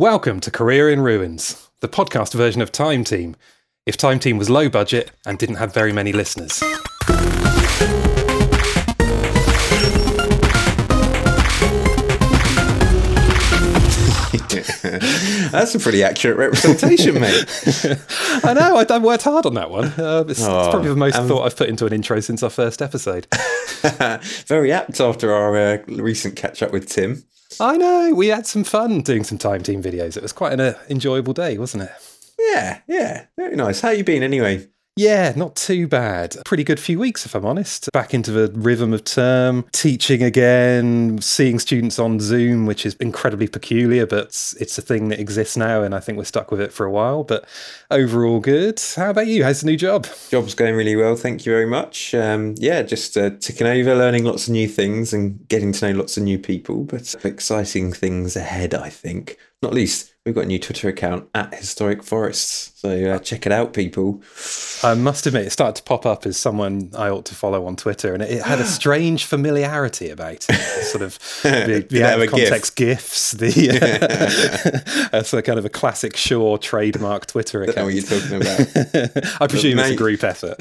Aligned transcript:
Welcome 0.00 0.40
to 0.40 0.50
Career 0.50 0.88
in 0.88 1.02
Ruins, 1.02 1.68
the 1.80 1.88
podcast 1.88 2.32
version 2.32 2.62
of 2.62 2.72
Time 2.72 3.04
Team. 3.04 3.36
If 3.84 3.98
Time 3.98 4.18
Team 4.18 4.38
was 4.38 4.48
low 4.48 4.70
budget 4.70 5.10
and 5.26 5.38
didn't 5.38 5.56
have 5.56 5.74
very 5.74 5.92
many 5.92 6.10
listeners. 6.10 6.58
That's 15.50 15.74
a 15.74 15.78
pretty 15.78 16.02
accurate 16.02 16.38
representation, 16.38 17.20
mate. 17.20 17.44
I 18.42 18.54
know, 18.54 18.76
I 18.78 18.86
have 18.88 19.02
worked 19.02 19.24
hard 19.24 19.44
on 19.44 19.52
that 19.52 19.70
one. 19.70 19.88
Uh, 19.98 20.24
it's, 20.26 20.40
it's 20.40 20.48
Oh, 20.48 20.70
probably 20.70 20.88
the 20.88 20.96
most 20.96 21.16
um, 21.16 21.28
thought 21.28 21.44
I've 21.44 21.56
put 21.56 21.68
into 21.68 21.84
an 21.84 21.92
intro 21.92 22.20
since 22.20 22.42
our 22.42 22.48
first 22.48 22.80
episode. 22.80 23.26
Very 24.46 24.72
apt 24.72 24.98
after 24.98 25.30
our 25.30 25.54
uh, 25.58 25.78
recent 25.88 26.36
catch 26.36 26.62
up 26.62 26.72
with 26.72 26.88
Tim. 26.88 27.24
I 27.58 27.76
know, 27.76 28.14
we 28.14 28.28
had 28.28 28.46
some 28.46 28.64
fun 28.64 29.00
doing 29.00 29.24
some 29.24 29.38
Time 29.38 29.62
Team 29.62 29.82
videos. 29.82 30.16
It 30.16 30.22
was 30.22 30.32
quite 30.32 30.52
an 30.52 30.60
uh, 30.60 30.78
enjoyable 30.88 31.32
day, 31.32 31.58
wasn't 31.58 31.84
it? 31.84 31.90
Yeah, 32.38 32.80
yeah, 32.86 33.26
very 33.36 33.56
nice. 33.56 33.80
How 33.80 33.90
you 33.90 34.04
been 34.04 34.22
anyway? 34.22 34.68
Yeah, 34.96 35.32
not 35.36 35.56
too 35.56 35.86
bad. 35.86 36.36
Pretty 36.44 36.64
good 36.64 36.80
few 36.80 36.98
weeks, 36.98 37.24
if 37.24 37.34
I'm 37.34 37.46
honest. 37.46 37.90
Back 37.92 38.12
into 38.12 38.32
the 38.32 38.50
rhythm 38.52 38.92
of 38.92 39.04
term, 39.04 39.64
teaching 39.72 40.22
again, 40.22 41.20
seeing 41.22 41.58
students 41.58 41.98
on 41.98 42.20
Zoom, 42.20 42.66
which 42.66 42.84
is 42.84 42.96
incredibly 42.96 43.48
peculiar, 43.48 44.04
but 44.04 44.26
it's, 44.58 44.76
a 44.78 44.82
thing 44.82 45.08
that 45.08 45.20
exists 45.20 45.56
now, 45.56 45.82
and 45.82 45.94
I 45.94 46.00
think 46.00 46.18
we're 46.18 46.24
stuck 46.24 46.50
with 46.50 46.60
it 46.60 46.72
for 46.72 46.84
a 46.84 46.90
while. 46.90 47.24
But 47.24 47.46
overall, 47.90 48.40
good. 48.40 48.80
How 48.96 49.10
about 49.10 49.26
you? 49.26 49.44
How's 49.44 49.60
the 49.60 49.66
new 49.66 49.76
job? 49.76 50.06
Job's 50.28 50.54
going 50.54 50.74
really 50.74 50.96
well, 50.96 51.16
thank 51.16 51.46
you 51.46 51.52
very 51.52 51.66
much. 51.66 52.14
Um, 52.14 52.54
yeah, 52.58 52.82
just 52.82 53.16
uh, 53.16 53.30
ticking 53.40 53.66
over, 53.66 53.94
learning 53.94 54.24
lots 54.24 54.48
of 54.48 54.52
new 54.52 54.68
things 54.68 55.12
and 55.12 55.46
getting 55.48 55.72
to 55.72 55.92
know 55.92 55.98
lots 55.98 56.16
of 56.16 56.24
new 56.24 56.38
people, 56.38 56.84
but 56.84 57.14
exciting 57.24 57.92
things 57.92 58.36
ahead, 58.36 58.74
I 58.74 58.90
think. 58.90 59.38
Not 59.62 59.74
least, 59.74 60.09
we've 60.26 60.34
got 60.34 60.44
a 60.44 60.46
new 60.46 60.58
Twitter 60.58 60.88
account 60.88 61.28
at 61.34 61.54
Historic 61.54 62.02
Forests, 62.02 62.72
so 62.78 63.10
uh, 63.10 63.18
check 63.18 63.46
it 63.46 63.52
out, 63.52 63.72
people. 63.72 64.22
I 64.82 64.94
must 64.94 65.26
admit, 65.26 65.46
it 65.46 65.50
started 65.50 65.76
to 65.76 65.82
pop 65.82 66.04
up 66.04 66.26
as 66.26 66.36
someone 66.36 66.90
I 66.96 67.08
ought 67.08 67.24
to 67.26 67.34
follow 67.34 67.64
on 67.66 67.76
Twitter, 67.76 68.12
and 68.12 68.22
it 68.22 68.42
had 68.42 68.60
a 68.60 68.64
strange 68.66 69.24
familiarity 69.24 70.10
about 70.10 70.46
it. 70.48 70.54
Sort 70.84 71.02
of 71.02 71.18
the, 71.42 71.86
the 71.88 72.04
out 72.04 72.14
of 72.14 72.20
a 72.20 72.26
GIF? 72.26 72.30
context 72.30 72.76
gifs. 72.76 73.32
The 73.32 75.08
that's 75.12 75.32
a 75.32 75.42
kind 75.42 75.58
of 75.58 75.64
a 75.64 75.70
classic 75.70 76.16
Shaw 76.16 76.58
trademark 76.58 77.26
Twitter 77.26 77.62
I 77.62 77.66
what 77.66 77.70
account. 77.70 77.94
you're 77.94 78.02
talking 78.02 78.36
about. 78.36 79.40
I 79.40 79.46
presume 79.46 79.78
it's 79.78 79.90
a 79.90 79.96
group 79.96 80.22
effort. 80.22 80.56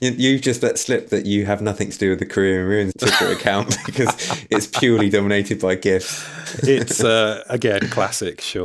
you, 0.00 0.10
you've 0.10 0.42
just 0.42 0.62
let 0.62 0.78
slip 0.78 1.08
that 1.08 1.24
you 1.24 1.46
have 1.46 1.62
nothing 1.62 1.90
to 1.90 1.98
do 1.98 2.10
with 2.10 2.18
the 2.18 2.26
Career 2.26 2.62
in 2.62 2.66
Ruins 2.68 2.92
Twitter 2.98 3.28
account 3.32 3.76
because 3.86 4.08
it's 4.50 4.66
purely 4.66 5.08
dominated 5.08 5.58
by 5.58 5.74
GIFs. 5.74 6.26
It's 6.66 7.02
uh, 7.02 7.44
again 7.48 7.88
classic 7.88 8.40
Shaw. 8.42 8.57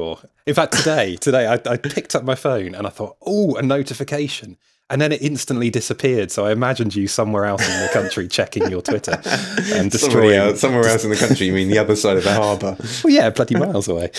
In 0.45 0.53
fact, 0.53 0.73
today, 0.73 1.15
today 1.21 1.47
I, 1.47 1.53
I 1.69 1.77
picked 1.77 2.15
up 2.15 2.23
my 2.23 2.35
phone 2.35 2.75
and 2.75 2.85
I 2.87 2.89
thought, 2.89 3.15
oh, 3.25 3.55
a 3.55 3.61
notification. 3.61 4.57
And 4.89 5.01
then 5.01 5.11
it 5.13 5.21
instantly 5.21 5.69
disappeared. 5.69 6.29
So 6.29 6.45
I 6.45 6.51
imagined 6.51 6.93
you 6.93 7.07
somewhere 7.07 7.45
else 7.45 7.61
in 7.67 7.81
the 7.81 7.89
country 7.93 8.27
checking 8.27 8.69
your 8.69 8.81
Twitter 8.81 9.13
and 9.23 9.23
Somewhere 9.25 9.89
destroying. 9.89 10.35
else, 10.39 10.59
somewhere 10.59 10.85
else 10.87 11.03
in 11.03 11.09
the 11.09 11.15
country, 11.15 11.47
you 11.47 11.53
mean 11.53 11.69
the 11.69 11.77
other 11.79 11.95
side 11.95 12.17
of 12.17 12.23
the 12.23 12.33
harbour. 12.33 12.75
Well, 13.03 13.13
yeah, 13.13 13.29
bloody 13.29 13.55
miles 13.55 13.87
away. 13.87 14.11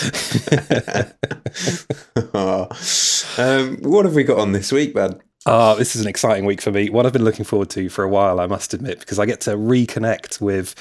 um, 3.39 3.77
what 3.83 4.05
have 4.05 4.15
we 4.15 4.25
got 4.25 4.39
on 4.39 4.53
this 4.53 4.73
week, 4.73 4.95
man? 4.95 5.21
Oh, 5.47 5.77
this 5.77 5.95
is 5.95 6.03
an 6.03 6.09
exciting 6.09 6.47
week 6.47 6.63
for 6.63 6.71
me. 6.73 6.89
What 6.89 7.05
I've 7.05 7.13
been 7.13 7.25
looking 7.25 7.45
forward 7.45 7.69
to 7.71 7.89
for 7.91 8.03
a 8.03 8.09
while, 8.09 8.41
I 8.41 8.47
must 8.47 8.73
admit, 8.73 9.01
because 9.01 9.19
I 9.19 9.27
get 9.27 9.43
to 9.43 9.51
reconnect 9.57 10.41
with 10.41 10.75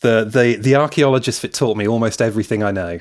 the 0.00 0.24
the 0.24 0.56
the 0.56 0.74
archaeologist 0.76 1.40
that 1.42 1.54
taught 1.54 1.76
me 1.78 1.88
almost 1.88 2.20
everything 2.20 2.62
I 2.62 2.70
know, 2.70 3.00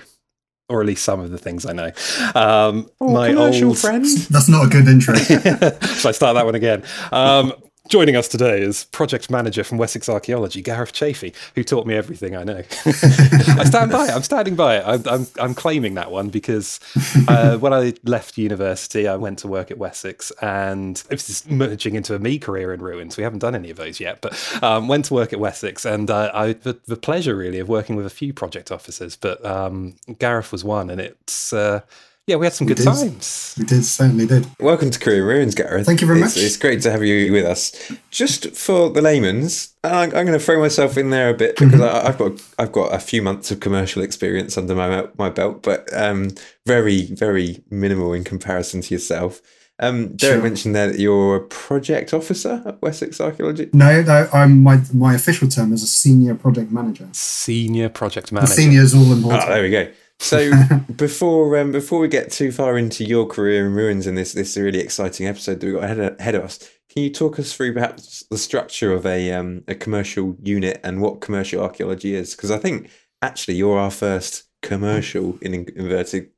or 0.70 0.82
at 0.82 0.88
least 0.88 1.04
some 1.04 1.20
of 1.20 1.32
the 1.32 1.38
things 1.38 1.66
I 1.66 1.74
know. 1.74 1.92
Um, 2.36 2.90
my 3.00 3.30
commercial 3.30 3.70
old 3.70 3.80
friend. 3.80 4.06
That's 4.30 4.48
not 4.48 4.68
a 4.68 4.70
good 4.70 4.88
intro. 4.88 5.16
Shall 5.18 6.10
I 6.10 6.12
start 6.12 6.36
that 6.36 6.46
one 6.46 6.56
again? 6.56 6.84
Um, 7.12 7.54
joining 7.90 8.16
us 8.16 8.28
today 8.28 8.62
is 8.62 8.86
project 8.86 9.32
manager 9.32 9.64
from 9.64 9.80
Wessex 9.80 10.08
Archaeology, 10.08 10.62
Gareth 10.62 10.94
Chaffey, 10.94 11.34
who 11.56 11.64
taught 11.64 11.88
me 11.88 11.96
everything 11.96 12.36
I 12.36 12.44
know. 12.44 12.64
I 12.86 13.64
stand 13.66 13.92
by 13.92 14.06
it. 14.06 14.12
I'm 14.12 14.22
standing 14.22 14.56
by 14.56 14.78
it. 14.78 14.84
I'm, 14.86 15.04
I'm, 15.08 15.28
I'm 15.40 15.56
claiming 15.56 15.96
that 15.96 16.12
one 16.12 16.30
because 16.30 16.80
uh, 17.28 17.58
when 17.58 17.74
I 17.74 17.96
left 18.04 18.38
university, 18.38 19.08
I 19.08 19.16
went 19.16 19.40
to 19.40 19.48
work 19.48 19.72
at 19.72 19.80
Wessex 19.80 20.32
and 20.42 21.04
it 21.10 21.14
was 21.14 21.50
merging 21.50 21.96
into 21.96 22.14
a 22.14 22.20
me 22.20 22.38
career 22.38 22.74
in 22.74 22.82
ruins. 22.82 23.18
We 23.18 23.24
haven't 23.24 23.40
done 23.40 23.56
any 23.56 23.72
of 23.72 23.78
those 23.78 24.00
yet, 24.00 24.22
but 24.22 24.64
um, 24.64 24.88
went 24.88 25.06
to 25.06 25.16
work 25.16 25.34
at 25.34 25.40
Wessex 25.40 25.84
and 25.84 26.12
uh, 26.12 26.32
I 26.34 26.48
had 26.50 26.62
the, 26.62 26.80
the 26.86 26.96
pleasure 26.96 27.36
really 27.36 27.60
of 27.60 27.68
working 27.68 27.96
with 27.96 28.06
a 28.06 28.12
few 28.12 28.34
project 28.34 28.72
officers, 28.72 29.16
but 29.16 29.44
um, 29.44 29.96
Gareth 30.20 30.52
was 30.52 30.64
one 30.64 30.92
and 30.92 31.02
it's, 31.02 31.52
uh, 31.54 31.82
yeah, 32.30 32.36
we 32.36 32.46
had 32.46 32.54
some 32.54 32.68
good 32.68 32.78
did. 32.78 32.84
times. 32.86 33.56
we 33.58 33.66
did, 33.66 33.84
certainly 33.84 34.28
did. 34.28 34.46
Welcome 34.60 34.92
to 34.92 35.00
Career 35.00 35.26
Ruins, 35.26 35.56
Gareth. 35.56 35.84
Thank 35.88 36.00
you 36.02 36.06
very 36.08 36.20
It's- 36.20 36.36
much. 36.36 36.44
It's 36.44 36.58
great 36.58 36.80
to 36.84 36.92
have 36.92 37.04
you 37.04 37.32
with 37.32 37.44
us. 37.46 37.72
Just 38.12 38.56
for 38.56 38.92
the 38.92 39.02
layman's, 39.02 39.74
I'm, 39.84 40.04
I'm 40.16 40.26
going 40.28 40.28
to 40.28 40.40
throw 40.40 40.60
myself 40.60 40.96
in 40.96 41.10
there 41.10 41.30
a 41.30 41.34
bit 41.34 41.56
Mm-hmm. 41.56 41.72
because 41.72 41.82
I, 41.82 42.08
I've 42.08 42.18
got 42.20 42.32
I've 42.60 42.72
got 42.72 42.94
a 42.94 43.00
few 43.00 43.24
months 43.24 43.50
of 43.50 43.60
commercial 43.62 44.04
experience 44.04 44.58
under 44.60 44.76
my 44.76 45.08
my 45.18 45.30
belt, 45.32 45.64
but 45.64 45.90
um, 45.92 46.30
very 46.68 47.08
very 47.08 47.64
minimal 47.72 48.14
in 48.14 48.24
comparison 48.24 48.82
to 48.82 48.94
yourself. 48.94 49.42
Um, 49.82 50.10
Derek 50.18 50.36
Sure. 50.36 50.44
mentioned 50.44 50.76
there 50.76 50.88
that 50.92 51.00
you're 51.00 51.38
a 51.38 51.42
project 51.48 52.14
officer 52.14 52.62
at 52.66 52.82
Wessex 52.82 53.20
Archaeology. 53.22 53.70
No, 53.74 54.02
no, 54.04 54.28
I'm 54.34 54.62
my 54.62 54.82
my 54.94 55.16
official 55.16 55.48
term 55.48 55.74
is 55.74 55.82
a 55.82 55.88
senior 55.88 56.36
project 56.36 56.70
manager. 56.72 57.08
Senior 57.14 57.90
project 57.90 58.32
manager. 58.32 58.54
The 58.54 58.62
manager. 58.62 58.70
senior 58.70 58.82
is 58.84 58.94
all 58.94 59.10
Oh, 59.10 59.16
important. 59.16 59.48
there 59.50 59.64
we 59.64 59.70
go. 59.72 59.88
So 60.20 60.52
before 60.96 61.58
um, 61.58 61.72
before 61.72 62.00
we 62.00 62.08
get 62.08 62.32
too 62.32 62.52
far 62.52 62.78
into 62.78 63.04
your 63.04 63.26
career 63.26 63.66
in 63.66 63.74
ruins 63.74 64.06
and 64.06 64.18
this 64.18 64.34
this 64.34 64.56
really 64.58 64.80
exciting 64.80 65.28
episode 65.28 65.60
that 65.60 65.66
we 65.66 65.74
got 65.74 65.84
ahead 65.84 66.00
of, 66.00 66.20
ahead 66.20 66.36
of 66.36 66.44
us, 66.44 66.60
can 66.90 67.04
you 67.04 67.10
talk 67.10 67.40
us 67.40 67.54
through 67.54 67.74
perhaps 67.74 68.24
the 68.30 68.38
structure 68.38 68.92
of 68.94 69.06
a 69.06 69.32
um, 69.32 69.64
a 69.68 69.76
commercial 69.76 70.36
unit 70.42 70.80
and 70.84 71.02
what 71.02 71.22
commercial 71.22 71.62
archaeology 71.62 72.16
is? 72.16 72.36
Because 72.36 72.52
I 72.52 72.58
think 72.58 72.90
actually 73.22 73.56
you're 73.56 73.80
our 73.80 73.92
first 73.92 74.44
commercial 74.62 75.38
in 75.42 75.54
inverted 75.76 76.30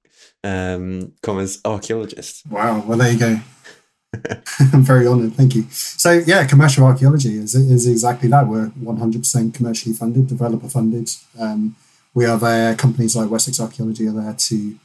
um, 0.43 1.13
commas 1.23 1.59
archaeologist. 1.65 2.45
Wow. 2.47 2.83
Well, 2.85 2.97
there 2.97 3.11
you 3.11 3.19
go. 3.19 3.39
I'm 4.73 4.83
very 4.83 5.07
honoured. 5.07 5.33
Thank 5.35 5.55
you. 5.55 5.63
So, 5.71 6.11
yeah, 6.11 6.45
commercial 6.45 6.85
archaeology 6.85 7.37
is 7.37 7.55
is 7.55 7.87
exactly 7.87 8.29
that. 8.29 8.47
We're 8.47 8.67
100% 8.67 9.53
commercially 9.53 9.95
funded, 9.95 10.27
developer 10.27 10.67
funded. 10.67 11.09
Um, 11.39 11.75
we 12.13 12.25
are 12.25 12.37
there. 12.37 12.75
Companies 12.75 13.15
like 13.15 13.29
Wessex 13.29 13.59
Archaeology 13.59 14.07
are 14.07 14.11
there 14.13 14.33
to 14.33 14.77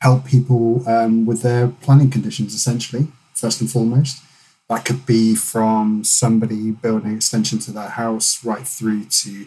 help 0.00 0.24
people 0.24 0.86
um, 0.88 1.26
with 1.26 1.42
their 1.42 1.68
planning 1.68 2.10
conditions. 2.10 2.54
Essentially, 2.54 3.08
first 3.34 3.60
and 3.60 3.70
foremost, 3.70 4.22
that 4.68 4.84
could 4.84 5.06
be 5.06 5.34
from 5.34 6.04
somebody 6.04 6.70
building 6.70 7.10
an 7.10 7.16
extension 7.16 7.58
to 7.60 7.72
their 7.72 7.90
house, 7.90 8.44
right 8.44 8.66
through 8.66 9.04
to 9.04 9.46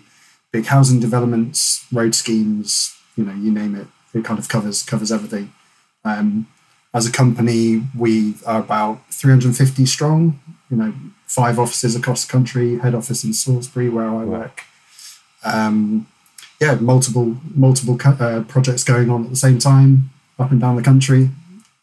big 0.51 0.67
housing 0.67 0.99
developments, 0.99 1.85
road 1.91 2.15
schemes. 2.15 2.95
You 3.15 3.25
know, 3.25 3.33
you 3.33 3.51
name 3.51 3.75
it. 3.75 3.87
It 4.13 4.23
kind 4.23 4.39
of 4.39 4.47
covers 4.47 4.83
covers 4.83 5.11
everything. 5.11 5.53
Um, 6.05 6.47
as 6.93 7.05
a 7.05 7.11
company, 7.11 7.83
we 7.95 8.35
are 8.45 8.61
about 8.61 9.01
350 9.11 9.85
strong. 9.85 10.39
You 10.69 10.77
know, 10.77 10.93
five 11.25 11.59
offices 11.59 11.95
across 11.95 12.25
the 12.25 12.31
country. 12.31 12.77
Head 12.77 12.95
office 12.95 13.23
in 13.23 13.33
Salisbury, 13.33 13.89
where 13.89 14.09
I 14.09 14.23
work. 14.23 14.63
Um, 15.43 16.07
yeah, 16.59 16.75
multiple 16.75 17.37
multiple 17.53 17.97
uh, 18.03 18.43
projects 18.47 18.83
going 18.83 19.09
on 19.09 19.25
at 19.25 19.29
the 19.29 19.35
same 19.35 19.59
time, 19.59 20.09
up 20.39 20.51
and 20.51 20.59
down 20.59 20.75
the 20.75 20.83
country. 20.83 21.29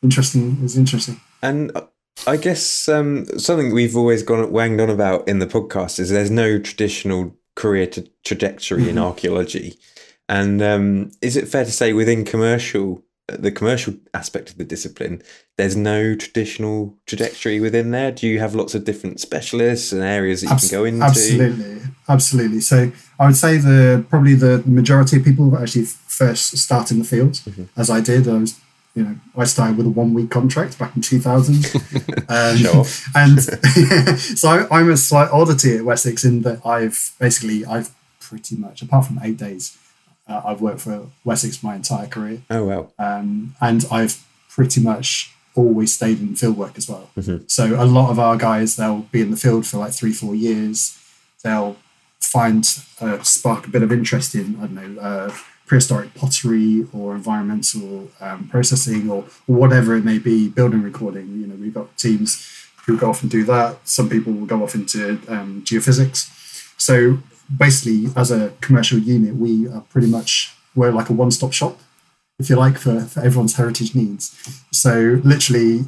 Interesting. 0.03 0.59
It's 0.63 0.77
interesting. 0.77 1.21
And 1.43 1.71
uh, 1.75 1.83
I 2.27 2.37
guess 2.37 2.89
um, 2.89 3.27
something 3.39 3.73
we've 3.73 3.97
always 3.97 4.23
gone 4.23 4.51
wanged 4.51 4.81
on 4.81 4.91
about 4.91 5.29
in 5.29 5.39
the 5.39 5.47
podcast 5.47 5.99
is 5.99 6.11
there's 6.11 6.31
no 6.31 6.59
traditional 6.59 7.37
career 7.55 7.87
to 7.89 8.09
trajectory 8.25 8.89
in 8.89 8.99
archaeology. 8.99 9.79
And 10.29 10.63
um, 10.63 11.11
is 11.21 11.37
it 11.37 11.49
fair 11.49 11.65
to 11.65 11.71
say 11.71 11.93
within 11.93 12.25
commercial, 12.25 13.04
the 13.29 13.51
commercial 13.51 13.95
aspect 14.13 14.51
of 14.51 14.59
the 14.59 14.65
discipline, 14.65 15.23
there's 15.57 15.77
no 15.77 16.15
traditional 16.15 16.95
trajectory 17.07 17.59
within 17.61 17.91
there? 17.91 18.13
Do 18.13 18.27
you 18.27 18.39
have 18.41 18.55
lots 18.55 18.75
of 18.75 18.85
different 18.85 19.21
specialists 19.21 19.93
and 19.93 20.03
areas 20.03 20.41
that 20.43 20.49
you 20.49 20.53
Abs- 20.53 20.69
can 20.69 20.79
go 20.79 20.85
into? 20.85 21.05
Absolutely, 21.05 21.81
absolutely. 22.09 22.61
So 22.61 22.93
I 23.19 23.27
would 23.27 23.37
say 23.37 23.57
the 23.57 24.05
probably 24.11 24.35
the 24.35 24.63
majority 24.67 25.17
of 25.17 25.25
people 25.25 25.57
actually 25.57 25.85
first 25.85 26.57
start 26.59 26.91
in 26.91 26.99
the 26.99 27.05
field, 27.05 27.33
Mm-hmm. 27.35 27.65
as 27.81 27.89
I 27.91 28.01
did. 28.01 28.29
I 28.29 28.35
was, 28.39 28.61
you 28.95 29.03
know, 29.05 29.17
I 29.37 29.45
started 29.45 29.77
with 29.79 29.87
a 29.87 29.91
one 29.91 30.13
week 30.15 30.31
contract 30.31 30.79
back 30.79 30.95
in 30.95 31.01
two 31.03 31.19
thousand, 31.21 31.65
um, 32.29 32.57
Show 32.59 32.85
and 33.15 33.41
so 34.21 34.67
I'm 34.71 34.91
a 34.91 34.97
slight 34.97 35.31
oddity 35.31 35.77
at 35.79 35.85
Wessex 35.85 36.25
in 36.25 36.43
that 36.43 36.65
I've 36.67 37.13
basically 37.19 37.65
I've 37.65 37.91
pretty 38.21 38.57
much 38.57 38.83
apart 38.83 39.07
from 39.07 39.19
eight 39.23 39.37
days, 39.37 39.77
uh, 40.29 40.43
I've 40.45 40.61
worked 40.61 40.81
for 40.81 41.07
Wessex 41.25 41.63
my 41.63 41.75
entire 41.77 42.07
career 42.07 42.43
Oh, 42.51 42.65
well. 42.65 42.93
um, 42.99 43.55
and 43.61 43.85
I've 43.91 44.25
pretty 44.49 44.81
much 44.81 45.33
always 45.57 45.95
stayed 45.95 46.21
in 46.21 46.35
field 46.35 46.57
work 46.57 46.77
as 46.77 46.89
well. 46.89 47.11
So 47.47 47.81
a 47.81 47.85
lot 47.85 48.11
of 48.11 48.19
our 48.19 48.37
guys, 48.37 48.77
they'll 48.77 49.07
be 49.13 49.21
in 49.21 49.31
the 49.31 49.37
field 49.37 49.67
for 49.67 49.79
like 49.79 49.93
three, 49.93 50.13
four 50.13 50.35
years. 50.35 50.99
They'll 51.43 51.77
find 52.21 52.67
uh, 53.01 53.23
spark 53.23 53.67
a 53.67 53.71
bit 53.71 53.83
of 53.83 53.93
interest 53.93 54.35
in 54.35 54.57
I 54.57 54.61
don't 54.67 54.75
know 54.97 55.01
uh, 55.01 55.35
prehistoric 55.67 56.15
pottery 56.15 56.87
or 56.93 57.15
environmental 57.15 58.11
um, 58.21 58.49
processing 58.49 59.09
or, 59.11 59.25
or 59.47 59.57
whatever 59.57 59.95
it 59.97 60.05
may 60.05 60.19
be, 60.19 60.49
building 60.49 60.83
recording. 60.83 61.41
You 61.41 61.47
know, 61.47 61.55
we've 61.55 61.73
got 61.75 61.97
teams 61.97 62.45
who 62.87 62.99
go 62.99 63.11
off 63.11 63.23
and 63.23 63.31
do 63.31 63.45
that. 63.45 63.87
Some 63.89 64.09
people 64.11 64.33
will 64.33 64.47
go 64.47 64.63
off 64.63 64.75
into 64.75 65.21
um, 65.29 65.63
geophysics. 65.65 66.31
So 66.81 67.19
basically, 67.55 68.11
as 68.17 68.31
a 68.31 68.53
commercial 68.61 68.99
unit, 68.99 69.37
we 69.37 69.69
are 69.69 69.83
pretty 69.83 70.09
much 70.09 70.55
we're 70.75 70.93
like 70.93 71.09
a 71.09 71.13
one-stop 71.13 71.53
shop, 71.53 71.79
if 72.39 72.51
you 72.51 72.57
like, 72.57 72.79
for, 72.79 73.01
for 73.01 73.21
everyone's 73.21 73.57
heritage 73.57 73.95
needs. 73.95 74.37
So 74.73 75.21
literally, 75.23 75.85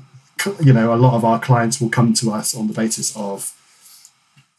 you 0.62 0.72
know, 0.72 0.94
a 0.94 0.96
lot 0.96 1.14
of 1.14 1.24
our 1.24 1.40
clients 1.40 1.80
will 1.80 1.88
come 1.88 2.14
to 2.14 2.30
us 2.32 2.54
on 2.54 2.68
the 2.68 2.72
basis 2.72 3.16
of 3.16 3.52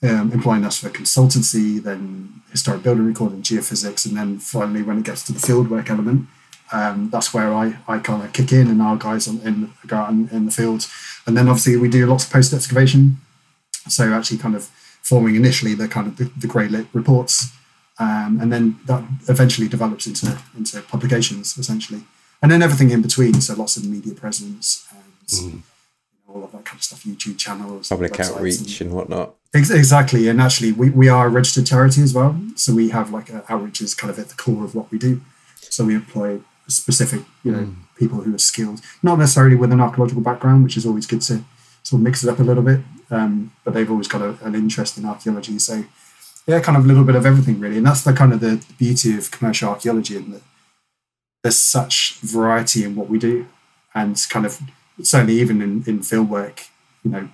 um, 0.03 0.31
employing 0.31 0.65
us 0.65 0.77
for 0.77 0.89
consultancy, 0.89 1.81
then 1.81 2.41
historic 2.51 2.83
building 2.83 3.05
recording, 3.05 3.41
geophysics, 3.41 4.05
and 4.05 4.17
then 4.17 4.39
finally 4.39 4.83
when 4.83 4.99
it 4.99 5.05
gets 5.05 5.23
to 5.23 5.33
the 5.33 5.39
fieldwork 5.39 5.89
element, 5.89 6.27
um, 6.71 7.09
that's 7.09 7.33
where 7.33 7.53
I, 7.53 7.77
I 7.88 7.99
kind 7.99 8.21
of 8.23 8.33
kick 8.33 8.51
in 8.51 8.67
and 8.67 8.81
our 8.81 8.97
guys 8.97 9.27
on, 9.27 9.39
in, 9.39 9.71
go 9.85 9.95
out 9.95 10.09
in, 10.09 10.27
in 10.29 10.45
the 10.45 10.51
field. 10.51 10.88
And 11.25 11.38
then 11.38 11.47
obviously 11.47 11.77
we 11.77 11.89
do 11.89 12.05
lots 12.05 12.25
of 12.25 12.31
post 12.31 12.53
excavation. 12.53 13.17
So 13.88 14.13
actually 14.13 14.39
kind 14.39 14.55
of 14.55 14.69
forming 15.07 15.36
initially 15.36 15.74
the 15.74 15.88
kind 15.88 16.07
of 16.07 16.18
the, 16.18 16.25
the 16.38 16.48
grey 16.48 16.68
lit 16.68 16.88
reports. 16.94 17.54
Um, 18.00 18.39
and 18.42 18.51
then 18.54 18.80
that 18.86 19.04
eventually 19.27 19.68
develops 19.68 20.06
into, 20.06 20.38
into 20.56 20.81
publications 20.81 21.57
essentially. 21.57 22.01
And 22.42 22.51
then 22.51 22.62
everything 22.62 22.92
in 22.92 23.01
between. 23.01 23.36
So 23.42 23.56
lots 23.56 23.77
of 23.77 23.86
media 23.86 24.13
presence 24.13 24.86
and 24.92 25.13
mm. 25.27 25.62
all 26.27 26.44
of 26.44 26.51
that 26.51 26.65
kind 26.65 26.77
of 26.80 26.83
stuff, 26.83 27.04
YouTube 27.04 27.38
channels, 27.38 27.88
public 27.89 28.19
outreach 28.19 28.81
and, 28.81 28.89
and 28.89 28.95
whatnot. 28.98 29.33
Exactly, 29.54 30.27
and 30.27 30.42
actually, 30.42 30.71
we, 30.71 30.89
we 30.89 31.07
are 31.09 31.27
a 31.27 31.30
registered 31.30 31.65
charity 31.65 32.01
as 32.04 32.13
well. 32.13 32.39
So 32.56 32.75
we 32.75 32.89
have 32.89 33.12
like 33.12 33.30
a, 33.30 33.44
outreach 33.51 33.81
is 33.81 33.95
kind 33.95 34.12
of 34.12 34.19
at 34.19 34.27
the 34.30 34.36
core 34.36 34.63
of 34.65 34.75
what 34.75 34.92
we 34.92 35.00
do. 35.00 35.21
So 35.62 35.86
we 35.86 35.95
employ 35.95 36.42
specific, 36.68 37.21
you 37.44 37.51
know, 37.51 37.59
mm. 37.59 37.75
people 37.95 38.19
who 38.21 38.36
are 38.36 38.39
skilled, 38.39 38.81
not 39.01 39.18
necessarily 39.18 39.56
with 39.56 39.71
an 39.71 39.80
archaeological 39.80 40.21
background, 40.21 40.63
which 40.63 40.77
is 40.77 40.86
always 40.86 41.07
good 41.07 41.21
to 41.21 41.44
sort 41.88 42.00
of 42.00 42.04
mix 42.04 42.24
it 42.24 42.30
up 42.30 42.39
a 42.39 42.44
little 42.44 42.63
bit. 42.63 42.81
Um, 43.10 43.54
but 43.63 43.74
they've 43.74 43.89
always 43.89 44.07
got 44.07 44.22
a, 44.22 44.38
an 44.44 44.56
interest 44.56 44.98
in 44.98 45.06
archaeology. 45.06 45.57
So 45.60 45.86
yeah, 46.45 46.60
kind 46.60 46.78
of 46.78 46.86
a 46.86 46.88
little 46.88 47.04
bit 47.04 47.16
of 47.16 47.25
everything 47.25 47.60
really, 47.60 47.78
and 47.78 47.86
that's 47.86 48.04
the 48.04 48.13
kind 48.13 48.34
of 48.34 48.39
the 48.39 48.63
beauty 48.78 49.18
of 49.18 49.31
commercial 49.31 49.69
archaeology, 49.69 50.18
in 50.18 50.31
that 50.31 50.42
there's 51.44 51.60
such 51.60 52.19
variety 52.22 52.84
in 52.84 52.95
what 52.95 53.10
we 53.10 53.19
do, 53.19 53.48
and 53.94 54.18
kind 54.30 54.45
of 54.45 54.60
certainly 55.01 55.39
even 55.39 55.62
in 55.62 55.84
in 55.88 56.04
field 56.04 56.30
work, 56.30 56.63
you 57.04 57.12
know, 57.12 57.30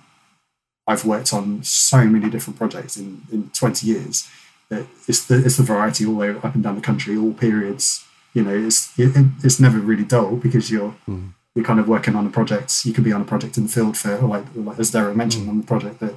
I've 0.86 1.04
worked 1.04 1.32
on 1.32 1.62
so 1.62 2.04
many 2.04 2.28
different 2.30 2.58
projects 2.58 2.96
in, 2.96 3.22
in 3.32 3.50
20 3.50 3.86
years 3.86 4.28
it's 4.70 5.26
the, 5.26 5.44
it's 5.44 5.56
the 5.56 5.62
variety 5.62 6.06
all 6.06 6.22
over 6.22 6.46
up 6.46 6.54
and 6.54 6.62
down 6.62 6.74
the 6.74 6.80
country, 6.80 7.16
all 7.16 7.32
periods. 7.32 8.04
You 8.32 8.42
know, 8.42 8.54
it's 8.54 8.98
it, 8.98 9.12
it's 9.42 9.60
never 9.60 9.78
really 9.78 10.04
dull 10.04 10.36
because 10.36 10.70
you're 10.70 10.94
mm. 11.08 11.32
You're 11.54 11.64
kind 11.64 11.78
of 11.80 11.88
working 11.88 12.16
on 12.16 12.26
a 12.26 12.30
project. 12.30 12.84
You 12.84 12.92
could 12.92 13.04
be 13.04 13.12
on 13.12 13.20
a 13.20 13.24
project 13.24 13.56
in 13.56 13.64
the 13.64 13.68
field 13.68 13.96
for 13.96 14.16
like, 14.18 14.44
like 14.54 14.78
as 14.78 14.90
Derek 14.90 15.16
mentioned 15.16 15.46
mm. 15.46 15.50
on 15.50 15.60
the 15.60 15.66
project 15.66 16.00
that 16.00 16.14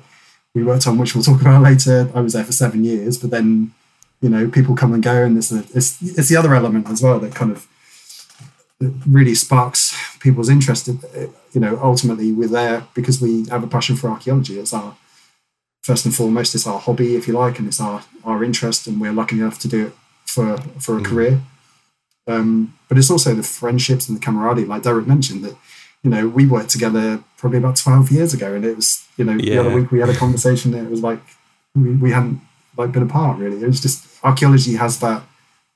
we 0.56 0.64
worked 0.64 0.88
on, 0.88 0.98
which 0.98 1.14
we'll 1.14 1.24
talk 1.24 1.42
about 1.42 1.62
later. 1.70 2.10
I 2.14 2.22
was 2.22 2.34
there 2.34 2.44
for 2.44 2.52
seven 2.52 2.84
years, 2.84 3.18
but 3.18 3.30
then 3.30 3.74
you 4.22 4.30
know 4.30 4.50
people 4.50 4.76
come 4.76 4.94
and 4.94 5.04
go, 5.04 5.24
and 5.24 5.38
it's 5.38 5.50
the 5.50 5.60
it's, 5.76 6.02
it's 6.02 6.30
the 6.30 6.36
other 6.36 6.54
element 6.56 6.90
as 6.90 7.02
well 7.02 7.20
that 7.20 7.36
kind 7.36 7.52
of 7.52 7.68
really 9.08 9.36
sparks 9.36 9.96
people's 10.20 10.50
interest. 10.50 10.88
In, 10.88 11.00
you 11.54 11.62
know, 11.62 11.80
ultimately 11.82 12.32
we're 12.32 12.48
there 12.48 12.88
because 12.94 13.22
we 13.22 13.48
have 13.50 13.64
a 13.64 13.68
passion 13.68 13.96
for 13.96 14.10
archaeology. 14.10 14.60
It's 14.60 14.74
our 14.74 14.96
first 15.84 16.06
and 16.06 16.14
foremost, 16.14 16.54
it's 16.54 16.68
our 16.68 16.80
hobby, 16.80 17.16
if 17.16 17.28
you 17.28 17.34
like, 17.34 17.60
and 17.60 17.68
it's 17.68 17.80
our 17.80 18.04
our 18.24 18.44
interest, 18.44 18.88
and 18.88 19.00
we're 19.00 19.14
lucky 19.14 19.40
enough 19.40 19.60
to 19.60 19.68
do 19.68 19.88
it 19.88 19.94
for 20.26 20.58
for 20.80 20.98
a 20.98 21.02
mm. 21.02 21.06
career. 21.06 21.42
Um, 22.28 22.78
but 22.90 22.98
it's 22.98 23.10
also 23.10 23.34
the 23.34 23.44
friendships 23.44 24.08
and 24.08 24.18
the 24.18 24.22
camaraderie, 24.22 24.66
like 24.66 24.84
Derek 24.84 25.08
mentioned, 25.08 25.44
that 25.44 25.56
you 26.04 26.10
know 26.10 26.28
we 26.28 26.46
worked 26.46 26.70
together 26.70 27.24
probably 27.38 27.60
about 27.60 27.78
twelve 27.78 28.12
years 28.12 28.34
ago, 28.34 28.54
and 28.54 28.66
it 28.66 28.76
was 28.76 29.08
you 29.18 29.26
know 29.26 29.34
yeah. 29.34 29.56
the 29.56 29.60
other 29.60 29.76
week 29.76 29.92
we 29.92 30.00
had 30.00 30.10
a 30.10 30.16
conversation. 30.16 30.74
And 30.74 30.88
it 30.88 30.92
was 30.92 31.02
like 31.02 31.22
we, 31.74 31.96
we 31.96 32.12
hadn't 32.12 32.42
like 32.78 32.92
been 32.92 33.04
apart 33.04 33.38
really. 33.38 33.62
It 33.62 33.68
was 33.68 33.82
just 33.82 34.06
archaeology 34.24 34.76
has 34.76 35.00
that 35.00 35.24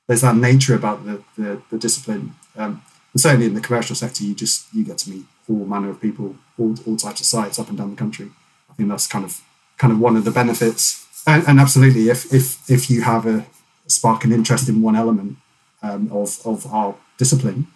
there's 0.06 0.20
that 0.20 0.36
nature 0.36 0.74
about 0.74 1.04
the 1.04 1.22
the, 1.36 1.62
the 1.70 1.78
discipline. 1.78 2.34
Um, 2.56 2.82
and 3.12 3.20
certainly 3.20 3.46
in 3.46 3.54
the 3.54 3.60
commercial 3.60 3.96
sector, 3.96 4.24
you 4.24 4.34
just 4.34 4.72
you 4.74 4.84
get 4.84 4.98
to 4.98 5.10
meet 5.10 5.24
all 5.48 5.66
manner 5.66 5.90
of 5.90 6.00
people, 6.00 6.36
all, 6.58 6.74
all 6.86 6.96
types 6.96 7.20
of 7.20 7.26
sites 7.26 7.58
up 7.58 7.68
and 7.68 7.78
down 7.78 7.90
the 7.90 7.96
country. 7.96 8.30
I 8.70 8.74
think 8.74 8.88
that's 8.88 9.06
kind 9.06 9.24
of 9.24 9.40
kind 9.78 9.92
of 9.92 10.00
one 10.00 10.16
of 10.16 10.24
the 10.24 10.30
benefits. 10.30 11.06
And, 11.26 11.46
and 11.46 11.60
absolutely, 11.60 12.08
if 12.08 12.32
if 12.32 12.68
if 12.70 12.90
you 12.90 13.02
have 13.02 13.26
a 13.26 13.46
spark 13.86 14.24
an 14.24 14.32
interest 14.32 14.68
in 14.68 14.80
one 14.80 14.96
element 14.96 15.36
um, 15.82 16.10
of 16.12 16.38
of 16.44 16.66
our 16.72 16.94
discipline, 17.18 17.66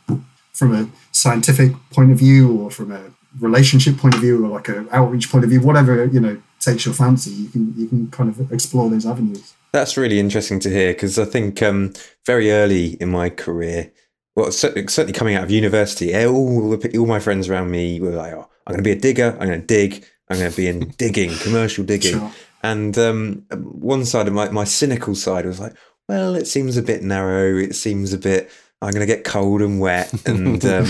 from 0.52 0.74
a 0.74 0.88
scientific 1.12 1.72
point 1.90 2.12
of 2.12 2.18
view, 2.18 2.60
or 2.60 2.70
from 2.70 2.92
a 2.92 3.02
relationship 3.40 3.96
point 3.98 4.14
of 4.14 4.20
view, 4.20 4.44
or 4.44 4.48
like 4.48 4.68
an 4.68 4.88
outreach 4.92 5.30
point 5.30 5.44
of 5.44 5.50
view, 5.50 5.60
whatever 5.60 6.04
you 6.06 6.20
know 6.20 6.40
takes 6.60 6.84
your 6.86 6.94
fancy, 6.94 7.30
you 7.30 7.48
can 7.48 7.74
you 7.76 7.86
can 7.88 8.10
kind 8.10 8.28
of 8.28 8.52
explore 8.52 8.90
those 8.90 9.06
avenues. 9.06 9.54
That's 9.72 9.96
really 9.96 10.18
interesting 10.18 10.58
to 10.60 10.70
hear 10.70 10.92
because 10.92 11.18
I 11.18 11.24
think 11.24 11.62
um, 11.62 11.92
very 12.24 12.50
early 12.50 12.94
in 12.94 13.10
my 13.10 13.28
career, 13.28 13.92
well, 14.34 14.50
certainly 14.50 15.12
coming 15.12 15.34
out 15.34 15.44
of 15.44 15.50
university, 15.50 16.12
eh, 16.14 16.26
all 16.26 16.76
the, 16.76 16.98
all 16.98 17.06
my 17.06 17.20
friends 17.20 17.48
around 17.48 17.70
me 17.70 18.00
were 18.00 18.10
like, 18.10 18.32
"Oh, 18.32 18.48
I'm 18.66 18.72
going 18.72 18.84
to 18.84 18.88
be 18.88 18.92
a 18.92 19.00
digger. 19.00 19.36
I'm 19.40 19.48
going 19.48 19.60
to 19.60 19.66
dig. 19.66 20.04
I'm 20.28 20.38
going 20.38 20.50
to 20.50 20.56
be 20.56 20.66
in 20.66 20.90
digging, 20.98 21.36
commercial 21.38 21.84
digging." 21.84 22.18
Sure. 22.18 22.32
And 22.62 22.96
um, 22.98 23.46
one 23.50 24.04
side 24.04 24.28
of 24.28 24.34
my 24.34 24.48
my 24.50 24.64
cynical 24.64 25.14
side 25.14 25.46
was 25.46 25.60
like, 25.60 25.74
"Well, 26.08 26.34
it 26.34 26.46
seems 26.46 26.76
a 26.76 26.82
bit 26.82 27.02
narrow. 27.02 27.56
It 27.56 27.74
seems 27.74 28.12
a 28.12 28.18
bit." 28.18 28.50
I'm 28.82 28.90
going 28.90 29.06
to 29.06 29.06
get 29.06 29.24
cold 29.24 29.62
and 29.62 29.80
wet 29.80 30.12
and 30.26 30.62
um, 30.64 30.84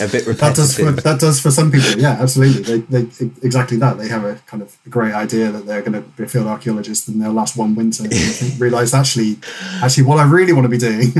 a 0.00 0.06
bit 0.06 0.26
repetitive. 0.26 0.36
That 0.38 0.54
does, 0.54 0.76
for, 0.76 0.90
that 0.92 1.20
does 1.20 1.40
for 1.40 1.50
some 1.50 1.72
people, 1.72 1.98
yeah, 1.98 2.18
absolutely. 2.20 2.80
They, 2.80 3.02
they, 3.02 3.26
exactly 3.42 3.78
that. 3.78 3.96
They 3.96 4.08
have 4.08 4.22
a 4.22 4.34
kind 4.46 4.62
of 4.62 4.76
a 4.84 4.90
great 4.90 5.14
idea 5.14 5.50
that 5.50 5.64
they're 5.64 5.80
going 5.80 5.94
to 5.94 6.02
be 6.02 6.24
a 6.24 6.28
field 6.28 6.46
archaeologist 6.46 7.08
and 7.08 7.20
they'll 7.20 7.32
last 7.32 7.56
one 7.56 7.74
winter 7.74 8.04
and 8.04 8.12
realise 8.60 8.92
actually, 8.92 9.38
actually, 9.82 10.04
what 10.04 10.18
I 10.18 10.24
really 10.24 10.52
want 10.52 10.66
to 10.66 10.68
be 10.68 10.76
doing 10.76 11.12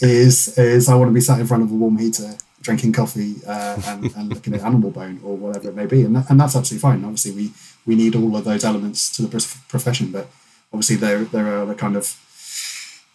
is 0.00 0.58
is 0.58 0.88
I 0.88 0.96
want 0.96 1.08
to 1.08 1.14
be 1.14 1.20
sat 1.20 1.38
in 1.38 1.46
front 1.46 1.62
of 1.62 1.70
a 1.70 1.74
warm 1.74 1.98
heater 1.98 2.36
drinking 2.60 2.92
coffee 2.92 3.36
uh, 3.46 3.80
and, 3.86 4.14
and, 4.16 4.28
looking 4.28 4.52
at 4.54 4.60
animal 4.62 4.90
bone 4.90 5.20
or 5.24 5.36
whatever 5.36 5.68
it 5.68 5.76
may 5.76 5.86
be, 5.86 6.02
and 6.02 6.16
that, 6.16 6.28
and 6.28 6.40
that's 6.40 6.56
absolutely 6.56 6.80
fine. 6.80 7.04
Obviously, 7.04 7.30
we 7.30 7.52
we 7.86 7.94
need 7.94 8.16
all 8.16 8.36
of 8.36 8.44
those 8.44 8.64
elements 8.64 9.14
to 9.16 9.22
the 9.22 9.28
profession, 9.68 10.10
but 10.10 10.26
obviously 10.72 10.96
there 10.96 11.24
there 11.24 11.46
are 11.46 11.64
the 11.64 11.76
kind 11.76 11.96
of 11.96 12.18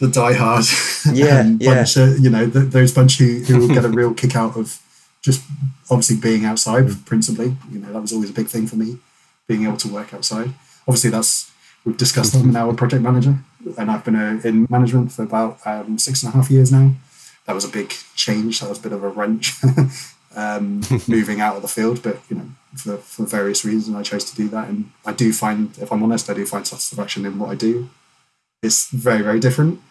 the 0.03 0.19
diehard 0.19 0.67
yeah, 1.15 1.39
um, 1.39 1.57
bunch, 1.57 1.95
yeah. 1.95 2.03
Of, 2.03 2.19
you 2.19 2.29
know, 2.29 2.45
those 2.45 2.91
bunch 2.91 3.17
who, 3.17 3.39
who 3.39 3.59
will 3.59 3.73
get 3.73 3.85
a 3.85 3.89
real 3.89 4.13
kick 4.13 4.35
out 4.35 4.57
of 4.57 4.79
just 5.21 5.41
obviously 5.89 6.17
being 6.17 6.43
outside, 6.43 6.85
mm. 6.85 7.05
principally. 7.05 7.55
You 7.71 7.79
know, 7.79 7.93
that 7.93 8.01
was 8.01 8.11
always 8.11 8.29
a 8.29 8.33
big 8.33 8.47
thing 8.47 8.67
for 8.67 8.75
me, 8.75 8.99
being 9.47 9.63
able 9.63 9.77
to 9.77 9.87
work 9.87 10.13
outside. 10.13 10.53
Obviously, 10.87 11.09
that's 11.09 11.51
we've 11.85 11.95
discussed. 11.95 12.35
I'm 12.35 12.51
now 12.51 12.69
a 12.69 12.73
project 12.73 13.01
manager, 13.01 13.37
and 13.77 13.89
I've 13.89 14.03
been 14.03 14.15
a, 14.15 14.35
uh, 14.35 14.41
in 14.43 14.67
management 14.69 15.13
for 15.13 15.23
about 15.23 15.59
um, 15.65 15.97
six 15.97 16.21
and 16.21 16.33
a 16.33 16.35
half 16.35 16.51
years 16.51 16.69
now. 16.69 16.91
That 17.45 17.53
was 17.53 17.63
a 17.63 17.69
big 17.69 17.93
change. 18.15 18.59
That 18.59 18.69
was 18.69 18.79
a 18.79 18.81
bit 18.81 18.91
of 18.91 19.03
a 19.03 19.09
wrench, 19.09 19.53
um, 20.35 20.81
moving 21.07 21.39
out 21.39 21.55
of 21.55 21.61
the 21.61 21.69
field. 21.69 22.03
But 22.03 22.19
you 22.29 22.35
know, 22.35 22.49
for, 22.75 22.97
for 22.97 23.25
various 23.25 23.63
reasons, 23.63 23.95
I 23.95 24.03
chose 24.03 24.25
to 24.25 24.35
do 24.35 24.49
that, 24.49 24.67
and 24.67 24.91
I 25.05 25.13
do 25.13 25.31
find, 25.31 25.77
if 25.77 25.93
I'm 25.93 26.03
honest, 26.03 26.29
I 26.29 26.33
do 26.33 26.45
find 26.45 26.67
satisfaction 26.67 27.25
in 27.25 27.39
what 27.39 27.51
I 27.51 27.55
do 27.55 27.89
it's 28.63 28.89
very 28.89 29.21
very 29.21 29.39
different. 29.39 29.81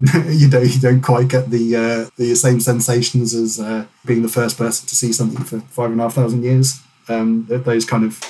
you 0.28 0.48
don't 0.48 0.68
you 0.68 0.80
don't 0.80 1.00
quite 1.00 1.26
get 1.28 1.50
the 1.50 1.74
uh, 1.74 2.10
the 2.16 2.34
same 2.34 2.60
sensations 2.60 3.34
as 3.34 3.58
uh, 3.58 3.84
being 4.04 4.22
the 4.22 4.28
first 4.28 4.56
person 4.56 4.86
to 4.86 4.94
see 4.94 5.12
something 5.12 5.44
for 5.44 5.60
five 5.60 5.90
and 5.90 6.00
a 6.00 6.04
half 6.04 6.14
thousand 6.14 6.44
years. 6.44 6.80
Um, 7.08 7.46
those 7.48 7.84
kind 7.84 8.04
of 8.04 8.20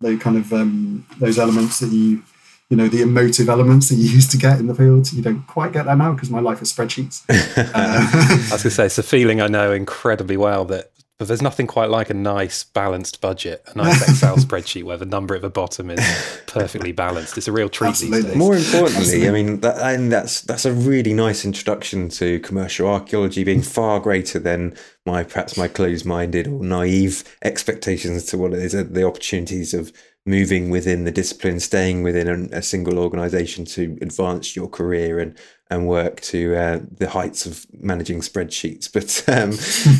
those 0.00 0.20
kind 0.20 0.36
of 0.36 0.52
um, 0.52 1.06
those 1.18 1.38
elements 1.38 1.80
that 1.80 1.90
you 1.90 2.22
you 2.68 2.76
know 2.76 2.88
the 2.88 3.02
emotive 3.02 3.48
elements 3.48 3.88
that 3.88 3.96
you 3.96 4.08
used 4.08 4.30
to 4.30 4.38
get 4.38 4.58
in 4.58 4.66
the 4.66 4.74
field 4.74 5.12
you 5.12 5.20
don't 5.20 5.46
quite 5.46 5.72
get 5.72 5.84
that 5.84 5.98
now 5.98 6.12
because 6.12 6.30
my 6.30 6.40
life 6.40 6.62
is 6.62 6.72
spreadsheets 6.72 7.22
uh, 7.28 7.72
i 7.74 8.54
was 8.54 8.62
going 8.62 8.62
to 8.62 8.70
say 8.70 8.86
it's 8.86 8.96
a 8.96 9.02
feeling 9.02 9.42
i 9.42 9.46
know 9.46 9.72
incredibly 9.72 10.38
well 10.38 10.64
that 10.64 10.90
but 11.22 11.28
there's 11.28 11.40
nothing 11.40 11.68
quite 11.68 11.88
like 11.88 12.10
a 12.10 12.14
nice 12.14 12.64
balanced 12.64 13.20
budget, 13.20 13.62
a 13.68 13.78
nice 13.78 14.02
Excel 14.08 14.36
spreadsheet 14.38 14.82
where 14.82 14.96
the 14.96 15.06
number 15.06 15.36
at 15.36 15.40
the 15.40 15.48
bottom 15.48 15.88
is 15.88 16.00
perfectly 16.48 16.90
balanced. 16.90 17.38
It's 17.38 17.46
a 17.46 17.52
real 17.52 17.68
treat 17.68 17.90
Absolutely. 17.90 18.22
these 18.22 18.30
days. 18.30 18.36
More 18.36 18.56
importantly, 18.56 18.96
Absolutely. 18.96 19.28
I 19.28 19.30
mean, 19.30 19.60
that, 19.60 19.94
and 19.94 20.10
that's 20.10 20.40
that's 20.40 20.64
a 20.64 20.72
really 20.72 21.14
nice 21.14 21.44
introduction 21.44 22.08
to 22.08 22.40
commercial 22.40 22.88
archaeology, 22.88 23.44
being 23.44 23.62
far 23.62 24.00
greater 24.00 24.40
than 24.40 24.74
my 25.06 25.22
perhaps 25.22 25.56
my 25.56 25.68
closed-minded 25.68 26.48
or 26.48 26.64
naive 26.64 27.22
expectations 27.44 28.24
to 28.24 28.36
what 28.36 28.52
it 28.52 28.58
is 28.58 28.74
uh, 28.74 28.82
the 28.82 29.06
opportunities 29.06 29.74
of 29.74 29.92
moving 30.26 30.70
within 30.70 31.04
the 31.04 31.12
discipline, 31.12 31.60
staying 31.60 32.02
within 32.02 32.50
a, 32.52 32.56
a 32.56 32.62
single 32.62 32.98
organization 32.98 33.64
to 33.64 33.96
advance 34.02 34.56
your 34.56 34.68
career 34.68 35.20
and 35.20 35.38
and 35.72 35.88
work 35.88 36.20
to 36.20 36.54
uh, 36.54 36.80
the 36.98 37.08
heights 37.08 37.46
of 37.46 37.66
managing 37.72 38.20
spreadsheets. 38.20 38.90
But 38.92 39.10
um, 39.28 39.50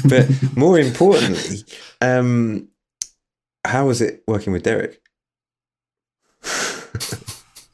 but 0.09 0.57
more 0.57 0.79
importantly, 0.79 1.65
um, 2.01 2.69
how 3.65 3.87
was 3.87 4.01
it 4.01 4.23
working 4.27 4.53
with 4.53 4.63
Derek? 4.63 5.01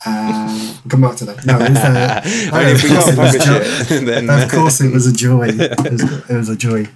Uh, 0.07 0.77
come 0.89 1.01
back 1.01 1.17
to 1.17 1.25
that. 1.25 1.45
No, 1.45 1.59
was, 1.59 1.77
uh, 1.77 2.21
I 2.53 2.65
mean, 2.65 2.77
if 2.77 2.83
we 2.85 2.89
can't 2.89 3.17
publish 3.17 3.91
it, 3.91 4.07
then 4.07 4.31
of 4.31 4.51
course 4.51 4.81
it 4.81 4.93
was 4.93 5.07
a 5.07 5.13
joy. 5.13 5.49
It 5.59 5.93
was, 5.93 6.31
it 6.31 6.37
was 6.37 6.49
a 6.49 6.57
joy. 6.57 6.89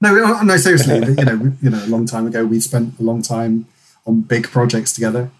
No, 0.00 0.42
no, 0.42 0.56
seriously. 0.56 0.96
You 0.96 1.24
know, 1.24 1.52
you 1.62 1.70
know, 1.70 1.84
a 1.84 1.86
long 1.86 2.06
time 2.06 2.26
ago, 2.26 2.44
we 2.44 2.58
spent 2.60 2.98
a 2.98 3.02
long 3.02 3.22
time 3.22 3.66
on 4.04 4.22
big 4.22 4.48
projects 4.48 4.92
together 4.92 5.30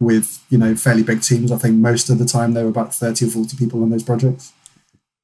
with 0.00 0.44
you 0.48 0.58
know 0.58 0.74
fairly 0.74 1.02
big 1.02 1.22
teams. 1.22 1.50
I 1.50 1.56
think 1.56 1.76
most 1.76 2.10
of 2.10 2.18
the 2.18 2.24
time 2.24 2.54
there 2.54 2.64
were 2.64 2.70
about 2.70 2.94
thirty 2.94 3.26
or 3.26 3.30
forty 3.30 3.56
people 3.56 3.82
on 3.82 3.90
those 3.90 4.02
projects. 4.02 4.52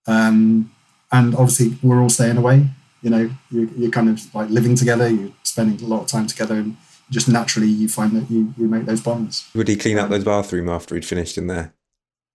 Um, 0.06 0.70
and 1.12 1.34
obviously, 1.34 1.78
we're 1.82 2.00
all 2.02 2.10
staying 2.10 2.36
away. 2.36 2.68
You 3.02 3.10
know, 3.10 3.30
you, 3.50 3.70
you're 3.76 3.90
kind 3.90 4.08
of 4.08 4.34
like 4.34 4.50
living 4.50 4.74
together. 4.74 5.08
You're 5.08 5.32
spending 5.42 5.84
a 5.84 5.88
lot 5.88 6.02
of 6.02 6.08
time 6.08 6.26
together, 6.26 6.54
and 6.54 6.76
just 7.10 7.28
naturally 7.28 7.68
you 7.68 7.88
find 7.88 8.12
that 8.16 8.30
you 8.30 8.54
you 8.56 8.66
make 8.66 8.86
those 8.86 9.00
bonds. 9.00 9.48
would 9.54 9.68
he 9.68 9.76
clean 9.76 9.98
up 9.98 10.10
the 10.10 10.18
bathroom 10.20 10.68
after 10.68 10.94
he'd 10.94 11.04
finished 11.04 11.38
in 11.38 11.46
there? 11.46 11.74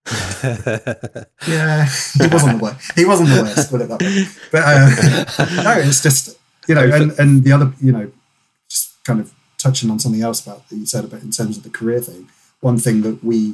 Yeah, 1.48 1.86
he 1.86 2.28
wasn't 2.28 2.58
the 2.58 2.64
worst. 2.64 2.92
He 2.96 3.06
wasn't 3.06 3.30
the 3.30 3.42
worst. 3.42 3.70
Put 3.70 3.82
it 3.82 3.90
that 3.90 4.02
way. 4.02 4.26
But 4.52 4.64
uh, 4.66 5.64
no, 5.64 5.72
it's 5.80 6.02
just 6.02 6.38
you 6.68 6.76
know, 6.76 6.84
and 6.84 7.12
and 7.20 7.44
the 7.44 7.52
other 7.52 7.74
you 7.82 7.92
know, 7.92 8.12
just 8.70 9.04
kind 9.04 9.20
of 9.20 9.34
touching 9.60 9.90
on 9.92 10.00
something 10.00 10.22
else 10.22 10.42
about 10.44 10.68
that 10.70 10.76
you 10.76 10.86
said 10.88 11.04
about 11.06 11.22
in 11.22 11.32
terms 11.32 11.58
of 11.58 11.64
the 11.64 11.70
career 11.70 12.00
thing. 12.02 12.30
One 12.62 12.78
thing 12.80 13.02
that 13.04 13.24
we 13.24 13.54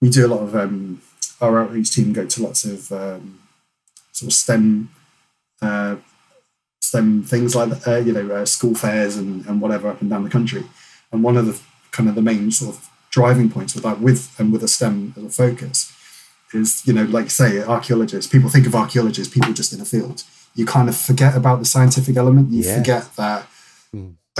we 0.00 0.08
do 0.10 0.24
a 0.26 0.32
lot 0.34 0.42
of 0.42 0.54
um, 0.54 1.02
our 1.40 1.60
outreach 1.60 1.90
team 1.94 2.12
go 2.12 2.24
to 2.26 2.42
lots 2.42 2.64
of 2.64 2.92
um, 2.92 3.40
sort 4.12 4.28
of 4.30 4.34
STEM 4.34 4.90
uh, 5.62 5.96
STEM 6.80 7.22
things 7.24 7.54
like 7.54 7.70
that, 7.70 7.88
uh, 7.88 7.96
you 7.98 8.12
know 8.12 8.30
uh, 8.34 8.44
school 8.46 8.74
fairs 8.74 9.16
and, 9.16 9.44
and 9.46 9.60
whatever 9.60 9.88
up 9.88 10.00
and 10.00 10.10
down 10.10 10.24
the 10.24 10.30
country. 10.30 10.64
And 11.12 11.22
one 11.24 11.36
of 11.36 11.46
the 11.46 11.60
kind 11.90 12.08
of 12.08 12.14
the 12.14 12.22
main 12.22 12.50
sort 12.50 12.74
of 12.76 12.88
driving 13.10 13.50
points 13.50 13.74
with 13.74 13.82
that 13.84 14.00
with 14.00 14.38
and 14.38 14.52
with 14.52 14.62
a 14.62 14.68
STEM 14.68 15.14
as 15.16 15.24
a 15.24 15.28
focus 15.30 15.92
is 16.54 16.86
you 16.86 16.92
know 16.92 17.04
like 17.04 17.30
say 17.30 17.60
archaeologists 17.62 18.30
people 18.30 18.48
think 18.48 18.66
of 18.66 18.74
archaeologists 18.74 19.32
people 19.32 19.52
just 19.52 19.72
in 19.72 19.80
a 19.80 19.84
field 19.84 20.22
you 20.54 20.64
kind 20.66 20.88
of 20.88 20.96
forget 20.96 21.36
about 21.36 21.58
the 21.58 21.64
scientific 21.64 22.16
element 22.16 22.50
you 22.50 22.62
Yeah. 22.62 22.76
forget 22.78 23.14
that 23.16 23.46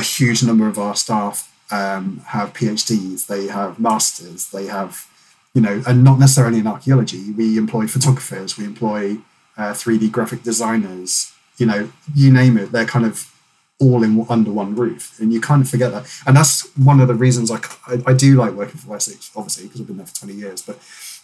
a 0.01 0.03
huge 0.03 0.43
number 0.43 0.67
of 0.67 0.79
our 0.79 0.97
staff 0.97 1.47
um, 1.71 2.23
have 2.27 2.53
phds 2.53 3.27
they 3.27 3.47
have 3.47 3.79
masters 3.79 4.51
they 4.51 4.67
have 4.67 5.07
you 5.55 5.61
know 5.61 5.83
and 5.87 6.05
not 6.05 6.19
necessarily 6.19 6.59
in 6.59 6.67
archaeology. 6.67 7.33
We 7.33 7.59
employ 7.59 7.87
photographers 7.87 8.57
we 8.57 8.65
employ 8.65 9.19
uh, 9.57 9.73
3d 9.73 10.11
graphic 10.13 10.43
designers 10.43 11.33
you 11.59 11.67
know 11.67 11.91
you 12.15 12.33
name 12.33 12.57
it 12.57 12.73
they're 12.73 12.87
kind 12.87 13.05
of 13.05 13.33
all 13.79 14.03
in 14.03 14.27
under 14.29 14.53
one 14.53 14.75
roof 14.75 15.19
and 15.21 15.33
you 15.33 15.41
kind 15.41 15.63
of 15.63 15.69
forget 15.69 15.91
that. 15.91 16.07
And 16.27 16.37
that's 16.37 16.69
one 16.77 17.01
of 17.01 17.09
the 17.09 17.15
reasons 17.15 17.51
i, 17.51 17.59
I, 17.87 18.03
I 18.09 18.13
do 18.13 18.37
like 18.37 18.53
working 18.53 18.79
for 18.81 18.91
wessex 18.91 19.31
obviously 19.35 19.65
because 19.65 19.81
i've 19.81 19.87
been 19.87 19.97
there 19.97 20.07
for 20.07 20.15
20 20.15 20.35
years 20.35 20.63
but 20.63 20.79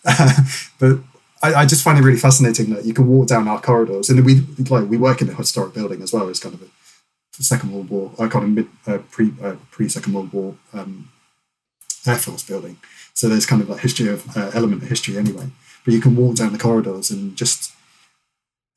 but 0.78 0.98
I, 1.42 1.62
I 1.62 1.66
just 1.66 1.84
find 1.84 1.98
it 1.98 2.02
really 2.02 2.18
fascinating 2.18 2.70
that 2.70 2.86
you 2.86 2.94
can 2.94 3.06
walk 3.06 3.28
down 3.28 3.46
our 3.46 3.60
corridors 3.60 4.08
and 4.08 4.24
we 4.24 4.40
like 4.70 4.88
we 4.88 4.96
work 4.96 5.20
in 5.20 5.28
a 5.28 5.34
historic 5.34 5.74
building 5.74 6.02
as 6.02 6.12
well 6.12 6.28
it's 6.28 6.40
kind 6.40 6.54
of 6.54 6.62
a 6.62 6.66
second 7.42 7.72
world 7.72 7.88
war 7.90 8.12
i 8.18 8.26
call 8.28 8.42
it 8.42 8.48
mid 8.48 8.68
uh, 8.86 8.98
pre 9.10 9.32
uh, 9.42 9.56
pre 9.70 9.88
second 9.88 10.12
world 10.12 10.32
war 10.32 10.56
um, 10.72 11.08
air 12.06 12.16
force 12.16 12.42
building. 12.42 12.78
So 13.14 13.28
there's 13.28 13.46
kind 13.46 13.62
of 13.62 13.68
like 13.68 13.80
history 13.80 14.08
of 14.08 14.36
uh, 14.36 14.50
element 14.54 14.82
of 14.82 14.88
history 14.88 15.16
anyway. 15.16 15.48
But 15.84 15.94
you 15.94 16.00
can 16.00 16.16
walk 16.16 16.36
down 16.36 16.52
the 16.52 16.58
corridors 16.58 17.10
and 17.10 17.36
just 17.36 17.72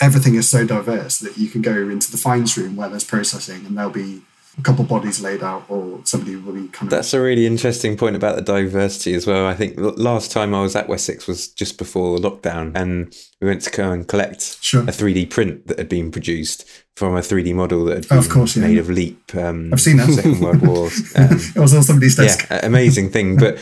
everything 0.01 0.36
is 0.36 0.50
so 0.50 0.66
diverse 0.66 1.20
that 1.20 1.38
you 1.38 1.50
can 1.50 1.62
go 1.62 1.89
into 1.89 2.12
the 2.12 2.18
fines 2.18 2.58
room 2.58 2.75
where 2.75 2.89
there's 2.89 3.04
processing 3.04 3.66
and 3.66 3.78
there'll 3.78 3.92
be 3.92 4.22
a 4.58 4.62
couple 4.62 4.84
bodies 4.84 5.22
laid 5.22 5.41
out 5.44 5.63
or 5.70 6.01
somebody 6.03 6.36
will 6.36 6.53
be 6.53 6.68
kind 6.70 6.84
of 6.88 6.89
That's 6.89 7.13
a 7.13 7.22
really 7.22 7.46
interesting 7.46 7.96
point 7.96 8.15
about 8.15 8.36
the 8.36 8.41
diversity 8.41 9.13
as 9.13 9.25
well. 9.25 9.46
I 9.46 9.53
think 9.53 9.75
the 9.77 9.91
last 9.91 10.32
time 10.32 10.53
I 10.53 10.62
was 10.62 10.75
at 10.75 10.89
Wessex 10.89 11.27
was 11.27 11.48
just 11.48 11.77
before 11.77 12.20
the 12.20 12.29
lockdown, 12.29 12.75
and 12.75 13.15
we 13.41 13.48
went 13.48 13.62
to 13.62 13.72
go 13.72 13.91
and 13.91 14.08
collect 14.08 14.58
Sure. 14.62 14.82
a 14.82 14.91
3D 14.91 15.29
print 15.29 15.68
that 15.68 15.77
had 15.77 15.88
been 15.89 16.12
produced 16.12 16.65
from 16.98 17.15
a 17.15 17.22
3D 17.22 17.53
model 17.53 17.86
that 17.86 17.96
had 17.98 18.06
Oh, 18.08 18.10
been 18.10 18.18
of 18.20 18.29
course, 18.29 18.56
yeah. 18.58 18.68
made 18.68 18.77
of 18.79 18.89
leap. 18.89 19.34
Um, 19.36 19.72
I've 19.72 19.79
seen 19.82 19.98
that. 19.98 20.10
Second 20.10 20.39
World 20.41 20.65
War. 20.68 20.89
Um, 21.15 21.39
it 21.56 21.60
was 21.60 21.74
on 21.74 21.84
somebody's 21.84 22.15
desk 22.18 22.48
yeah, 22.50 22.65
amazing 22.65 23.10
thing. 23.12 23.38
But 23.38 23.58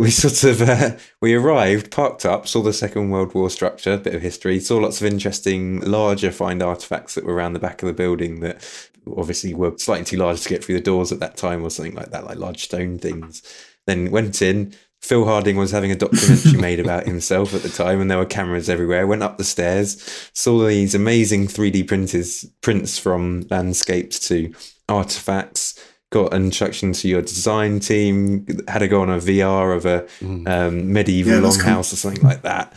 we 0.00 0.10
sort 0.10 0.42
of 0.42 0.60
uh, 0.68 0.96
we 1.20 1.34
arrived, 1.34 1.92
parked 1.92 2.26
up, 2.26 2.48
saw 2.48 2.62
the 2.62 2.72
Second 2.72 3.10
World 3.10 3.32
War 3.34 3.48
structure, 3.50 3.92
a 3.92 3.98
bit 3.98 4.14
of 4.16 4.22
history, 4.22 4.58
saw 4.58 4.78
lots 4.78 5.00
of 5.00 5.06
interesting 5.06 5.80
larger 5.82 6.32
find 6.32 6.60
artifacts 6.62 7.14
that 7.14 7.24
were 7.24 7.34
around 7.34 7.52
the 7.52 7.60
back 7.60 7.80
of 7.82 7.86
the 7.86 7.92
building 7.92 8.40
that 8.40 8.88
obviously 9.16 9.54
were 9.54 9.74
slightly 9.78 10.04
too 10.04 10.16
large 10.16 10.40
to 10.42 10.48
get 10.48 10.64
through 10.64 10.76
the 10.76 10.80
doors 10.80 11.12
at 11.12 11.20
that 11.20 11.36
time 11.36 11.62
or 11.64 11.70
something 11.70 11.94
like 11.94 12.10
that, 12.10 12.24
like 12.24 12.38
large 12.38 12.64
stone 12.64 12.98
things. 12.98 13.42
Then 13.86 14.10
went 14.10 14.40
in. 14.42 14.74
Phil 15.02 15.26
Harding 15.26 15.56
was 15.56 15.70
having 15.70 15.90
a 15.90 15.94
documentary 15.96 16.58
made 16.58 16.80
about 16.80 17.06
himself 17.06 17.54
at 17.54 17.62
the 17.62 17.68
time, 17.68 18.00
and 18.00 18.10
there 18.10 18.16
were 18.16 18.24
cameras 18.24 18.70
everywhere. 18.70 19.06
Went 19.06 19.22
up 19.22 19.36
the 19.36 19.44
stairs, 19.44 20.30
saw 20.32 20.66
these 20.66 20.94
amazing 20.94 21.46
3D 21.46 21.86
printers, 21.86 22.46
prints 22.62 22.98
from 22.98 23.46
landscapes 23.50 24.18
to 24.28 24.54
artifacts. 24.88 25.78
Got 26.10 26.32
an 26.32 26.44
introduction 26.44 26.92
to 26.94 27.08
your 27.08 27.22
design 27.22 27.80
team. 27.80 28.46
Had 28.68 28.78
to 28.78 28.88
go 28.88 29.02
on 29.02 29.10
a 29.10 29.18
VR 29.18 29.76
of 29.76 29.84
a 29.84 30.06
um, 30.48 30.92
medieval 30.92 31.34
Yeah, 31.34 31.40
that's 31.40 31.60
cool. 31.60 31.72
longhouse 31.72 31.92
or 31.92 31.96
something 31.96 32.22
like 32.22 32.42
that. 32.42 32.72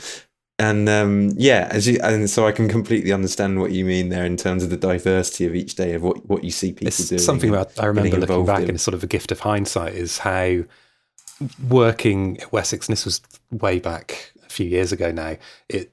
And 0.59 0.89
um, 0.89 1.31
yeah, 1.35 1.67
as 1.69 1.87
you, 1.87 1.99
and 2.01 2.27
so 2.29 2.47
I 2.47 2.51
can 2.51 2.67
completely 2.67 3.11
understand 3.11 3.59
what 3.61 3.71
you 3.71 3.85
mean 3.85 4.09
there 4.09 4.25
in 4.25 4.37
terms 4.37 4.63
of 4.63 4.71
the 4.71 4.77
diversity 4.77 5.45
of 5.45 5.53
each 5.55 5.75
day 5.75 5.93
of 5.93 6.01
what, 6.01 6.25
what 6.27 6.43
you 6.43 6.49
see 6.49 6.71
people 6.71 6.87
It's 6.87 7.09
doing. 7.09 7.19
something 7.19 7.49
about 7.51 7.79
I 7.79 7.85
remember 7.85 8.17
looking 8.17 8.45
back 8.45 8.63
in. 8.63 8.69
and 8.69 8.81
sort 8.81 8.95
of 8.95 9.03
a 9.03 9.07
gift 9.07 9.31
of 9.31 9.41
hindsight 9.41 9.93
is 9.93 10.17
how 10.19 10.63
working 11.69 12.39
at 12.41 12.51
Wessex, 12.51 12.87
and 12.87 12.93
this 12.93 13.05
was 13.05 13.21
way 13.51 13.79
back 13.79 14.31
a 14.45 14.49
few 14.49 14.65
years 14.67 14.91
ago 14.91 15.11
now. 15.11 15.35
It 15.69 15.91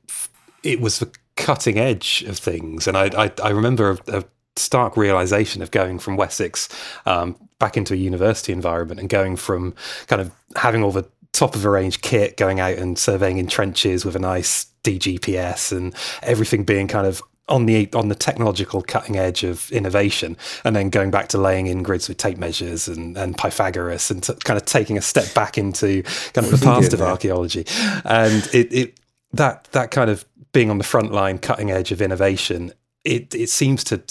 it 0.62 0.80
was 0.80 0.98
the 0.98 1.10
cutting 1.36 1.78
edge 1.78 2.24
of 2.26 2.38
things, 2.38 2.86
and 2.88 2.96
I 2.96 3.24
I, 3.24 3.32
I 3.42 3.50
remember 3.50 3.98
a, 4.08 4.18
a 4.18 4.24
stark 4.56 4.96
realization 4.96 5.60
of 5.62 5.70
going 5.72 5.98
from 5.98 6.16
Wessex 6.16 6.68
um, 7.06 7.36
back 7.58 7.76
into 7.76 7.92
a 7.92 7.96
university 7.96 8.52
environment 8.52 9.00
and 9.00 9.08
going 9.08 9.36
from 9.36 9.74
kind 10.06 10.22
of 10.22 10.30
having 10.56 10.82
all 10.82 10.92
the 10.92 11.04
top 11.34 11.54
of 11.54 11.62
the 11.62 11.68
range 11.68 12.00
kit, 12.00 12.36
going 12.36 12.60
out 12.60 12.78
and 12.78 12.98
surveying 12.98 13.38
in 13.38 13.46
trenches 13.46 14.04
with 14.04 14.16
a 14.16 14.18
nice 14.18 14.66
DGPS 14.84 15.76
and 15.76 15.94
everything 16.22 16.64
being 16.64 16.88
kind 16.88 17.06
of 17.06 17.22
on 17.48 17.66
the 17.66 17.92
on 17.92 18.08
the 18.08 18.14
technological 18.14 18.80
cutting 18.80 19.16
edge 19.16 19.44
of 19.44 19.70
innovation, 19.70 20.36
and 20.64 20.74
then 20.74 20.88
going 20.88 21.10
back 21.10 21.28
to 21.28 21.38
laying 21.38 21.66
in 21.66 21.82
grids 21.82 22.08
with 22.08 22.16
tape 22.16 22.38
measures 22.38 22.88
and, 22.88 23.18
and 23.18 23.36
Pythagoras, 23.36 24.10
and 24.10 24.22
t- 24.22 24.32
kind 24.44 24.56
of 24.56 24.64
taking 24.64 24.96
a 24.96 25.02
step 25.02 25.34
back 25.34 25.58
into 25.58 26.02
kind 26.32 26.46
of 26.46 26.58
the 26.58 26.64
past 26.64 26.94
of 26.94 27.02
archaeology, 27.02 27.66
and 28.04 28.48
it, 28.54 28.72
it 28.72 29.00
that 29.32 29.64
that 29.72 29.90
kind 29.90 30.08
of 30.08 30.24
being 30.52 30.70
on 30.70 30.78
the 30.78 30.84
front 30.84 31.12
line, 31.12 31.38
cutting 31.38 31.70
edge 31.70 31.92
of 31.92 32.00
innovation, 32.00 32.72
it 33.04 33.34
it 33.34 33.50
seems 33.50 33.84
to 33.84 34.02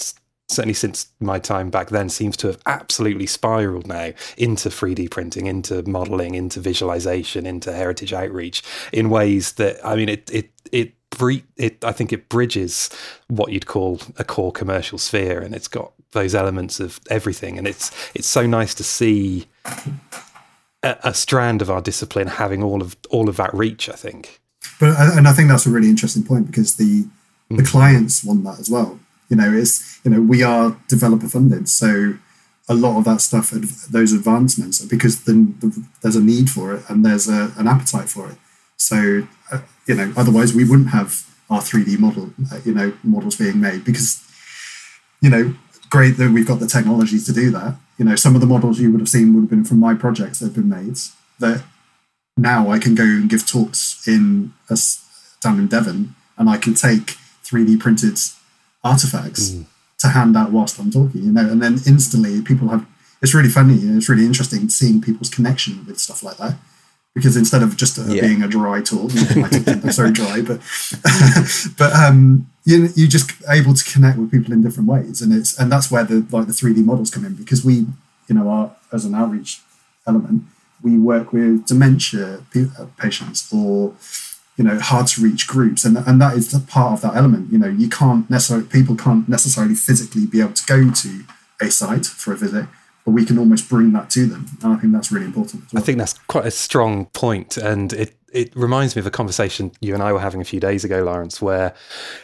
certainly 0.48 0.74
since 0.74 1.08
my 1.20 1.38
time 1.38 1.70
back 1.70 1.88
then 1.88 2.08
seems 2.08 2.36
to 2.36 2.48
have 2.48 2.58
absolutely 2.66 3.26
spiraled 3.26 3.86
now 3.86 4.12
into 4.36 4.68
3D 4.68 5.10
printing, 5.10 5.46
into 5.46 5.82
modeling, 5.88 6.34
into 6.34 6.60
visualization, 6.60 7.46
into 7.46 7.72
heritage 7.72 8.12
outreach 8.12 8.62
in 8.92 9.10
ways 9.10 9.52
that 9.52 9.84
I 9.84 9.96
mean 9.96 10.08
it 10.08 10.30
it 10.32 10.50
it 10.72 10.94
it 11.56 11.84
I 11.84 11.92
think 11.92 12.12
it 12.12 12.28
bridges 12.28 12.90
what 13.28 13.52
you'd 13.52 13.66
call 13.66 14.00
a 14.18 14.24
core 14.24 14.52
commercial 14.52 14.98
sphere 14.98 15.40
and 15.40 15.54
it's 15.54 15.68
got 15.68 15.92
those 16.12 16.34
elements 16.34 16.80
of 16.80 17.00
everything. 17.08 17.58
And 17.58 17.66
it's 17.66 17.90
it's 18.14 18.28
so 18.28 18.46
nice 18.46 18.74
to 18.74 18.84
see 18.84 19.46
a, 20.82 20.96
a 21.04 21.14
strand 21.14 21.62
of 21.62 21.70
our 21.70 21.80
discipline 21.80 22.28
having 22.28 22.62
all 22.62 22.82
of 22.82 22.96
all 23.10 23.28
of 23.28 23.36
that 23.36 23.54
reach 23.54 23.88
I 23.88 23.94
think. 23.94 24.40
But 24.78 24.90
uh, 24.90 25.12
and 25.14 25.26
I 25.26 25.32
think 25.32 25.48
that's 25.48 25.66
a 25.66 25.70
really 25.70 25.88
interesting 25.88 26.24
point 26.24 26.46
because 26.46 26.76
the 26.76 27.06
the 27.48 27.62
mm. 27.62 27.66
clients 27.66 28.24
want 28.24 28.44
that 28.44 28.58
as 28.58 28.68
well. 28.68 28.98
You 29.28 29.36
know, 29.36 29.52
it's 29.52 30.00
you 30.04 30.10
know 30.10 30.20
we 30.20 30.42
are 30.42 30.76
developer 30.88 31.28
funded, 31.28 31.68
so 31.68 32.18
a 32.68 32.74
lot 32.74 32.98
of 32.98 33.04
that 33.04 33.20
stuff, 33.20 33.50
those 33.50 34.12
advancements, 34.12 34.82
because 34.84 35.24
then 35.24 35.56
the, 35.60 35.84
there's 36.00 36.16
a 36.16 36.22
need 36.22 36.48
for 36.48 36.74
it 36.74 36.82
and 36.88 37.04
there's 37.04 37.28
a, 37.28 37.52
an 37.58 37.68
appetite 37.68 38.08
for 38.08 38.30
it. 38.30 38.38
So 38.76 39.26
uh, 39.52 39.60
you 39.86 39.94
know, 39.94 40.12
otherwise 40.16 40.54
we 40.54 40.64
wouldn't 40.64 40.90
have 40.90 41.30
our 41.50 41.60
3D 41.60 41.98
model, 41.98 42.32
uh, 42.50 42.60
you 42.64 42.72
know, 42.72 42.94
models 43.02 43.36
being 43.36 43.60
made 43.60 43.84
because 43.84 44.22
you 45.20 45.30
know, 45.30 45.54
great 45.88 46.16
that 46.18 46.32
we've 46.32 46.46
got 46.46 46.60
the 46.60 46.66
technology 46.66 47.18
to 47.18 47.32
do 47.32 47.50
that. 47.50 47.76
You 47.98 48.04
know, 48.04 48.16
some 48.16 48.34
of 48.34 48.40
the 48.40 48.46
models 48.46 48.78
you 48.78 48.90
would 48.90 49.00
have 49.00 49.08
seen 49.08 49.32
would 49.34 49.42
have 49.42 49.50
been 49.50 49.64
from 49.64 49.78
my 49.78 49.94
projects 49.94 50.40
that 50.40 50.46
have 50.46 50.54
been 50.54 50.68
made 50.68 50.98
that 51.38 51.64
now 52.36 52.70
I 52.70 52.78
can 52.78 52.94
go 52.94 53.04
and 53.04 53.30
give 53.30 53.46
talks 53.46 54.06
in 54.06 54.52
a 54.68 54.74
s 54.74 55.36
down 55.40 55.58
in 55.58 55.66
Devon, 55.66 56.14
and 56.36 56.50
I 56.50 56.56
can 56.56 56.74
take 56.74 57.16
3D 57.44 57.78
printed 57.80 58.18
artifacts 58.84 59.54
to 59.98 60.08
hand 60.08 60.36
out 60.36 60.52
whilst 60.52 60.78
I'm 60.78 60.90
talking. 60.90 61.22
You 61.24 61.32
know, 61.32 61.48
and 61.50 61.62
then 61.62 61.74
instantly 61.86 62.42
people 62.42 62.68
have. 62.68 62.86
It's 63.22 63.34
really 63.34 63.48
funny. 63.48 63.74
You 63.74 63.88
know, 63.90 63.96
it's 63.96 64.08
really 64.08 64.26
interesting 64.26 64.68
seeing 64.68 65.00
people's 65.00 65.30
connection 65.30 65.84
with 65.86 65.98
stuff 65.98 66.22
like 66.22 66.36
that. 66.36 66.56
Because 67.14 67.36
instead 67.36 67.62
of 67.62 67.76
just 67.76 67.96
uh, 67.98 68.02
Yeah. 68.08 68.22
being 68.22 68.42
a 68.42 68.48
dry 68.48 68.82
talk, 68.82 69.14
my 69.36 69.48
talk 69.48 69.84
is 69.84 69.96
very 69.96 70.10
dry, 70.12 70.42
but 70.42 70.60
but 71.78 71.92
um, 71.94 72.46
you 72.64 72.88
you 72.96 73.06
just 73.08 73.30
able 73.48 73.74
to 73.74 73.84
connect 73.92 74.18
with 74.18 74.30
people 74.30 74.52
in 74.52 74.62
different 74.62 74.88
ways, 74.88 75.22
and 75.22 75.32
it's 75.32 75.56
and 75.58 75.70
that's 75.72 75.90
where 75.92 76.04
the 76.04 76.26
like 76.30 76.46
the 76.48 76.52
three 76.52 76.74
D 76.74 76.82
models 76.82 77.10
come 77.10 77.24
in 77.24 77.34
because 77.34 77.64
we 77.64 77.74
you 78.28 78.34
know 78.36 78.48
are 78.48 78.74
as 78.92 79.04
an 79.04 79.14
outreach 79.14 79.60
element 80.06 80.42
we 80.82 80.98
work 80.98 81.32
with 81.32 81.64
dementia 81.66 82.42
uh, 82.54 82.86
patients 82.98 83.50
or 83.52 83.94
you 84.56 84.64
know 84.64 84.78
hard 84.78 85.06
to 85.06 85.20
reach 85.20 85.46
groups 85.46 85.84
and, 85.84 85.96
and 85.96 86.20
that 86.20 86.36
is 86.36 86.50
the 86.50 86.60
part 86.60 86.92
of 86.92 87.00
that 87.02 87.16
element 87.16 87.50
you 87.52 87.58
know 87.58 87.68
you 87.68 87.88
can't 87.88 88.28
necessarily 88.30 88.66
people 88.66 88.96
can't 88.96 89.28
necessarily 89.28 89.74
physically 89.74 90.26
be 90.26 90.40
able 90.40 90.52
to 90.52 90.66
go 90.66 90.90
to 90.90 91.24
a 91.60 91.70
site 91.70 92.06
for 92.06 92.32
a 92.32 92.36
visit 92.36 92.66
but 93.04 93.10
we 93.10 93.24
can 93.24 93.38
almost 93.38 93.68
bring 93.68 93.92
that 93.92 94.10
to 94.10 94.26
them 94.26 94.46
and 94.62 94.72
i 94.72 94.76
think 94.76 94.92
that's 94.92 95.10
really 95.10 95.26
important 95.26 95.62
well. 95.72 95.82
i 95.82 95.84
think 95.84 95.98
that's 95.98 96.14
quite 96.28 96.46
a 96.46 96.50
strong 96.50 97.06
point 97.06 97.56
and 97.56 97.92
it 97.92 98.16
it 98.32 98.54
reminds 98.56 98.96
me 98.96 99.00
of 99.00 99.06
a 99.06 99.10
conversation 99.10 99.72
you 99.80 99.94
and 99.94 100.02
i 100.02 100.12
were 100.12 100.20
having 100.20 100.40
a 100.40 100.44
few 100.44 100.60
days 100.60 100.84
ago 100.84 101.02
lawrence 101.02 101.42
where 101.42 101.74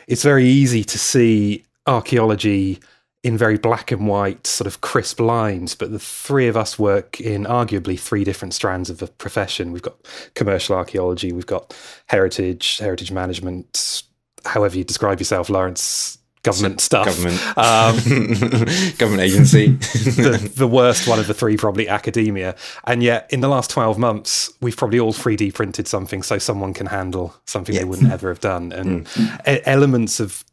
it's 0.06 0.22
very 0.22 0.46
easy 0.46 0.84
to 0.84 0.98
see 0.98 1.64
archaeology 1.86 2.78
in 3.22 3.36
very 3.36 3.58
black 3.58 3.92
and 3.92 4.06
white, 4.06 4.46
sort 4.46 4.66
of 4.66 4.80
crisp 4.80 5.20
lines, 5.20 5.74
but 5.74 5.90
the 5.90 5.98
three 5.98 6.48
of 6.48 6.56
us 6.56 6.78
work 6.78 7.20
in 7.20 7.44
arguably 7.44 7.98
three 7.98 8.24
different 8.24 8.54
strands 8.54 8.88
of 8.88 8.98
the 8.98 9.08
profession. 9.08 9.72
We've 9.72 9.82
got 9.82 9.96
commercial 10.34 10.74
archaeology, 10.74 11.32
we've 11.32 11.46
got 11.46 11.76
heritage, 12.06 12.78
heritage 12.78 13.12
management, 13.12 14.04
however 14.46 14.78
you 14.78 14.84
describe 14.84 15.18
yourself, 15.18 15.50
Lawrence, 15.50 16.16
government 16.42 16.80
stuff. 16.80 17.06
Government. 17.06 17.58
Um, 17.58 18.92
government 18.98 19.20
agency. 19.20 19.66
the, 19.72 20.52
the, 20.56 20.66
worst 20.66 21.06
one 21.06 21.18
of 21.18 21.26
the 21.26 21.34
three, 21.34 21.58
probably 21.58 21.88
academia. 21.88 22.56
And 22.84 23.02
yet, 23.02 23.28
in 23.30 23.40
the 23.40 23.48
last 23.48 23.70
12 23.70 23.98
months, 23.98 24.50
we've 24.62 24.76
probably 24.76 24.98
all 24.98 25.12
3D 25.12 25.52
printed 25.52 25.86
something 25.86 26.22
so 26.22 26.38
someone 26.38 26.72
can 26.72 26.86
handle 26.86 27.34
something 27.44 27.74
yeah. 27.74 27.82
they 27.82 27.84
wouldn't 27.84 28.10
ever 28.10 28.28
have 28.28 28.40
done. 28.40 28.72
And 28.72 29.06
mm. 29.06 29.62
elements 29.66 30.20
of 30.20 30.44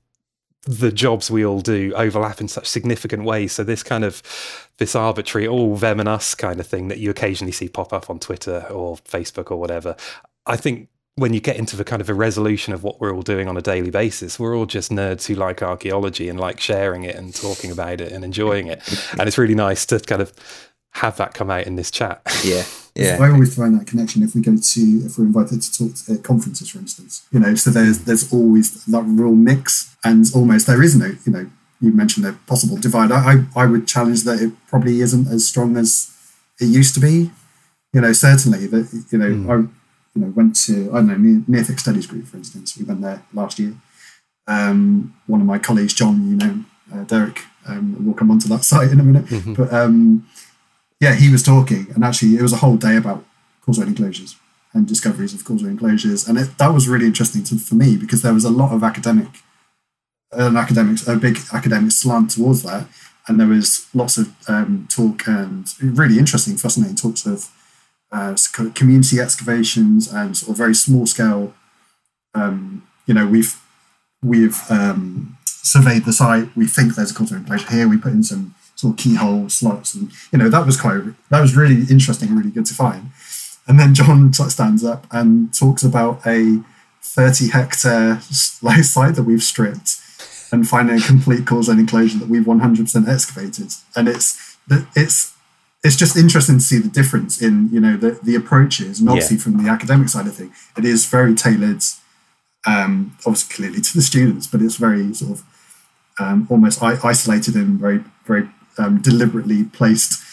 the 0.68 0.92
jobs 0.92 1.32
we 1.32 1.46
all 1.46 1.62
do 1.62 1.94
overlap 1.96 2.42
in 2.42 2.48
such 2.48 2.68
significant 2.68 3.24
ways. 3.24 3.54
So 3.54 3.64
this 3.64 3.84
kind 3.84 4.04
of 4.04 4.22
this 4.78 4.96
arbitrary 4.96 5.48
all 5.48 5.76
them 5.78 6.00
and 6.00 6.10
us 6.10 6.36
kind 6.36 6.60
of 6.60 6.68
thing 6.68 6.90
that 6.90 7.00
you 7.00 7.10
occasionally 7.10 7.54
see 7.54 7.70
pop 7.70 7.94
up 7.94 8.10
on 8.10 8.20
Twitter 8.20 8.66
or 8.70 8.98
Facebook 8.98 9.50
or 9.50 9.58
whatever. 9.58 9.96
I 10.46 10.58
think 10.58 10.90
when 11.16 11.34
you 11.34 11.40
get 11.40 11.56
into 11.56 11.76
the 11.76 11.84
kind 11.84 12.02
of 12.02 12.10
a 12.10 12.14
resolution 12.14 12.74
of 12.74 12.84
what 12.84 13.02
we're 13.02 13.14
all 13.14 13.24
doing 13.24 13.48
on 13.48 13.58
a 13.58 13.62
daily 13.62 13.90
basis, 13.90 14.40
we're 14.40 14.56
all 14.56 14.68
just 14.68 14.92
nerds 14.92 15.26
who 15.26 15.34
like 15.34 15.64
archaeology 15.64 16.30
and 16.30 16.40
like 16.40 16.60
sharing 16.60 17.04
it 17.06 17.16
and 17.16 17.34
talking 17.34 17.72
about 17.72 18.02
it 18.02 18.12
and 18.12 18.24
enjoying 18.24 18.68
it. 18.68 18.84
And 19.14 19.22
it's 19.22 19.38
really 19.38 19.56
nice 19.56 19.86
to 19.88 20.00
kind 20.00 20.22
of 20.22 20.32
have 20.92 21.18
that 21.18 21.34
come 21.34 21.50
out 21.50 21.66
in 21.66 21.76
this 21.76 21.90
chat. 21.90 22.22
Yeah. 22.44 22.64
Yeah. 22.98 23.18
I 23.22 23.30
always 23.30 23.56
find 23.56 23.80
that 23.80 23.86
connection 23.86 24.24
if 24.24 24.34
we 24.34 24.42
go 24.42 24.58
to 24.58 24.82
if 25.06 25.18
we're 25.18 25.26
invited 25.26 25.62
to 25.62 25.78
talk 25.78 25.96
to, 25.96 26.14
at 26.14 26.24
conferences, 26.24 26.70
for 26.70 26.80
instance. 26.80 27.26
You 27.32 27.40
know, 27.40 27.54
so 27.56 27.70
there's 27.70 28.00
there's 28.00 28.34
always 28.34 28.86
that 28.86 29.04
real 29.04 29.36
mix, 29.36 29.96
and 30.04 30.26
almost 30.34 30.66
there 30.66 30.82
is 30.82 30.96
no 30.96 31.14
you 31.26 31.32
know 31.32 31.50
you 31.80 31.92
mentioned 31.92 32.26
the 32.26 32.34
possible 32.48 32.78
divide. 32.78 33.12
I, 33.12 33.34
I 33.34 33.64
I 33.64 33.66
would 33.68 33.88
challenge 33.88 34.24
that 34.24 34.42
it 34.42 34.52
probably 34.68 35.02
isn't 35.02 35.28
as 35.28 35.48
strong 35.48 35.78
as 35.78 36.12
it 36.60 36.66
used 36.66 36.96
to 36.96 37.00
be. 37.00 37.30
You 37.94 38.02
know, 38.02 38.14
certainly 38.14 38.66
that 38.66 39.06
you 39.12 39.18
know 39.20 39.30
mm. 39.30 39.50
I 39.50 39.56
you 40.16 40.22
know 40.22 40.34
went 40.36 40.56
to 40.66 40.90
I 40.92 40.96
don't 40.96 41.08
know 41.08 41.44
Neolithic 41.48 41.80
Studies 41.80 42.08
Group, 42.08 42.26
for 42.26 42.38
instance. 42.38 42.78
We 42.78 42.86
went 42.86 43.02
there 43.02 43.22
last 43.32 43.60
year. 43.60 43.76
Um, 44.48 45.16
one 45.28 45.42
of 45.42 45.48
my 45.48 45.60
colleagues, 45.60 45.94
John, 45.94 46.30
you 46.30 46.38
know, 46.38 46.64
uh, 46.94 47.04
Derek, 47.04 47.44
um, 47.68 48.06
we'll 48.06 48.16
come 48.16 48.32
onto 48.32 48.48
that 48.48 48.64
site 48.72 48.92
in 48.92 49.00
a 49.00 49.04
minute, 49.04 49.26
mm-hmm. 49.26 49.54
but. 49.54 49.72
Um, 49.72 50.28
yeah, 51.00 51.14
he 51.14 51.32
was 51.32 51.44
talking, 51.44 51.88
and 51.94 52.04
actually, 52.04 52.36
it 52.36 52.42
was 52.42 52.54
a 52.54 52.58
whole 52.58 52.78
day 52.78 52.96
about 52.96 53.24
causeway 53.62 53.88
enclosures 53.88 54.36
and 54.74 54.88
discoveries 54.88 55.34
of 55.34 55.46
causeway 55.46 55.70
enclosures, 55.70 56.28
and 56.28 56.38
it, 56.38 56.58
that 56.58 56.74
was 56.74 56.88
really 56.88 57.06
interesting 57.06 57.44
to, 57.44 57.58
for 57.58 57.76
me 57.76 57.98
because 57.98 58.22
there 58.22 58.34
was 58.34 58.46
a 58.46 58.50
lot 58.50 58.74
of 58.74 58.84
academic, 58.84 59.28
an 60.32 60.58
academic, 60.58 61.06
a 61.08 61.16
big 61.16 61.38
academic 61.54 61.92
slant 61.92 62.32
towards 62.32 62.64
that, 62.64 62.88
and 63.28 63.40
there 63.40 63.48
was 63.48 63.88
lots 63.94 64.18
of 64.18 64.34
um, 64.48 64.88
talk 64.90 65.28
and 65.28 65.68
really 65.82 66.18
interesting, 66.18 66.58
fascinating 66.58 66.96
talks 66.96 67.26
of 67.26 67.50
uh, 68.12 68.36
community 68.74 69.20
excavations 69.20 70.12
and 70.12 70.38
sort 70.38 70.52
of 70.52 70.58
very 70.58 70.74
small 70.74 71.06
scale. 71.06 71.54
Um, 72.34 72.88
you 73.06 73.14
know, 73.14 73.28
we've 73.28 73.62
we've 74.24 74.60
um, 74.70 75.38
surveyed 75.46 76.06
the 76.06 76.14
site. 76.14 76.56
We 76.56 76.66
think 76.66 76.96
there's 76.96 77.12
a 77.12 77.14
causeway 77.14 77.40
enclosure 77.40 77.70
here. 77.70 77.88
We 77.88 77.98
put 77.98 78.14
in 78.14 78.24
some 78.24 78.56
sort 78.78 78.94
of 78.94 78.98
keyhole 78.98 79.50
slots, 79.50 79.94
and 79.94 80.12
you 80.32 80.40
know 80.40 80.50
that 80.50 80.66
was 80.66 80.80
quite 80.80 81.02
that 81.30 81.42
was 81.42 81.58
really 81.58 81.82
interesting, 81.90 82.34
really 82.34 82.52
good 82.52 82.66
to 82.68 82.74
find. 82.74 83.12
And 83.68 83.78
then 83.78 83.94
John 83.94 84.32
stands 84.50 84.86
up 84.86 85.06
and 85.12 85.54
talks 85.54 85.84
about 85.84 86.26
a 86.26 86.64
30 87.02 87.50
hectare 87.50 88.22
site 88.32 89.16
that 89.16 89.24
we've 89.24 89.44
stripped 89.44 89.98
and 90.52 90.68
finding 90.68 90.98
a 90.98 91.02
complete 91.02 91.46
causeway 91.46 91.76
enclosure 91.76 92.20
that 92.20 92.30
we've 92.30 92.46
100% 92.46 93.08
excavated. 93.08 93.74
And 93.96 94.08
it's 94.08 94.58
it's 94.96 95.34
it's 95.84 95.96
just 95.96 96.18
interesting 96.18 96.58
to 96.58 96.64
see 96.64 96.80
the 96.80 96.90
difference 96.90 97.42
in 97.42 97.70
you 97.72 97.80
know 97.80 97.98
the 97.98 98.20
the 98.24 98.36
approaches, 98.36 99.00
and 99.00 99.10
obviously 99.10 99.38
yeah. 99.38 99.44
from 99.44 99.64
the 99.64 99.70
academic 99.70 100.10
side 100.10 100.28
of 100.28 100.36
thing, 100.36 100.54
it 100.78 100.86
is 100.86 101.06
very 101.06 101.34
tailored. 101.34 101.84
Um, 102.66 103.16
obviously, 103.26 103.56
clearly 103.56 103.82
to 103.82 103.94
the 103.94 104.02
students, 104.02 104.48
but 104.48 104.62
it's 104.62 104.76
very 104.76 105.14
sort 105.14 105.40
of 105.40 105.44
um, 106.20 106.48
almost 106.50 106.82
isolated 106.84 107.56
and 107.56 107.80
very 107.80 108.04
very 108.26 108.50
um, 108.78 109.02
deliberately 109.02 109.64
placed 109.64 110.24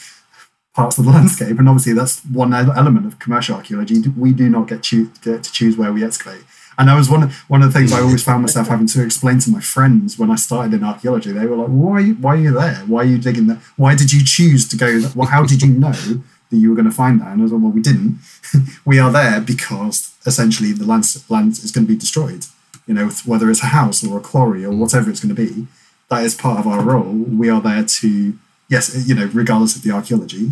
parts 0.75 0.99
of 0.99 1.05
the 1.05 1.11
landscape. 1.19 1.59
And 1.59 1.69
obviously, 1.69 1.93
that's 1.93 2.25
one 2.25 2.53
element 2.53 3.07
of 3.07 3.19
commercial 3.19 3.57
archaeology. 3.57 4.03
We 4.17 4.33
do 4.33 4.49
not 4.49 4.69
get, 4.69 4.83
choo- 4.83 5.11
get 5.23 5.45
to 5.45 5.53
choose 5.53 5.77
where 5.77 5.93
we 5.93 6.05
excavate. 6.05 6.45
And 6.77 6.89
that 6.89 6.97
was 6.97 7.09
one 7.09 7.23
of, 7.23 7.35
one 7.49 7.63
of 7.63 7.73
the 7.73 7.79
things 7.79 7.93
I 7.93 8.01
always 8.01 8.25
found 8.25 8.43
myself 8.43 8.67
having 8.67 8.89
to 8.89 9.05
explain 9.05 9.39
to 9.41 9.51
my 9.51 9.61
friends 9.61 10.19
when 10.19 10.31
I 10.31 10.35
started 10.35 10.75
in 10.75 10.83
archaeology. 10.83 11.31
They 11.31 11.47
were 11.47 11.57
like, 11.57 11.69
"Why? 11.69 12.09
Why 12.11 12.35
are 12.35 12.37
you 12.37 12.53
there? 12.53 12.75
Why 12.87 13.03
are 13.03 13.05
you 13.05 13.19
digging 13.19 13.47
that? 13.47 13.59
Why 13.77 13.95
did 13.95 14.13
you 14.13 14.25
choose 14.25 14.67
to 14.69 14.77
go? 14.77 15.09
Well, 15.15 15.29
how 15.29 15.47
did 15.47 15.63
you 15.63 15.71
know 15.71 15.93
that 15.93 16.57
you 16.57 16.71
were 16.71 16.75
going 16.75 16.91
to 16.91 16.95
find 16.95 17.21
that?" 17.21 17.29
And 17.29 17.41
I 17.41 17.43
was 17.45 17.53
like, 17.53 17.63
"Well, 17.63 17.71
we 17.71 17.81
didn't. 17.81 18.19
we 18.85 18.99
are 18.99 19.13
there 19.13 19.41
because 19.41 20.15
essentially 20.27 20.73
the 20.73 20.85
land 20.85 21.05
land 21.29 21.53
is 21.53 21.71
going 21.71 21.87
to 21.87 21.93
be 21.93 21.99
destroyed. 21.99 22.47
You 22.89 22.95
know, 22.95 23.09
whether 23.25 23.51
it's 23.51 23.63
a 23.63 23.67
house 23.67 24.05
or 24.05 24.19
a 24.19 24.21
quarry 24.21 24.65
or 24.65 24.73
whatever 24.73 25.11
it's 25.11 25.21
going 25.21 25.35
to 25.35 25.41
be 25.47 25.69
that 26.11 26.25
is 26.25 26.35
part 26.35 26.61
of 26.61 26.67
our 26.67 26.83
role. 26.83 27.13
We 27.13 27.49
are 27.49 27.61
there 27.61 27.85
to, 27.85 28.39
yes, 28.69 29.07
you 29.09 29.15
know, 29.15 29.31
regardless 29.33 29.77
of 29.77 29.83
the 29.83 29.91
archaeology, 29.91 30.51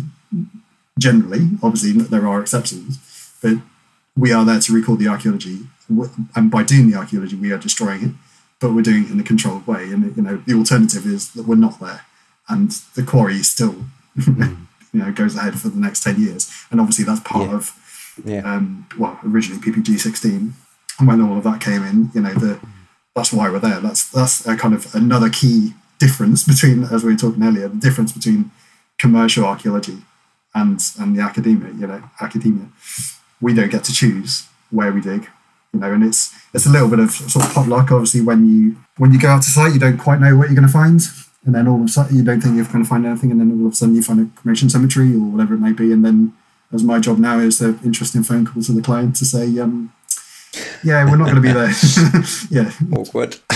generally, 0.99 1.51
obviously 1.61 1.91
there 1.91 2.27
are 2.27 2.41
exceptions, 2.41 2.99
but 3.41 3.57
we 4.15 4.31
are 4.31 4.45
there 4.45 4.59
to 4.59 4.73
record 4.73 4.99
the 4.99 5.07
archaeology. 5.07 5.59
And 6.35 6.49
by 6.49 6.63
doing 6.63 6.89
the 6.89 6.97
archaeology, 6.97 7.35
we 7.35 7.51
are 7.51 7.57
destroying 7.57 8.03
it, 8.03 8.11
but 8.59 8.73
we're 8.73 8.81
doing 8.81 9.05
it 9.05 9.11
in 9.11 9.19
a 9.19 9.23
controlled 9.23 9.67
way. 9.67 9.83
And, 9.91 10.15
you 10.15 10.23
know, 10.23 10.37
the 10.45 10.53
alternative 10.53 11.05
is 11.05 11.33
that 11.33 11.45
we're 11.47 11.55
not 11.55 11.79
there 11.79 12.05
and 12.49 12.71
the 12.95 13.03
quarry 13.03 13.43
still, 13.43 13.85
you 14.15 14.57
know, 14.93 15.11
goes 15.11 15.35
ahead 15.35 15.59
for 15.59 15.69
the 15.69 15.79
next 15.79 16.03
10 16.03 16.21
years. 16.21 16.51
And 16.71 16.79
obviously 16.79 17.05
that's 17.05 17.21
part 17.21 17.49
yeah. 17.49 17.55
of, 17.55 17.71
yeah. 18.25 18.55
Um, 18.55 18.87
well, 18.97 19.19
originally 19.25 19.61
PPG 19.61 19.99
16. 19.99 20.53
And 20.99 21.07
when 21.07 21.21
all 21.21 21.37
of 21.37 21.43
that 21.43 21.61
came 21.61 21.83
in, 21.83 22.11
you 22.13 22.21
know, 22.21 22.33
the, 22.33 22.59
that's 23.15 23.31
why 23.31 23.49
we're 23.49 23.59
there. 23.59 23.79
That's 23.79 24.09
that's 24.09 24.45
a 24.47 24.55
kind 24.55 24.73
of 24.73 24.93
another 24.95 25.29
key 25.29 25.73
difference 25.99 26.43
between, 26.43 26.83
as 26.85 27.03
we 27.03 27.13
were 27.13 27.17
talking 27.17 27.43
earlier, 27.43 27.67
the 27.67 27.77
difference 27.77 28.11
between 28.11 28.51
commercial 28.97 29.45
archaeology 29.45 29.97
and 30.55 30.79
and 30.99 31.15
the 31.17 31.21
academia. 31.21 31.71
You 31.73 31.87
know, 31.87 32.03
academia. 32.21 32.67
We 33.41 33.53
don't 33.53 33.71
get 33.71 33.83
to 33.85 33.93
choose 33.93 34.47
where 34.71 34.91
we 34.91 35.01
dig. 35.01 35.27
You 35.73 35.79
know, 35.79 35.91
and 35.91 36.03
it's 36.03 36.33
it's 36.53 36.65
a 36.65 36.69
little 36.69 36.89
bit 36.89 36.99
of 36.99 37.11
sort 37.11 37.45
of 37.45 37.53
potluck. 37.53 37.91
Obviously, 37.91 38.21
when 38.21 38.47
you 38.47 38.77
when 38.97 39.11
you 39.11 39.19
go 39.19 39.29
out 39.29 39.43
to 39.43 39.49
site, 39.49 39.73
you 39.73 39.79
don't 39.79 39.97
quite 39.97 40.19
know 40.19 40.35
what 40.35 40.47
you're 40.47 40.55
going 40.55 40.67
to 40.67 40.73
find, 40.73 41.01
and 41.45 41.53
then 41.55 41.67
all 41.67 41.79
of 41.81 41.85
a 41.85 41.87
sudden 41.87 42.15
you 42.15 42.23
don't 42.23 42.41
think 42.41 42.55
you're 42.55 42.65
going 42.65 42.83
to 42.83 42.89
find 42.89 43.05
anything, 43.05 43.31
and 43.31 43.39
then 43.39 43.51
all 43.59 43.67
of 43.67 43.73
a 43.73 43.75
sudden 43.75 43.95
you 43.95 44.03
find 44.03 44.19
a 44.19 44.39
cremation 44.39 44.69
cemetery 44.69 45.13
or 45.13 45.31
whatever 45.31 45.55
it 45.55 45.59
may 45.59 45.73
be, 45.73 45.91
and 45.91 46.05
then 46.05 46.33
as 46.71 46.83
my 46.83 46.99
job 46.99 47.19
now 47.19 47.39
is 47.39 47.59
the 47.59 47.79
interesting 47.83 48.23
phone 48.23 48.45
call 48.45 48.63
to 48.63 48.71
the 48.71 48.81
client 48.81 49.15
to 49.15 49.25
say, 49.25 49.59
um, 49.59 49.93
yeah, 50.83 51.05
we're 51.05 51.17
not 51.17 51.25
going 51.25 51.35
to 51.35 51.41
be 51.41 51.51
there. 51.51 51.71
yeah. 52.49 52.71
Awkward. 52.97 53.37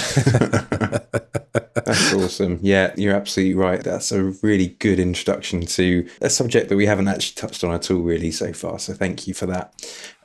That's 1.86 2.14
awesome. 2.14 2.60
Yeah, 2.62 2.94
you're 2.98 3.16
absolutely 3.16 3.54
right. 3.56 3.84
That's 3.84 4.12
a 4.12 4.24
really 4.42 4.68
good 4.80 5.00
introduction 5.00 5.62
to 5.68 6.08
a 6.22 6.30
subject 6.30 6.70
that 6.70 6.76
we 6.76 6.86
haven't 6.86 7.08
actually 7.08 7.36
touched 7.36 7.64
on 7.64 7.74
at 7.74 7.90
all, 7.92 8.00
really, 8.00 8.32
so 8.32 8.52
far. 8.52 8.80
So 8.80 8.94
thank 8.94 9.28
you 9.28 9.34
for 9.34 9.46
that. 9.46 9.74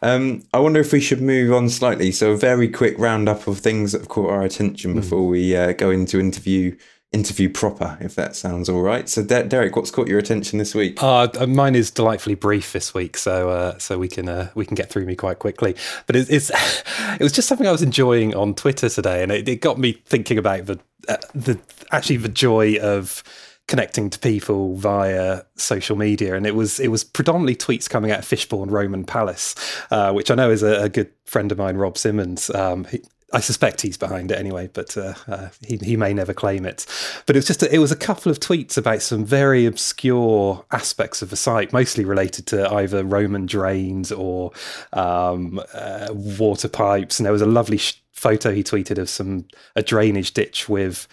Um, 0.02 0.42
I 0.52 0.58
wonder 0.58 0.80
if 0.80 0.92
we 0.92 1.00
should 1.00 1.22
move 1.22 1.52
on 1.52 1.68
slightly. 1.68 2.10
So, 2.10 2.32
a 2.32 2.36
very 2.36 2.68
quick 2.68 2.98
roundup 2.98 3.46
of 3.46 3.58
things 3.58 3.92
that 3.92 4.00
have 4.00 4.08
caught 4.08 4.30
our 4.30 4.42
attention 4.42 4.92
hmm. 4.92 5.00
before 5.00 5.26
we 5.26 5.56
uh, 5.56 5.72
go 5.72 5.90
into 5.90 6.18
interview 6.18 6.76
interview 7.12 7.48
proper, 7.48 7.98
if 8.00 8.14
that 8.14 8.34
sounds 8.34 8.68
all 8.68 8.82
right. 8.82 9.08
So, 9.08 9.22
De- 9.22 9.44
Derek, 9.44 9.76
what's 9.76 9.90
caught 9.90 10.08
your 10.08 10.18
attention 10.18 10.58
this 10.58 10.74
week? 10.74 11.02
Uh, 11.02 11.28
uh, 11.38 11.46
mine 11.46 11.74
is 11.74 11.90
delightfully 11.90 12.34
brief 12.34 12.72
this 12.72 12.94
week, 12.94 13.16
so 13.16 13.50
uh, 13.50 13.78
so 13.78 13.98
we 13.98 14.08
can 14.08 14.28
uh, 14.28 14.50
we 14.54 14.64
can 14.64 14.74
get 14.74 14.90
through 14.90 15.04
me 15.04 15.14
quite 15.14 15.38
quickly. 15.38 15.76
But 16.06 16.16
it, 16.16 16.30
it's 16.30 16.50
it 17.18 17.22
was 17.22 17.32
just 17.32 17.48
something 17.48 17.66
I 17.66 17.72
was 17.72 17.82
enjoying 17.82 18.34
on 18.34 18.54
Twitter 18.54 18.88
today, 18.88 19.22
and 19.22 19.30
it, 19.30 19.48
it 19.48 19.60
got 19.60 19.78
me 19.78 19.92
thinking 20.06 20.38
about 20.38 20.66
the 20.66 20.80
uh, 21.08 21.16
the 21.34 21.58
actually 21.90 22.16
the 22.16 22.28
joy 22.28 22.76
of 22.78 23.22
connecting 23.68 24.10
to 24.10 24.18
people 24.18 24.74
via 24.76 25.42
social 25.56 25.96
media, 25.96 26.34
and 26.34 26.46
it 26.46 26.54
was 26.54 26.80
it 26.80 26.88
was 26.88 27.04
predominantly 27.04 27.56
tweets 27.56 27.88
coming 27.88 28.10
out 28.10 28.20
of 28.20 28.24
Fishbourne 28.24 28.70
Roman 28.70 29.04
Palace, 29.04 29.54
uh, 29.90 30.12
which 30.12 30.30
I 30.30 30.34
know 30.34 30.50
is 30.50 30.62
a, 30.62 30.84
a, 30.84 30.88
good 30.88 31.10
friend 31.24 31.52
of 31.52 31.58
mine, 31.58 31.76
Rob 31.76 31.94
Symmons. 31.94 32.54
Um, 32.54 32.86
I 33.32 33.40
suspect 33.40 33.80
he's 33.80 33.96
behind 33.96 34.30
it 34.30 34.38
anyway, 34.38 34.68
but 34.72 34.96
uh, 34.96 35.14
uh, 35.26 35.48
he 35.66 35.78
he 35.78 35.96
may 35.96 36.12
never 36.12 36.34
claim 36.34 36.66
it. 36.66 36.86
But 37.26 37.36
it 37.36 37.38
was 37.38 37.46
just 37.46 37.62
a, 37.62 37.74
it 37.74 37.78
was 37.78 37.90
a 37.90 37.96
couple 37.96 38.30
of 38.30 38.40
tweets 38.40 38.76
about 38.76 39.02
some 39.02 39.24
very 39.24 39.64
obscure 39.64 40.64
aspects 40.70 41.22
of 41.22 41.30
the 41.30 41.36
site, 41.36 41.72
mostly 41.72 42.04
related 42.04 42.46
to 42.48 42.70
either 42.70 43.04
Roman 43.04 43.46
drains 43.46 44.12
or 44.12 44.52
um, 44.92 45.60
uh, 45.72 46.08
water 46.12 46.68
pipes. 46.68 47.18
And 47.18 47.24
there 47.24 47.32
was 47.32 47.42
a 47.42 47.46
lovely 47.46 47.78
sh- 47.78 48.02
photo 48.12 48.52
he 48.52 48.62
tweeted 48.62 48.98
of 48.98 49.08
some 49.08 49.46
a 49.74 49.82
drainage 49.82 50.32
ditch 50.34 50.68
with 50.68 51.08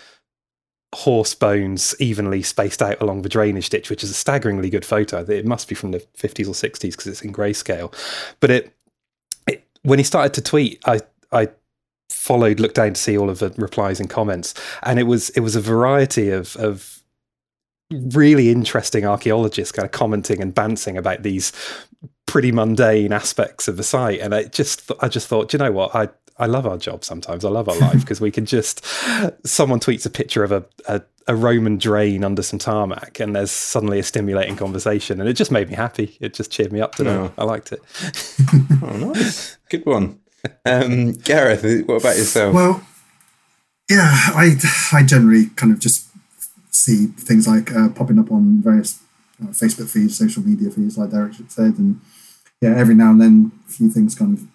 horse 0.93 1.35
bones 1.35 1.95
evenly 1.99 2.41
spaced 2.41 2.81
out 2.81 2.99
along 3.01 3.21
the 3.21 3.29
drainage 3.29 3.69
ditch, 3.69 3.89
which 3.89 4.03
is 4.03 4.09
a 4.09 4.13
staggeringly 4.13 4.69
good 4.69 4.85
photo. 4.85 5.23
It 5.23 5.45
must 5.45 5.69
be 5.69 5.75
from 5.75 5.91
the 5.91 5.99
50s 6.17 6.47
or 6.47 6.51
60s 6.51 6.81
because 6.81 7.07
it's 7.07 7.21
in 7.21 7.31
grayscale. 7.31 7.93
But 8.39 8.51
it, 8.51 8.75
it 9.47 9.67
when 9.83 9.99
he 9.99 10.03
started 10.03 10.33
to 10.33 10.41
tweet, 10.41 10.81
I 10.85 10.99
I 11.31 11.49
followed, 12.29 12.59
looked 12.59 12.75
down 12.75 12.93
to 12.93 13.01
see 13.01 13.17
all 13.17 13.27
of 13.27 13.39
the 13.39 13.49
replies 13.57 13.99
and 13.99 14.07
comments, 14.07 14.53
and 14.83 14.99
it 14.99 15.03
was 15.05 15.31
it 15.31 15.39
was 15.39 15.55
a 15.55 15.61
variety 15.61 16.29
of 16.29 16.55
of 16.57 17.01
really 17.89 18.51
interesting 18.51 19.03
archaeologists 19.03 19.71
kind 19.71 19.83
of 19.83 19.91
commenting 19.91 20.39
and 20.39 20.53
bouncing 20.53 20.95
about 20.95 21.23
these 21.23 21.51
pretty 22.27 22.51
mundane 22.51 23.11
aspects 23.11 23.67
of 23.67 23.77
the 23.77 23.83
site 23.83 24.19
and 24.19 24.35
i 24.35 24.43
just 24.43 24.91
i 24.99 25.07
just 25.07 25.27
thought 25.27 25.51
you 25.51 25.57
know 25.57 25.71
what 25.71 25.95
i 25.95 26.07
I 26.41 26.45
love 26.45 26.65
our 26.65 26.77
job 26.77 27.03
sometimes. 27.03 27.43
I 27.43 27.49
love 27.49 27.67
our 27.67 27.77
life 27.77 27.99
because 27.99 28.21
we 28.21 28.31
can 28.31 28.45
just 28.45 28.85
someone 29.45 29.81
tweets 29.81 30.05
a 30.05 30.09
picture 30.09 30.41
of 30.41 30.53
a, 30.53 30.65
a, 30.87 31.01
a 31.27 31.35
Roman 31.35 31.77
drain 31.77 32.23
under 32.23 32.41
some 32.41 32.59
tarmac, 32.59 33.19
and 33.19 33.35
there's 33.35 33.51
suddenly 33.51 33.99
a 33.99 34.03
stimulating 34.03 34.55
conversation, 34.55 35.19
and 35.19 35.29
it 35.29 35.33
just 35.33 35.51
made 35.51 35.67
me 35.67 35.75
happy. 35.75 36.17
It 36.21 36.33
just 36.33 36.49
cheered 36.49 36.71
me 36.71 36.79
up 36.79 36.95
today. 36.95 37.11
Oh. 37.11 37.33
I 37.37 37.43
liked 37.43 37.73
it. 37.73 37.81
oh, 38.81 39.11
nice, 39.13 39.57
good 39.69 39.85
one. 39.85 40.21
Um, 40.65 41.13
Gareth, 41.13 41.63
what 41.87 42.01
about 42.01 42.17
yourself? 42.17 42.53
Well, 42.53 42.81
yeah, 43.89 44.11
I 44.35 44.55
I 44.93 45.03
generally 45.03 45.47
kind 45.55 45.73
of 45.73 45.79
just 45.79 46.07
see 46.71 47.07
things 47.07 47.47
like 47.47 47.71
uh, 47.71 47.89
popping 47.89 48.19
up 48.19 48.31
on 48.31 48.61
various 48.61 49.01
uh, 49.41 49.47
Facebook 49.47 49.89
feeds, 49.89 50.17
social 50.17 50.43
media 50.43 50.69
feeds, 50.69 50.97
like 50.97 51.11
Derek 51.11 51.33
said, 51.47 51.77
and 51.77 51.99
yeah, 52.61 52.75
every 52.75 52.95
now 52.95 53.09
and 53.11 53.21
then 53.21 53.51
a 53.67 53.71
few 53.71 53.89
things 53.89 54.15
kind 54.15 54.37
of 54.37 54.45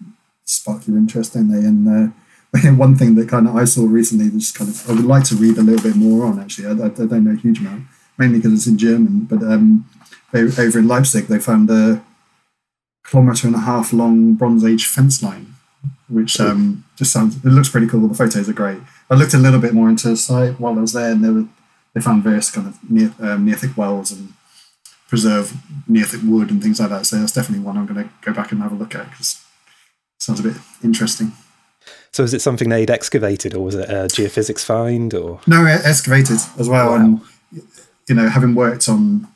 spark 0.45 0.87
your 0.87 0.97
interest, 0.97 1.33
don't 1.33 1.49
they? 1.49 1.67
And 1.67 1.87
uh, 1.87 2.71
one 2.75 2.95
thing 2.95 3.15
that 3.15 3.29
kind 3.29 3.47
of 3.47 3.55
I 3.55 3.65
saw 3.65 3.85
recently, 3.85 4.29
just 4.29 4.57
kind 4.57 4.69
of 4.69 4.89
I 4.89 4.93
would 4.93 5.05
like 5.05 5.25
to 5.25 5.35
read 5.35 5.57
a 5.57 5.63
little 5.63 5.83
bit 5.83 5.97
more 5.97 6.25
on. 6.25 6.39
Actually, 6.39 6.67
I, 6.67 6.85
I 6.85 6.89
don't 6.89 7.23
know 7.25 7.31
a 7.31 7.35
huge 7.35 7.59
amount, 7.59 7.85
mainly 8.17 8.39
because 8.39 8.53
it's 8.53 8.67
in 8.67 8.77
German. 8.77 9.25
But 9.25 9.43
um, 9.43 9.89
over 10.33 10.79
in 10.79 10.87
Leipzig, 10.87 11.27
they 11.27 11.39
found 11.39 11.69
a 11.69 12.03
kilometer 13.03 13.47
and 13.47 13.55
a 13.55 13.59
half 13.59 13.91
long 13.91 14.33
Bronze 14.35 14.63
Age 14.63 14.87
fence 14.87 15.21
line 15.21 15.54
which 16.07 16.39
um, 16.39 16.85
just 16.95 17.11
sounds 17.11 17.37
it 17.37 17.45
looks 17.45 17.69
pretty 17.69 17.87
cool. 17.87 18.07
The 18.07 18.15
photos 18.15 18.49
are 18.49 18.53
great. 18.53 18.79
I 19.09 19.15
looked 19.15 19.33
a 19.33 19.39
little 19.39 19.59
bit 19.59 19.73
more 19.73 19.89
into 19.89 20.09
the 20.09 20.17
site 20.17 20.59
while 20.59 20.77
I 20.77 20.81
was 20.81 20.93
there, 20.93 21.11
and 21.11 21.23
they 21.23 21.29
were 21.29 21.45
they 21.93 22.01
found 22.01 22.23
various 22.23 22.51
kind 22.51 22.67
of 22.67 22.89
near, 22.89 23.13
um, 23.19 23.45
Neolithic 23.45 23.77
wells 23.77 24.11
and 24.11 24.33
preserve 25.07 25.53
Neolithic 25.87 26.21
wood 26.23 26.51
and 26.51 26.61
things 26.61 26.79
like 26.79 26.89
that. 26.89 27.05
So 27.05 27.17
that's 27.17 27.31
definitely 27.31 27.65
one 27.65 27.77
I'm 27.77 27.85
going 27.85 28.03
to 28.03 28.09
go 28.21 28.33
back 28.33 28.51
and 28.51 28.61
have 28.61 28.71
a 28.71 28.75
look 28.75 28.95
at 28.95 29.09
because 29.09 29.41
it 30.17 30.23
sounds 30.23 30.39
a 30.39 30.43
bit 30.43 30.57
interesting. 30.83 31.31
So 32.11 32.23
is 32.23 32.33
it 32.33 32.41
something 32.41 32.69
they'd 32.69 32.89
excavated, 32.89 33.53
or 33.53 33.63
was 33.63 33.75
it 33.75 33.89
a 33.89 34.05
geophysics 34.05 34.63
find, 34.63 35.13
or 35.13 35.39
no, 35.47 35.65
excavated 35.65 36.37
as 36.57 36.69
well? 36.69 36.91
Wow. 36.91 36.95
And 36.95 37.21
you 38.07 38.15
know, 38.15 38.29
having 38.29 38.55
worked 38.55 38.87
on 38.87 39.27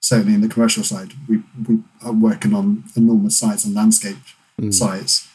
certainly 0.00 0.34
in 0.34 0.40
the 0.40 0.48
commercial 0.48 0.84
side, 0.84 1.12
we 1.28 1.42
we 1.68 1.80
are 2.02 2.12
working 2.12 2.54
on 2.54 2.84
enormous 2.96 3.38
sites 3.38 3.64
and 3.64 3.74
landscape 3.74 4.18
mm. 4.60 4.72
sites 4.72 5.28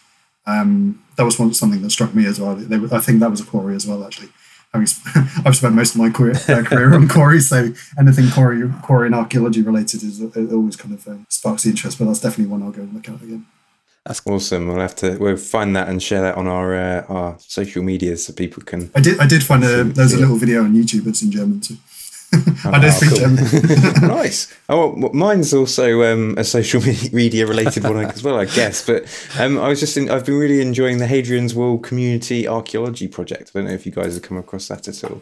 um, 0.49 1.03
that 1.15 1.23
was 1.23 1.37
one, 1.37 1.53
something 1.53 1.81
that 1.81 1.89
struck 1.91 2.13
me 2.15 2.25
as 2.25 2.39
well. 2.39 2.55
They, 2.55 2.95
I 2.95 2.99
think 2.99 3.19
that 3.19 3.31
was 3.31 3.41
a 3.41 3.45
quarry 3.45 3.75
as 3.75 3.85
well, 3.85 4.03
actually. 4.05 4.29
I 4.73 4.77
mean, 4.77 4.87
I've 5.45 5.55
spent 5.55 5.75
most 5.75 5.95
of 5.95 6.01
my 6.01 6.09
career, 6.09 6.35
uh, 6.47 6.63
career 6.63 6.93
on 6.93 7.07
quarries, 7.07 7.49
so 7.49 7.73
anything 7.97 8.29
quarry, 8.31 8.69
quarry 8.83 9.07
and 9.07 9.15
archaeology 9.15 9.61
related 9.61 10.03
is 10.03 10.21
always 10.35 10.75
kind 10.75 10.93
of 10.93 11.07
uh, 11.07 11.17
sparks 11.29 11.63
the 11.63 11.71
interest. 11.71 11.97
But 11.97 12.05
that's 12.05 12.21
definitely 12.21 12.51
one 12.51 12.63
I'll 12.63 12.71
go 12.71 12.81
and 12.81 12.93
look 12.93 13.09
at 13.09 13.21
again. 13.21 13.45
That's 14.05 14.21
awesome. 14.25 14.67
We'll 14.67 14.79
have 14.79 14.95
to 14.97 15.17
we'll 15.17 15.37
find 15.37 15.75
that 15.75 15.87
and 15.89 16.01
share 16.01 16.21
that 16.21 16.35
on 16.35 16.47
our 16.47 16.75
uh, 16.75 17.05
our 17.09 17.37
social 17.39 17.83
media 17.83 18.15
so 18.17 18.33
people 18.33 18.63
can. 18.63 18.91
I 18.95 19.01
did 19.01 19.19
I 19.19 19.27
did 19.27 19.43
find 19.43 19.63
a 19.63 19.83
there's 19.83 20.13
a 20.13 20.19
little 20.19 20.37
video 20.37 20.63
on 20.63 20.73
YouTube. 20.73 21.05
It's 21.07 21.21
in 21.21 21.31
German 21.31 21.61
too. 21.61 21.77
I 22.65 22.79
don't 22.79 22.91
speak 22.91 23.19
cool. 23.19 24.07
nice. 24.07 24.53
Oh, 24.67 24.93
well, 24.95 25.13
mine's 25.13 25.53
also 25.53 26.03
um, 26.03 26.35
a 26.37 26.43
social 26.43 26.81
media 27.13 27.47
related 27.47 27.83
one 27.83 27.97
as 28.05 28.23
well, 28.23 28.39
I 28.39 28.45
guess. 28.45 28.85
But 28.85 29.03
um, 29.39 29.57
I 29.57 29.67
was 29.67 29.79
just 29.79 29.97
in, 29.97 30.09
I've 30.09 30.25
been 30.25 30.37
really 30.37 30.61
enjoying 30.61 30.97
the 30.97 31.07
Hadrian's 31.07 31.55
Wall 31.55 31.77
Community 31.79 32.47
Archaeology 32.47 33.07
Project. 33.07 33.51
I 33.53 33.59
don't 33.59 33.67
know 33.67 33.73
if 33.73 33.85
you 33.85 33.91
guys 33.91 34.13
have 34.13 34.23
come 34.23 34.37
across 34.37 34.67
that 34.67 34.87
at 34.87 35.03
all. 35.03 35.21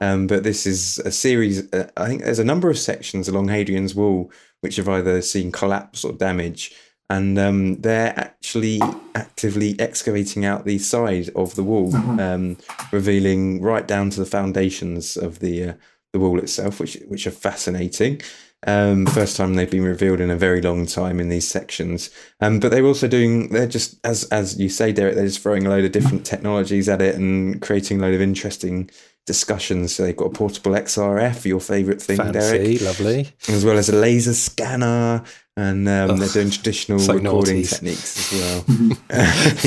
Um, 0.00 0.26
but 0.26 0.44
this 0.44 0.66
is 0.66 0.98
a 1.00 1.10
series. 1.10 1.72
Uh, 1.72 1.90
I 1.96 2.06
think 2.06 2.22
there's 2.22 2.38
a 2.38 2.44
number 2.44 2.70
of 2.70 2.78
sections 2.78 3.28
along 3.28 3.48
Hadrian's 3.48 3.94
Wall 3.94 4.30
which 4.60 4.76
have 4.76 4.88
either 4.88 5.22
seen 5.22 5.52
collapse 5.52 6.04
or 6.04 6.12
damage, 6.12 6.74
and 7.08 7.38
um, 7.38 7.76
they're 7.76 8.12
actually 8.18 8.80
actively 9.14 9.78
excavating 9.78 10.44
out 10.44 10.64
the 10.64 10.78
side 10.78 11.30
of 11.36 11.54
the 11.54 11.62
wall, 11.62 11.94
uh-huh. 11.94 12.20
um, 12.20 12.56
revealing 12.90 13.62
right 13.62 13.86
down 13.86 14.10
to 14.10 14.20
the 14.20 14.26
foundations 14.26 15.16
of 15.16 15.38
the. 15.38 15.64
Uh, 15.64 15.72
the 16.12 16.18
wall 16.18 16.38
itself, 16.38 16.80
which 16.80 16.98
which 17.08 17.26
are 17.26 17.32
fascinating. 17.32 18.20
Um, 18.66 19.06
first 19.06 19.36
time 19.36 19.54
they've 19.54 19.70
been 19.70 19.84
revealed 19.84 20.20
in 20.20 20.30
a 20.30 20.36
very 20.36 20.60
long 20.60 20.84
time 20.84 21.20
in 21.20 21.28
these 21.28 21.46
sections. 21.46 22.10
Um, 22.40 22.58
but 22.58 22.70
they're 22.70 22.84
also 22.84 23.06
doing 23.06 23.50
they're 23.50 23.68
just 23.68 24.04
as 24.04 24.24
as 24.24 24.58
you 24.58 24.68
say, 24.68 24.92
Derek, 24.92 25.14
they're 25.14 25.26
just 25.26 25.40
throwing 25.40 25.66
a 25.66 25.70
load 25.70 25.84
of 25.84 25.92
different 25.92 26.26
technologies 26.26 26.88
at 26.88 27.00
it 27.00 27.14
and 27.14 27.62
creating 27.62 27.98
a 27.98 28.02
load 28.02 28.14
of 28.14 28.20
interesting 28.20 28.90
discussions. 29.26 29.94
So 29.94 30.02
they've 30.02 30.16
got 30.16 30.26
a 30.26 30.30
portable 30.30 30.72
XRF, 30.72 31.44
your 31.44 31.60
favourite 31.60 32.02
thing, 32.02 32.16
Fancy, 32.16 32.78
Derek, 32.78 32.80
lovely, 32.80 33.32
as 33.48 33.64
well 33.64 33.78
as 33.78 33.88
a 33.88 33.94
laser 33.94 34.34
scanner, 34.34 35.22
and 35.58 35.88
um, 35.88 36.18
they're 36.18 36.28
doing 36.28 36.50
traditional 36.50 37.00
so 37.00 37.14
recording 37.14 37.64
techniques 37.64 38.32
as 38.32 38.40
well. 38.40 38.64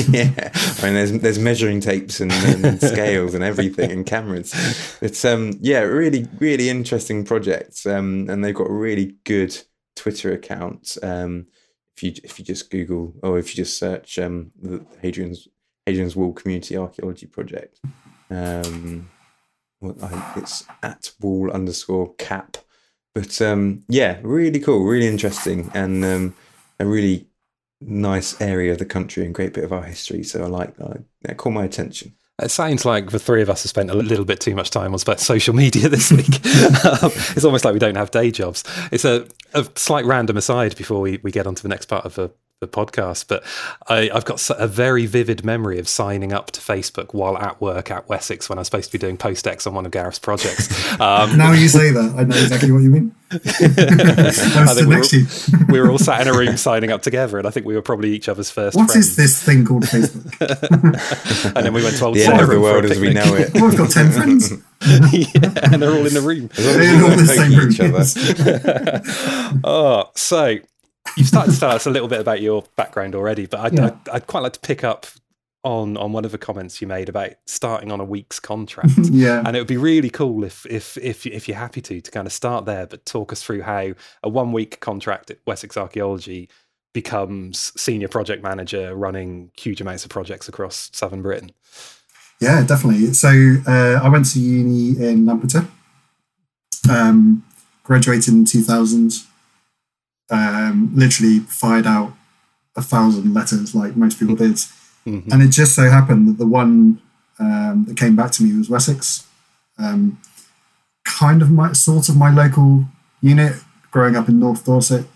yeah, 0.08 0.50
I 0.78 0.84
mean, 0.84 0.94
there's 0.94 1.12
there's 1.12 1.38
measuring 1.38 1.80
tapes 1.80 2.18
and, 2.18 2.32
and 2.32 2.80
scales 2.80 3.34
and 3.34 3.44
everything 3.44 3.92
and 3.92 4.06
cameras. 4.06 4.54
It's 5.02 5.22
um 5.26 5.58
yeah, 5.60 5.80
really 5.80 6.26
really 6.38 6.70
interesting 6.70 7.24
project. 7.24 7.84
Um, 7.84 8.26
and 8.30 8.42
they've 8.42 8.54
got 8.54 8.70
a 8.70 8.72
really 8.72 9.16
good 9.24 9.54
Twitter 9.94 10.32
account. 10.32 10.96
Um, 11.02 11.48
if 11.94 12.02
you 12.02 12.14
if 12.24 12.38
you 12.38 12.44
just 12.46 12.70
Google 12.70 13.12
or 13.22 13.38
if 13.38 13.50
you 13.50 13.62
just 13.62 13.78
search 13.78 14.18
um 14.18 14.50
the 14.62 14.82
Hadrian's 15.02 15.46
Hadrian's 15.84 16.16
Wall 16.16 16.32
Community 16.32 16.74
Archaeology 16.74 17.26
Project. 17.26 17.80
Um, 18.30 19.10
well, 19.82 19.96
I, 20.02 20.32
it's 20.36 20.64
at 20.82 21.10
wall 21.20 21.50
underscore 21.50 22.14
cap 22.14 22.56
but 23.14 23.40
um, 23.42 23.84
yeah, 23.88 24.18
really 24.22 24.60
cool, 24.60 24.84
really 24.84 25.06
interesting, 25.06 25.70
and 25.74 26.04
um, 26.04 26.34
a 26.78 26.86
really 26.86 27.26
nice 27.80 28.40
area 28.40 28.72
of 28.72 28.78
the 28.78 28.84
country 28.84 29.24
and 29.24 29.34
great 29.34 29.54
bit 29.54 29.64
of 29.64 29.72
our 29.72 29.82
history. 29.82 30.22
So 30.22 30.42
I 30.42 30.46
like 30.46 30.76
that. 30.76 31.04
That 31.22 31.36
caught 31.36 31.52
my 31.52 31.64
attention. 31.64 32.14
It 32.40 32.50
sounds 32.50 32.84
like 32.84 33.10
the 33.10 33.18
three 33.18 33.42
of 33.42 33.50
us 33.50 33.62
have 33.62 33.70
spent 33.70 33.90
a 33.90 33.94
little 33.94 34.24
bit 34.24 34.40
too 34.40 34.54
much 34.54 34.70
time 34.70 34.92
on 34.94 34.98
social 35.18 35.54
media 35.54 35.88
this 35.90 36.10
week. 36.10 36.34
um, 36.84 37.12
it's 37.36 37.44
almost 37.44 37.64
like 37.64 37.74
we 37.74 37.78
don't 37.78 37.96
have 37.96 38.10
day 38.10 38.30
jobs. 38.30 38.64
It's 38.90 39.04
a, 39.04 39.26
a 39.54 39.66
slight 39.76 40.04
random 40.04 40.36
aside 40.36 40.76
before 40.76 41.00
we, 41.00 41.20
we 41.22 41.30
get 41.30 41.46
on 41.46 41.54
to 41.54 41.62
the 41.62 41.68
next 41.68 41.86
part 41.86 42.04
of 42.04 42.14
the 42.14 42.32
the 42.62 42.68
podcast, 42.68 43.26
but 43.28 43.44
I, 43.88 44.08
have 44.14 44.24
got 44.24 44.48
a 44.50 44.66
very 44.66 45.04
vivid 45.04 45.44
memory 45.44 45.78
of 45.78 45.88
signing 45.88 46.32
up 46.32 46.50
to 46.52 46.60
Facebook 46.60 47.12
while 47.12 47.36
at 47.36 47.60
work 47.60 47.90
at 47.90 48.08
Wessex 48.08 48.48
when 48.48 48.56
I 48.56 48.60
was 48.60 48.68
supposed 48.68 48.86
to 48.86 48.92
be 48.92 48.98
doing 48.98 49.18
post-ex 49.18 49.66
on 49.66 49.74
one 49.74 49.84
of 49.84 49.92
Gareth's 49.92 50.18
projects. 50.18 50.70
Um, 51.02 51.36
now 51.36 51.52
you 51.52 51.68
say 51.68 51.90
that, 51.90 52.14
I 52.16 52.22
know 52.24 52.36
exactly 52.36 52.70
what 52.70 52.82
you 52.82 52.90
mean. 52.90 53.14
I 53.32 53.36
think 54.74 54.88
we 54.88 54.96
were, 54.96 55.72
we 55.72 55.80
were, 55.80 55.90
all 55.90 55.98
sat 55.98 56.20
in 56.20 56.28
a 56.28 56.36
room 56.36 56.56
signing 56.58 56.92
up 56.92 57.00
together, 57.02 57.38
and 57.38 57.46
I 57.46 57.50
think 57.50 57.64
we 57.64 57.74
were 57.74 57.82
probably 57.82 58.14
each 58.14 58.28
other's 58.28 58.50
first. 58.50 58.76
What 58.76 58.90
friends. 58.90 59.08
is 59.08 59.16
this 59.16 59.42
thing 59.42 59.64
called 59.64 59.84
Facebook? 59.84 61.56
and 61.56 61.64
then 61.64 61.72
we 61.72 61.82
went 61.82 61.96
to 61.96 62.04
old 62.04 62.16
the 62.16 62.24
end 62.24 62.38
the 62.38 62.60
world 62.60 62.84
as 62.84 63.00
we 63.00 63.14
know 63.14 63.34
it. 63.34 63.54
well, 63.54 63.64
I've 63.64 63.78
got 63.78 63.90
ten 63.90 64.12
friends. 64.12 64.52
yeah, 65.12 65.72
and 65.72 65.82
they're 65.82 65.92
all 65.92 66.06
in 66.06 66.12
the 66.12 66.20
room. 66.20 66.50
They're 66.54 67.04
all 67.04 67.12
in 67.12 67.18
the 67.18 69.00
same 69.00 69.52
room. 69.54 69.60
oh, 69.64 70.10
so 70.14 70.58
you've 71.16 71.28
started 71.28 71.52
to 71.52 71.60
tell 71.60 71.70
us 71.70 71.86
a 71.86 71.90
little 71.90 72.08
bit 72.08 72.20
about 72.20 72.40
your 72.40 72.64
background 72.76 73.14
already, 73.14 73.46
but 73.46 73.60
I'd, 73.60 73.74
yeah. 73.74 73.86
I'd, 73.86 74.08
I'd, 74.08 74.26
quite 74.26 74.40
like 74.40 74.52
to 74.54 74.60
pick 74.60 74.84
up 74.84 75.06
on 75.64 75.96
on 75.96 76.12
one 76.12 76.24
of 76.24 76.32
the 76.32 76.38
comments 76.38 76.80
you 76.80 76.88
made 76.88 77.08
about 77.08 77.30
starting 77.46 77.92
on 77.92 78.00
a 78.00 78.04
week's 78.04 78.40
contract. 78.40 78.92
yeah, 79.02 79.42
and 79.44 79.56
it 79.56 79.60
would 79.60 79.68
be 79.68 79.76
really 79.76 80.10
cool 80.10 80.44
if 80.44 80.66
if 80.66 80.96
if 80.98 81.26
if 81.26 81.48
you're 81.48 81.56
happy 81.56 81.80
to 81.80 82.00
to 82.00 82.10
kind 82.10 82.26
of 82.26 82.32
start 82.32 82.64
there, 82.64 82.86
but 82.86 83.06
talk 83.06 83.32
us 83.32 83.42
through 83.42 83.62
how 83.62 83.92
a 84.22 84.28
one 84.28 84.52
week 84.52 84.80
contract 84.80 85.30
at 85.30 85.38
Wessex 85.46 85.76
Archaeology 85.76 86.48
becomes 86.92 87.72
senior 87.80 88.08
project 88.08 88.42
manager 88.42 88.94
running 88.94 89.50
huge 89.56 89.80
amounts 89.80 90.04
of 90.04 90.10
projects 90.10 90.48
across 90.48 90.90
southern 90.92 91.22
Britain. 91.22 91.50
Yeah, 92.40 92.64
definitely. 92.64 93.12
So 93.14 93.28
uh, 93.66 94.00
I 94.02 94.08
went 94.08 94.26
to 94.32 94.40
uni 94.40 95.00
in 95.02 95.24
Lampeter. 95.24 95.66
Um, 96.90 97.44
graduated 97.84 98.34
in 98.34 98.44
2000 98.44 99.12
um, 100.32 100.90
literally 100.94 101.40
fired 101.40 101.86
out 101.86 102.14
a 102.74 102.82
thousand 102.82 103.34
letters 103.34 103.74
like 103.74 103.96
most 103.96 104.18
people 104.18 104.34
did. 104.34 104.56
Mm-hmm. 105.06 105.30
And 105.30 105.42
it 105.42 105.48
just 105.48 105.74
so 105.74 105.88
happened 105.88 106.26
that 106.28 106.38
the 106.38 106.46
one 106.46 107.00
um, 107.38 107.84
that 107.86 107.96
came 107.96 108.16
back 108.16 108.30
to 108.32 108.42
me 108.42 108.56
was 108.56 108.70
Wessex. 108.70 109.26
Um, 109.78 110.20
kind 111.04 111.42
of 111.42 111.50
my 111.50 111.72
sort 111.72 112.08
of 112.08 112.16
my 112.16 112.32
local 112.32 112.84
unit 113.20 113.56
growing 113.90 114.16
up 114.16 114.28
in 114.28 114.38
North 114.38 114.64
Dorset. 114.64 115.06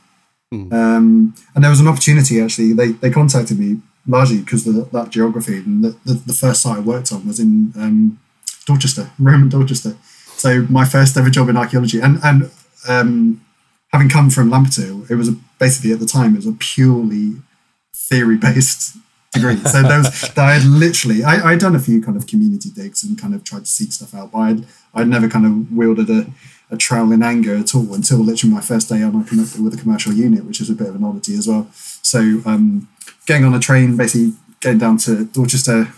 Mm. 0.53 0.73
Um, 0.73 1.35
and 1.55 1.65
there 1.65 1.71
was 1.71 1.81
an 1.81 1.89
opportunity 1.89 2.41
actually. 2.41 2.73
They 2.73 2.93
they 2.93 3.11
contacted 3.11 3.59
me 3.59 3.81
largely 4.07 4.39
because 4.39 4.67
of 4.67 4.91
that 4.91 5.11
geography. 5.11 5.57
And 5.57 5.83
the, 5.83 5.97
the, 6.05 6.15
the, 6.15 6.33
first 6.33 6.63
site 6.63 6.79
I 6.79 6.81
worked 6.81 7.13
on 7.13 7.27
was 7.27 7.41
in 7.41 7.73
um, 7.77 8.21
Dorchester, 8.65 9.11
Roman 9.19 9.49
Dorchester. 9.49 9.97
So 10.37 10.63
my 10.69 10.85
first 10.85 11.17
ever 11.17 11.31
job 11.31 11.49
in 11.49 11.57
archaeology, 11.57 12.01
and 12.01 12.21
and 12.23 12.51
um, 12.89 13.46
having 13.97 14.11
come 14.11 14.29
from 14.29 14.51
Lampeter, 14.51 15.11
it 15.11 15.15
was 15.15 15.31
a, 15.31 15.33
basically 15.59 15.91
at 15.91 16.01
the 16.01 16.07
time 16.07 16.35
it 16.35 16.37
was 16.37 16.47
a 16.47 16.53
purely 16.53 17.37
theory 17.95 18.37
based 18.37 18.95
degree. 19.33 19.57
So 19.57 19.83
was 19.83 20.31
I 20.37 20.53
had 20.53 20.65
literally 20.65 21.25
I 21.25 21.53
had 21.53 21.61
done 21.61 21.75
a 21.75 21.79
few 21.79 22.03
kind 22.03 22.17
of 22.17 22.27
community 22.27 22.69
digs 22.69 23.03
and 23.03 23.19
kind 23.19 23.35
of 23.35 23.43
tried 23.43 23.65
to 23.65 23.71
seek 23.71 23.93
stuff 23.93 24.15
out, 24.15 24.33
but 24.33 24.39
I'd 24.39 24.67
I'd 24.95 25.09
never 25.09 25.29
kind 25.29 25.47
of 25.47 25.73
wielded 25.73 26.11
a 26.11 26.27
a 26.71 26.77
trowel 26.77 27.13
in 27.13 27.23
anger 27.23 27.57
at 27.57 27.75
all 27.75 27.95
until 27.95 28.19
literally 28.19 28.53
my 28.53 28.61
first 28.61 28.89
day 28.89 29.03
on 29.03 29.19
with 29.19 29.73
a 29.73 29.81
commercial 29.81 30.13
unit, 30.13 30.45
which 30.45 30.61
is 30.61 30.69
a 30.69 30.75
bit 30.75 30.89
of 30.89 30.97
an 30.97 31.05
oddity 31.05 31.35
as 31.37 31.47
well. 31.47 31.69
So 31.73 32.43
um, 32.45 32.89
getting 33.25 33.45
on 33.45 33.55
a 33.55 33.61
train, 33.61 33.97
basically 33.97 34.33
getting 34.61 34.79
down 34.79 34.99
to 34.99 35.25
Dorchester, 35.25 35.93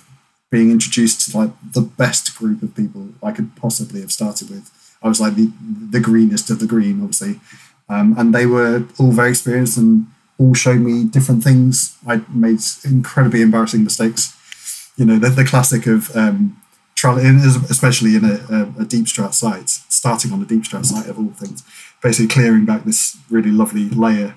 being 0.50 0.70
introduced 0.70 1.30
to 1.30 1.38
like 1.38 1.50
the 1.72 1.80
best 1.80 2.36
group 2.36 2.62
of 2.62 2.76
people 2.76 3.08
I 3.22 3.32
could 3.32 3.56
possibly 3.56 4.02
have 4.02 4.12
started 4.12 4.50
with. 4.50 4.70
I 5.02 5.08
was 5.08 5.20
like 5.20 5.34
the 5.34 5.50
the 5.90 6.00
greenest 6.00 6.50
of 6.50 6.58
the 6.58 6.66
green, 6.66 7.00
obviously, 7.00 7.40
um, 7.88 8.14
and 8.18 8.34
they 8.34 8.46
were 8.46 8.86
all 8.98 9.12
very 9.12 9.30
experienced 9.30 9.78
and 9.78 10.06
all 10.38 10.54
showed 10.54 10.80
me 10.80 11.04
different 11.04 11.42
things. 11.42 11.96
I 12.06 12.22
made 12.28 12.60
incredibly 12.84 13.42
embarrassing 13.42 13.84
mistakes. 13.84 14.34
You 14.96 15.04
know, 15.04 15.18
the, 15.18 15.30
the 15.30 15.44
classic 15.44 15.86
of 15.86 16.14
um, 16.16 16.60
especially 17.70 18.16
in 18.16 18.24
a, 18.24 18.40
a, 18.50 18.82
a, 18.82 18.84
deep 18.84 19.06
strat 19.06 19.32
site, 19.32 19.68
starting 19.68 20.32
on 20.32 20.42
a 20.42 20.44
deep 20.44 20.64
strat 20.64 20.84
site 20.84 21.08
of 21.08 21.16
all 21.16 21.30
things, 21.30 21.62
basically 22.02 22.26
clearing 22.26 22.64
back 22.64 22.84
this 22.84 23.16
really 23.30 23.52
lovely 23.52 23.88
layer 23.88 24.34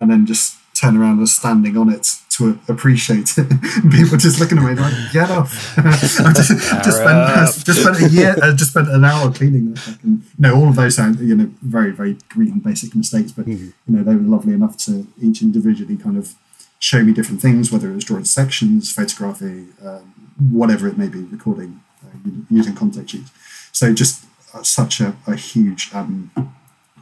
and 0.00 0.10
then 0.10 0.26
just 0.26 0.56
turn 0.80 0.96
around 0.96 1.18
and 1.18 1.28
standing 1.28 1.76
on 1.76 1.90
it 1.90 2.16
to 2.30 2.58
appreciate 2.68 3.36
it. 3.36 3.48
People 3.90 4.16
just 4.16 4.40
looking 4.40 4.58
at 4.58 4.64
me 4.64 4.74
like, 4.74 5.12
"Get 5.12 5.30
off!" 5.30 5.78
I 5.78 6.32
just, 6.32 6.58
just 6.84 6.98
spent 6.98 7.66
just 7.66 7.82
spent 7.82 8.00
a 8.00 8.08
year, 8.08 8.36
uh, 8.42 8.54
just 8.54 8.70
spent 8.70 8.88
an 8.88 9.04
hour 9.04 9.30
cleaning 9.32 9.72
it. 9.72 9.86
And, 10.02 10.22
you 10.22 10.28
know, 10.38 10.54
all 10.54 10.68
of 10.68 10.76
those 10.76 10.96
sound 10.96 11.18
you 11.20 11.34
know 11.34 11.50
very 11.62 11.90
very 11.90 12.16
green 12.28 12.60
basic 12.60 12.94
mistakes, 12.94 13.32
but 13.32 13.46
mm-hmm. 13.46 13.66
you 13.86 13.96
know 13.96 14.02
they 14.02 14.14
were 14.14 14.22
lovely 14.22 14.54
enough 14.54 14.76
to 14.78 15.06
each 15.20 15.42
individually 15.42 15.96
kind 15.96 16.16
of 16.16 16.34
show 16.78 17.02
me 17.02 17.12
different 17.12 17.42
things, 17.42 17.70
whether 17.70 17.90
it 17.90 17.94
was 17.94 18.04
drawing 18.04 18.24
sections, 18.24 18.90
photography, 18.90 19.66
um, 19.84 20.32
whatever 20.50 20.88
it 20.88 20.96
may 20.96 21.08
be, 21.08 21.20
recording 21.24 21.80
uh, 22.04 22.30
using 22.48 22.74
contact 22.74 23.10
sheets. 23.10 23.30
So 23.72 23.92
just 23.92 24.24
uh, 24.54 24.62
such 24.62 25.00
a, 25.00 25.14
a 25.26 25.36
huge 25.36 25.90
um, 25.92 26.30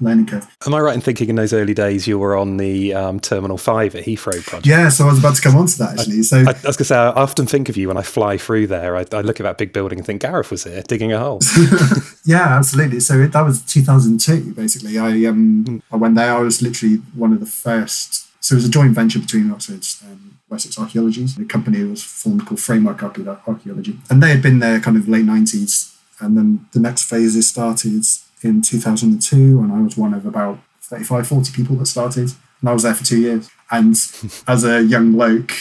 learning 0.00 0.26
curve. 0.26 0.46
Am 0.66 0.74
I 0.74 0.80
right 0.80 0.94
in 0.94 1.00
thinking 1.00 1.28
in 1.28 1.36
those 1.36 1.52
early 1.52 1.74
days 1.74 2.06
you 2.06 2.18
were 2.18 2.36
on 2.36 2.56
the 2.56 2.94
um, 2.94 3.20
Terminal 3.20 3.58
5 3.58 3.94
at 3.94 4.04
Heathrow 4.04 4.42
project? 4.44 4.66
Yeah, 4.66 4.88
so 4.88 5.04
I 5.04 5.10
was 5.10 5.18
about 5.18 5.36
to 5.36 5.42
come 5.42 5.56
on 5.56 5.66
to 5.66 5.78
that 5.78 5.98
actually. 5.98 6.22
So 6.22 6.38
I, 6.38 6.50
I 6.50 6.52
was 6.52 6.62
going 6.62 6.72
to 6.76 6.84
say, 6.84 6.96
I 6.96 7.08
often 7.10 7.46
think 7.46 7.68
of 7.68 7.76
you 7.76 7.88
when 7.88 7.96
I 7.96 8.02
fly 8.02 8.36
through 8.36 8.68
there. 8.68 8.96
I, 8.96 9.04
I, 9.12 9.20
look 9.20 9.40
at 9.40 9.44
that 9.44 9.58
big 9.58 9.72
building 9.72 9.98
and 9.98 10.06
think 10.06 10.22
Gareth 10.22 10.50
was 10.50 10.64
here 10.64 10.82
digging 10.82 11.12
a 11.12 11.18
hole. 11.18 11.40
yeah, 12.24 12.56
absolutely. 12.56 13.00
So 13.00 13.20
it, 13.20 13.32
that 13.32 13.42
was 13.42 13.62
2002, 13.62 14.54
basically. 14.54 14.98
I, 14.98 15.24
um, 15.26 15.64
mm. 15.64 15.82
I 15.90 15.96
went 15.96 16.14
there. 16.14 16.34
I 16.34 16.40
was 16.40 16.62
literally 16.62 16.96
one 17.14 17.32
of 17.32 17.40
the 17.40 17.46
first. 17.46 18.26
So 18.42 18.54
it 18.54 18.56
was 18.56 18.64
a 18.64 18.70
joint 18.70 18.92
venture 18.92 19.18
between 19.18 19.50
Oxford 19.50 19.84
and 20.08 20.36
Wessex 20.48 20.78
Archaeology. 20.78 21.24
The 21.24 21.44
company 21.44 21.84
was 21.84 22.02
formed 22.02 22.46
called 22.46 22.60
Framework 22.60 23.02
Archaeology. 23.02 23.98
And 24.08 24.22
they 24.22 24.30
had 24.30 24.42
been 24.42 24.60
there 24.60 24.80
kind 24.80 24.96
of 24.96 25.08
late 25.08 25.26
90s. 25.26 25.94
And 26.20 26.36
then 26.36 26.66
the 26.72 26.80
next 26.80 27.04
phases 27.04 27.48
started 27.48 28.04
in 28.42 28.62
2002, 28.62 29.60
and 29.60 29.72
I 29.72 29.80
was 29.80 29.96
one 29.96 30.14
of 30.14 30.26
about 30.26 30.58
35, 30.82 31.26
40 31.26 31.52
people 31.52 31.76
that 31.76 31.86
started. 31.86 32.32
And 32.60 32.68
I 32.68 32.72
was 32.72 32.82
there 32.82 32.94
for 32.94 33.04
two 33.04 33.20
years. 33.20 33.50
And 33.70 33.94
as 34.48 34.64
a 34.64 34.82
young 34.82 35.12
bloke, 35.12 35.52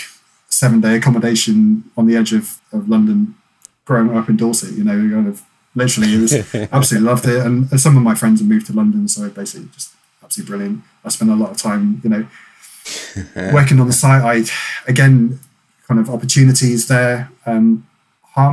seven 0.50 0.82
day 0.82 0.96
accommodation 0.96 1.90
on 1.98 2.08
the 2.08 2.16
edge 2.16 2.34
of, 2.34 2.60
of 2.72 2.90
London, 2.90 3.36
growing 3.86 4.16
up 4.16 4.30
in 4.30 4.38
Dorset, 4.38 4.74
you 4.78 4.84
know, 4.84 4.94
kind 4.94 5.28
of 5.28 5.44
literally, 5.76 6.14
it 6.14 6.22
was 6.22 6.56
absolutely 6.72 7.08
loved 7.08 7.26
it. 7.28 7.46
And 7.46 7.80
some 7.80 7.98
of 7.98 8.04
my 8.04 8.16
friends 8.16 8.40
have 8.40 8.50
moved 8.50 8.68
to 8.68 8.74
London, 8.74 9.08
so 9.08 9.30
basically 9.30 9.70
just 9.74 9.94
absolutely 10.24 10.52
brilliant. 10.52 10.84
I 11.04 11.10
spent 11.10 11.32
a 11.32 11.36
lot 11.36 11.52
of 11.52 11.58
time, 11.58 12.02
you 12.04 12.10
know, 12.10 12.28
working 13.54 13.80
on 13.80 13.88
the 13.88 13.94
site. 13.94 14.24
I, 14.24 14.90
again, 14.90 15.40
kind 15.88 16.00
of 16.00 16.10
opportunities 16.10 16.88
there. 16.88 17.30
Um, 17.46 17.88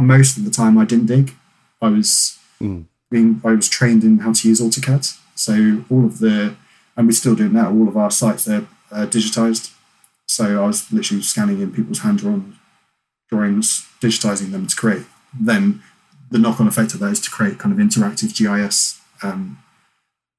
most 0.00 0.38
of 0.38 0.44
the 0.44 0.50
time 0.50 0.78
I 0.78 0.84
didn't 0.84 1.06
dig. 1.06 1.34
I 1.82 1.88
was 1.88 2.38
mm 2.60 2.86
being 3.14 3.40
I 3.44 3.52
was 3.52 3.68
trained 3.68 4.02
in 4.02 4.18
how 4.18 4.32
to 4.32 4.48
use 4.48 4.60
AutoCAD. 4.60 5.04
So 5.36 5.84
all 5.88 6.04
of 6.04 6.18
the 6.18 6.56
and 6.96 7.06
we 7.06 7.12
still 7.12 7.36
do 7.36 7.48
now. 7.48 7.70
All 7.70 7.88
of 7.88 7.96
our 7.96 8.10
sites 8.10 8.44
they're 8.44 8.66
uh, 8.90 9.06
digitized. 9.06 9.72
So 10.26 10.44
I 10.62 10.66
was 10.66 10.92
literally 10.92 11.22
scanning 11.22 11.60
in 11.60 11.72
people's 11.72 12.00
hand 12.00 12.18
drawn 12.18 12.58
drawings, 13.30 13.86
digitizing 14.00 14.50
them 14.50 14.66
to 14.66 14.76
create. 14.76 15.06
Then 15.38 15.82
the 16.30 16.38
knock 16.38 16.60
on 16.60 16.66
effect 16.66 16.94
of 16.94 17.00
that 17.00 17.12
is 17.12 17.20
to 17.20 17.30
create 17.30 17.58
kind 17.58 17.72
of 17.72 17.78
interactive 17.86 18.34
GIS 18.38 19.00
um, 19.22 19.58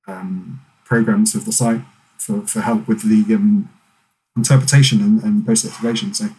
um, 0.07 0.61
programs 0.83 1.33
of 1.35 1.45
the 1.45 1.51
site 1.51 1.81
for, 2.17 2.41
for 2.41 2.61
help 2.61 2.87
with 2.87 3.01
the 3.03 3.35
um, 3.35 3.69
interpretation 4.35 4.99
and, 5.01 5.23
and 5.23 5.45
post 5.45 5.65
excavation. 5.65 6.13
So 6.13 6.29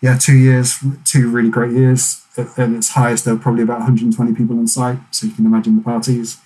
yeah, 0.00 0.18
two 0.18 0.36
years, 0.36 0.78
two 1.04 1.30
really 1.30 1.50
great 1.50 1.72
years. 1.72 2.22
At, 2.36 2.58
at, 2.58 2.70
its 2.70 2.90
highest, 2.90 3.24
there 3.24 3.34
were 3.34 3.40
probably 3.40 3.62
about 3.62 3.78
120 3.78 4.34
people 4.34 4.58
on 4.58 4.66
site. 4.66 4.98
So 5.10 5.26
you 5.26 5.32
can 5.32 5.46
imagine 5.46 5.76
the 5.76 5.82
parties. 5.82 6.38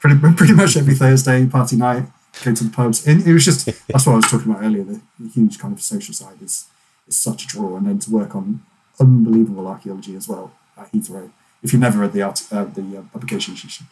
Pretty, 0.00 0.18
pretty 0.36 0.54
much 0.54 0.76
every 0.76 0.94
Thursday, 0.94 1.46
party 1.46 1.76
night, 1.76 2.04
go 2.44 2.54
to 2.54 2.64
the 2.64 2.70
pubs. 2.70 3.06
And 3.06 3.26
it 3.26 3.32
was 3.32 3.44
just, 3.44 3.66
that's 3.88 4.06
what 4.06 4.12
I 4.12 4.16
was 4.16 4.30
talking 4.30 4.52
about 4.52 4.64
earlier. 4.64 4.84
The, 4.84 5.00
the 5.18 5.28
huge 5.28 5.58
kind 5.58 5.74
of 5.74 5.82
social 5.82 6.14
side 6.14 6.40
is, 6.40 6.68
is 7.08 7.18
such 7.18 7.44
a 7.44 7.46
draw. 7.48 7.76
And 7.76 7.86
then 7.86 7.98
to 8.00 8.10
work 8.10 8.34
on 8.36 8.62
unbelievable 9.00 9.66
archaeology 9.66 10.14
as 10.14 10.28
well 10.28 10.52
at 10.76 10.92
Heathrow. 10.92 11.30
If 11.62 11.72
you've 11.72 11.82
never 11.82 12.00
read 12.00 12.12
the 12.12 12.22
art, 12.22 12.42
uh, 12.50 12.64
the 12.64 12.98
uh, 12.98 13.02
publications, 13.12 13.62
you 13.62 13.70
should 13.70 13.86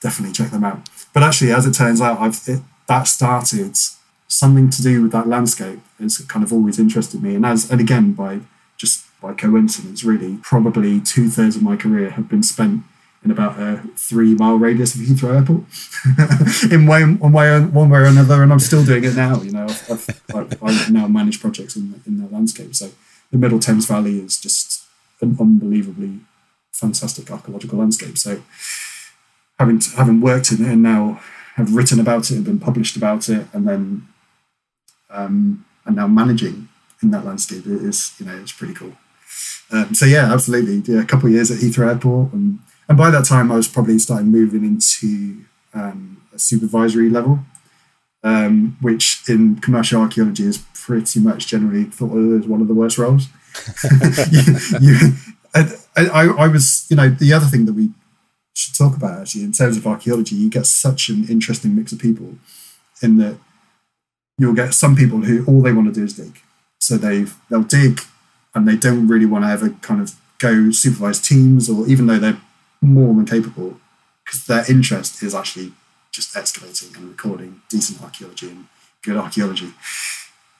definitely 0.00 0.32
check 0.32 0.50
them 0.50 0.64
out. 0.64 0.88
But 1.12 1.22
actually, 1.22 1.52
as 1.52 1.66
it 1.66 1.72
turns 1.72 2.00
out, 2.00 2.20
I've 2.20 2.40
it, 2.46 2.60
that 2.86 3.04
started 3.04 3.76
something 4.34 4.68
to 4.70 4.82
do 4.82 5.02
with 5.02 5.12
that 5.12 5.28
landscape 5.28 5.80
has 6.00 6.18
kind 6.18 6.44
of 6.44 6.52
always 6.52 6.78
interested 6.78 7.22
me. 7.22 7.34
And 7.34 7.46
as 7.46 7.70
and 7.70 7.80
again 7.80 8.12
by 8.12 8.40
just 8.76 9.04
by 9.20 9.32
coincidence, 9.32 10.04
really, 10.04 10.38
probably 10.42 11.00
two 11.00 11.28
thirds 11.28 11.56
of 11.56 11.62
my 11.62 11.76
career 11.76 12.10
have 12.10 12.28
been 12.28 12.42
spent 12.42 12.82
in 13.24 13.30
about 13.30 13.58
a 13.58 13.82
three 13.96 14.34
mile 14.34 14.56
radius 14.56 14.94
of 14.94 15.00
Heathrow 15.00 15.36
Airport, 15.36 16.70
in 16.72 16.86
way, 16.86 17.04
one 17.04 17.32
way, 17.32 17.60
one 17.60 17.88
way 17.88 18.00
or 18.00 18.04
another, 18.04 18.42
and 18.42 18.52
I'm 18.52 18.60
still 18.60 18.84
doing 18.84 19.04
it 19.04 19.16
now. 19.16 19.40
You 19.40 19.52
know, 19.52 19.64
I've, 19.64 20.22
I've, 20.34 20.62
I've 20.62 20.90
now 20.90 21.06
managed 21.06 21.40
projects 21.40 21.76
in 21.76 22.02
in 22.06 22.18
that 22.18 22.32
landscape. 22.32 22.74
So 22.74 22.90
the 23.30 23.38
Middle 23.38 23.60
Thames 23.60 23.86
Valley 23.86 24.18
is 24.18 24.38
just 24.38 24.84
an 25.20 25.36
unbelievably 25.40 26.20
fantastic 26.72 27.30
archaeological 27.30 27.78
landscape. 27.78 28.18
So 28.18 28.42
having 29.58 29.80
having 29.96 30.20
worked 30.20 30.52
in 30.52 30.64
it 30.64 30.72
and 30.72 30.82
now 30.82 31.20
have 31.54 31.74
written 31.74 32.00
about 32.00 32.30
it 32.30 32.36
and 32.36 32.44
been 32.44 32.58
published 32.58 32.96
about 32.96 33.28
it, 33.28 33.46
and 33.52 33.66
then 33.66 34.08
um, 35.14 35.64
and 35.84 35.96
now 35.96 36.06
managing 36.06 36.68
in 37.02 37.10
that 37.10 37.24
landscape 37.24 37.66
is 37.66 38.14
you 38.18 38.26
know 38.26 38.36
it's 38.36 38.52
pretty 38.52 38.74
cool. 38.74 38.92
Um, 39.70 39.94
so 39.94 40.06
yeah, 40.06 40.32
absolutely. 40.32 40.82
Yeah, 40.92 41.00
a 41.00 41.06
couple 41.06 41.28
of 41.28 41.32
years 41.32 41.50
at 41.50 41.58
Heathrow 41.58 41.88
Airport, 41.88 42.32
and 42.32 42.58
and 42.88 42.98
by 42.98 43.10
that 43.10 43.24
time 43.24 43.50
I 43.50 43.56
was 43.56 43.68
probably 43.68 43.98
starting 43.98 44.28
moving 44.28 44.64
into 44.64 45.44
um, 45.72 46.22
a 46.34 46.38
supervisory 46.38 47.10
level, 47.10 47.40
um, 48.22 48.76
which 48.80 49.22
in 49.28 49.56
commercial 49.56 50.00
archaeology 50.00 50.44
is 50.44 50.64
pretty 50.74 51.20
much 51.20 51.46
generally 51.46 51.84
thought 51.84 52.16
of 52.16 52.40
as 52.42 52.46
one 52.46 52.60
of 52.60 52.68
the 52.68 52.74
worst 52.74 52.98
roles. 52.98 53.28
you, 54.30 54.42
you, 54.80 55.12
I, 55.54 55.76
I, 55.96 56.26
I 56.26 56.48
was, 56.48 56.86
you 56.90 56.96
know, 56.96 57.08
the 57.08 57.32
other 57.32 57.46
thing 57.46 57.66
that 57.66 57.74
we 57.74 57.90
should 58.54 58.76
talk 58.76 58.96
about 58.96 59.20
actually 59.20 59.44
in 59.44 59.52
terms 59.52 59.76
of 59.76 59.86
archaeology, 59.86 60.34
you 60.34 60.50
get 60.50 60.66
such 60.66 61.08
an 61.08 61.26
interesting 61.28 61.74
mix 61.76 61.92
of 61.92 61.98
people 61.98 62.36
in 63.02 63.18
that 63.18 63.36
you'll 64.38 64.54
get 64.54 64.74
some 64.74 64.96
people 64.96 65.20
who 65.20 65.44
all 65.46 65.62
they 65.62 65.72
want 65.72 65.88
to 65.88 65.94
do 65.94 66.04
is 66.04 66.14
dig. 66.14 66.40
So 66.80 66.96
they 66.96 67.26
they'll 67.50 67.62
dig 67.62 68.00
and 68.54 68.68
they 68.68 68.76
don't 68.76 69.08
really 69.08 69.26
want 69.26 69.44
to 69.44 69.48
ever 69.48 69.70
kind 69.70 70.00
of 70.00 70.14
go 70.38 70.70
supervise 70.70 71.20
teams 71.20 71.68
or 71.68 71.86
even 71.86 72.06
though 72.06 72.18
they're 72.18 72.40
more 72.80 73.14
than 73.14 73.24
capable 73.24 73.80
because 74.24 74.46
their 74.46 74.64
interest 74.68 75.22
is 75.22 75.34
actually 75.34 75.72
just 76.12 76.36
excavating 76.36 76.94
and 76.96 77.08
recording 77.08 77.62
decent 77.68 78.02
archaeology 78.02 78.48
and 78.48 78.66
good 79.02 79.16
archaeology. 79.16 79.72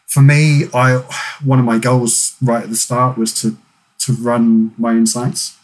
For 0.06 0.20
me, 0.20 0.64
I 0.72 0.98
one 1.42 1.58
of 1.58 1.64
my 1.64 1.78
goals 1.78 2.36
right 2.40 2.64
at 2.64 2.70
the 2.70 2.76
start 2.76 3.18
was 3.18 3.32
to 3.42 3.56
to 4.00 4.12
run 4.12 4.74
my 4.78 4.90
own 4.90 5.06
sites 5.06 5.56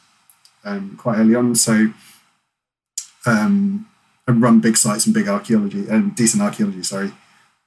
um, 0.64 0.96
quite 0.96 1.18
early 1.18 1.34
on. 1.34 1.54
So 1.54 1.92
um, 3.26 3.86
and 4.26 4.42
run 4.42 4.60
big 4.60 4.76
sites 4.76 5.06
and 5.06 5.14
big 5.14 5.28
archaeology 5.28 5.86
and 5.88 6.14
decent 6.14 6.42
archaeology. 6.42 6.82
Sorry, 6.82 7.12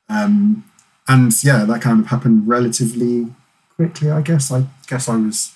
um, 0.10 0.66
and 1.08 1.32
yeah, 1.44 1.66
that 1.66 1.82
kind 1.82 2.00
of 2.00 2.08
happened 2.08 2.48
relatively 2.48 3.28
quickly. 3.76 4.12
I 4.12 4.22
guess. 4.22 4.52
I 4.52 4.66
guess 4.88 5.10
I 5.10 5.18
was 5.18 5.54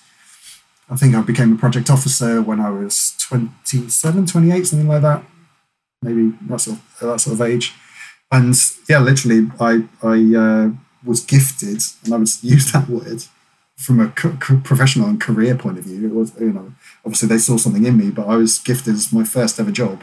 I 0.90 0.96
think 0.96 1.14
I 1.14 1.20
became 1.20 1.52
a 1.52 1.58
project 1.58 1.90
officer 1.90 2.40
when 2.40 2.60
I 2.60 2.70
was 2.70 3.14
27, 3.20 4.26
28, 4.26 4.66
something 4.66 4.88
like 4.88 5.02
that. 5.02 5.22
Maybe 6.00 6.32
that 6.48 6.60
sort 6.60 6.78
of, 6.78 7.00
that 7.00 7.20
sort 7.20 7.34
of 7.34 7.42
age. 7.42 7.74
And 8.32 8.54
yeah, 8.88 8.98
literally, 9.00 9.50
I, 9.60 9.84
I 10.02 10.36
uh, 10.36 10.70
was 11.04 11.24
gifted, 11.24 11.82
and 12.04 12.14
I 12.14 12.16
would 12.16 12.28
use 12.42 12.72
that 12.72 12.88
word 12.88 13.24
from 13.76 14.00
a 14.00 14.08
co- 14.08 14.36
professional 14.64 15.08
and 15.08 15.20
career 15.20 15.54
point 15.54 15.78
of 15.78 15.84
view. 15.84 16.06
It 16.06 16.14
was, 16.14 16.32
you 16.40 16.52
know, 16.52 16.72
obviously 17.04 17.28
they 17.28 17.38
saw 17.38 17.56
something 17.58 17.84
in 17.84 17.96
me, 17.96 18.10
but 18.10 18.26
I 18.26 18.36
was 18.36 18.58
gifted 18.58 18.94
as 18.94 19.12
my 19.12 19.24
first 19.24 19.60
ever 19.60 19.70
job 19.70 20.02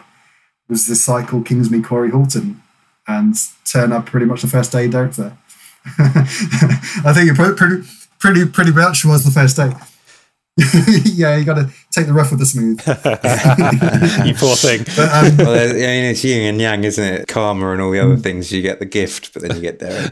was 0.67 0.87
this 0.87 1.03
cycle 1.03 1.41
Kingsmead 1.41 1.83
Quarry 1.83 2.09
Horton 2.09 2.61
and 3.07 3.35
turn 3.65 3.91
up 3.91 4.07
pretty 4.07 4.25
much 4.25 4.41
the 4.41 4.47
first 4.47 4.71
day 4.71 4.87
down 4.87 5.11
there. 5.11 5.37
I 5.97 7.13
think 7.13 7.29
it 7.29 7.35
pretty, 7.35 7.87
pretty, 8.19 8.45
pretty 8.45 8.71
much 8.71 9.05
was 9.05 9.23
the 9.23 9.31
first 9.31 9.55
day. 9.55 9.71
yeah, 11.03 11.35
you 11.35 11.43
got 11.43 11.55
to 11.55 11.69
take 11.91 12.07
the 12.07 12.13
rough 12.13 12.31
with 12.31 12.39
the 12.39 12.45
smooth. 12.45 12.79
you 14.25 14.33
poor 14.35 14.55
thing. 14.55 14.83
But, 14.95 15.11
um, 15.11 15.37
well, 15.37 15.69
I 15.69 15.73
mean, 15.73 16.05
it's 16.05 16.23
yin 16.23 16.47
and 16.47 16.61
yang, 16.61 16.85
isn't 16.85 17.03
it? 17.03 17.27
Karma 17.27 17.71
and 17.71 17.81
all 17.81 17.91
the 17.91 17.99
other 17.99 18.15
things. 18.15 18.53
You 18.53 18.61
get 18.61 18.79
the 18.79 18.85
gift, 18.85 19.33
but 19.33 19.41
then 19.41 19.53
you 19.55 19.61
get 19.61 19.79
there. 19.79 20.09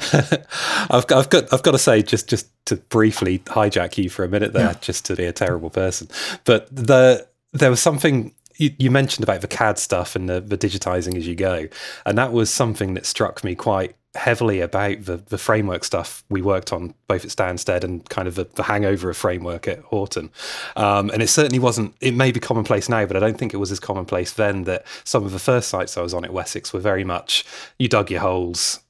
I've, 0.90 1.06
I've 1.12 1.30
got, 1.30 1.54
I've 1.54 1.64
got 1.64 1.72
to 1.72 1.78
say, 1.78 2.02
just, 2.02 2.28
just 2.28 2.50
to 2.66 2.76
briefly 2.76 3.40
hijack 3.40 3.98
you 3.98 4.10
for 4.10 4.26
a 4.26 4.28
minute 4.28 4.52
there, 4.52 4.72
yeah. 4.72 4.78
just 4.82 5.06
to 5.06 5.16
be 5.16 5.24
a 5.24 5.32
terrible 5.32 5.70
person. 5.70 6.10
But 6.44 6.68
the 6.76 7.26
there 7.54 7.70
was 7.70 7.82
something 7.82 8.34
you, 8.58 8.92
mentioned 8.92 9.24
about 9.24 9.42
the 9.42 9.48
CAD 9.48 9.78
stuff 9.78 10.16
and 10.16 10.30
the, 10.30 10.42
the 10.42 10.58
digitizing 10.58 11.18
as 11.18 11.28
you 11.28 11.36
go, 11.36 11.68
and 12.06 12.18
that 12.18 12.32
was 12.32 12.50
something 12.50 12.94
that 12.94 13.06
struck 13.06 13.44
me 13.44 13.56
quite 13.56 13.96
heavily 14.16 14.60
about 14.60 15.06
the, 15.06 15.18
the 15.18 15.38
framework 15.38 15.84
stuff 15.84 16.24
we 16.30 16.42
worked 16.42 16.72
on 16.72 16.94
both 17.08 17.26
at 17.26 17.32
Stansted 17.32 17.84
and 17.84 18.08
kind 18.10 18.28
of 18.28 18.36
the, 18.36 18.44
the 18.56 18.64
hangover 18.64 19.10
of 19.10 19.18
framework 19.18 19.68
at 19.68 19.80
Horton. 19.80 20.30
Um, 20.76 21.10
and 21.10 21.24
it 21.24 21.30
certainly 21.30 21.60
wasn't, 21.60 21.96
it 22.00 22.14
may 22.14 22.32
be 22.32 22.40
commonplace 22.40 22.88
now, 22.90 23.06
but 23.08 23.18
I 23.18 23.20
don't 23.20 23.38
think 23.38 23.54
it 23.54 23.58
was 23.58 23.72
as 23.72 23.80
commonplace 23.80 24.34
then 24.34 24.66
that 24.66 24.86
some 25.04 25.26
of 25.26 25.32
the 25.32 25.40
first 25.40 25.68
sites 25.70 25.98
I 25.98 26.02
was 26.02 26.14
on 26.14 26.26
at 26.26 26.34
Wessex 26.34 26.72
were 26.72 26.80
very 26.80 27.04
much 27.04 27.44
you 27.80 27.88
dug 27.88 28.12
your 28.12 28.22
holes, 28.22 28.82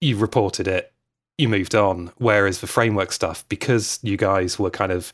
you 0.00 0.16
reported 0.16 0.66
it, 0.66 0.92
you 1.36 1.48
moved 1.48 1.74
on. 1.74 2.10
Whereas 2.16 2.60
the 2.60 2.66
framework 2.66 3.12
stuff, 3.12 3.44
because 3.50 3.98
you 4.02 4.16
guys 4.16 4.58
were 4.58 4.70
kind 4.70 4.92
of 4.92 5.12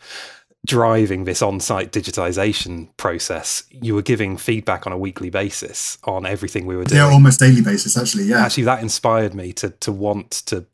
driving 0.66 1.24
this 1.24 1.40
on-site 1.40 1.92
digitization 1.92 2.88
process, 2.96 3.64
you 3.70 3.94
were 3.94 4.02
giving 4.02 4.36
feedback 4.36 4.86
on 4.86 4.92
a 4.92 4.98
weekly 4.98 5.30
basis 5.30 5.98
on 6.04 6.26
everything 6.26 6.66
we 6.66 6.76
were 6.76 6.84
doing. 6.84 7.00
Yeah, 7.00 7.10
almost 7.10 7.40
daily 7.40 7.62
basis, 7.62 7.96
actually. 7.96 8.24
Yeah, 8.24 8.44
actually, 8.44 8.64
that 8.64 8.82
inspired 8.82 9.34
me 9.34 9.52
to 9.54 9.70
to 9.70 9.92
want 9.92 10.30
to 10.46 10.66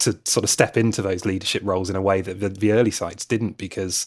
to 0.00 0.18
sort 0.24 0.44
of 0.44 0.50
step 0.50 0.76
into 0.76 1.02
those 1.02 1.24
leadership 1.24 1.62
roles 1.64 1.90
in 1.90 1.96
a 1.96 2.00
way 2.02 2.22
that 2.22 2.40
the, 2.40 2.48
the 2.48 2.72
early 2.72 2.90
sites 2.90 3.24
didn't 3.24 3.58
because 3.58 4.06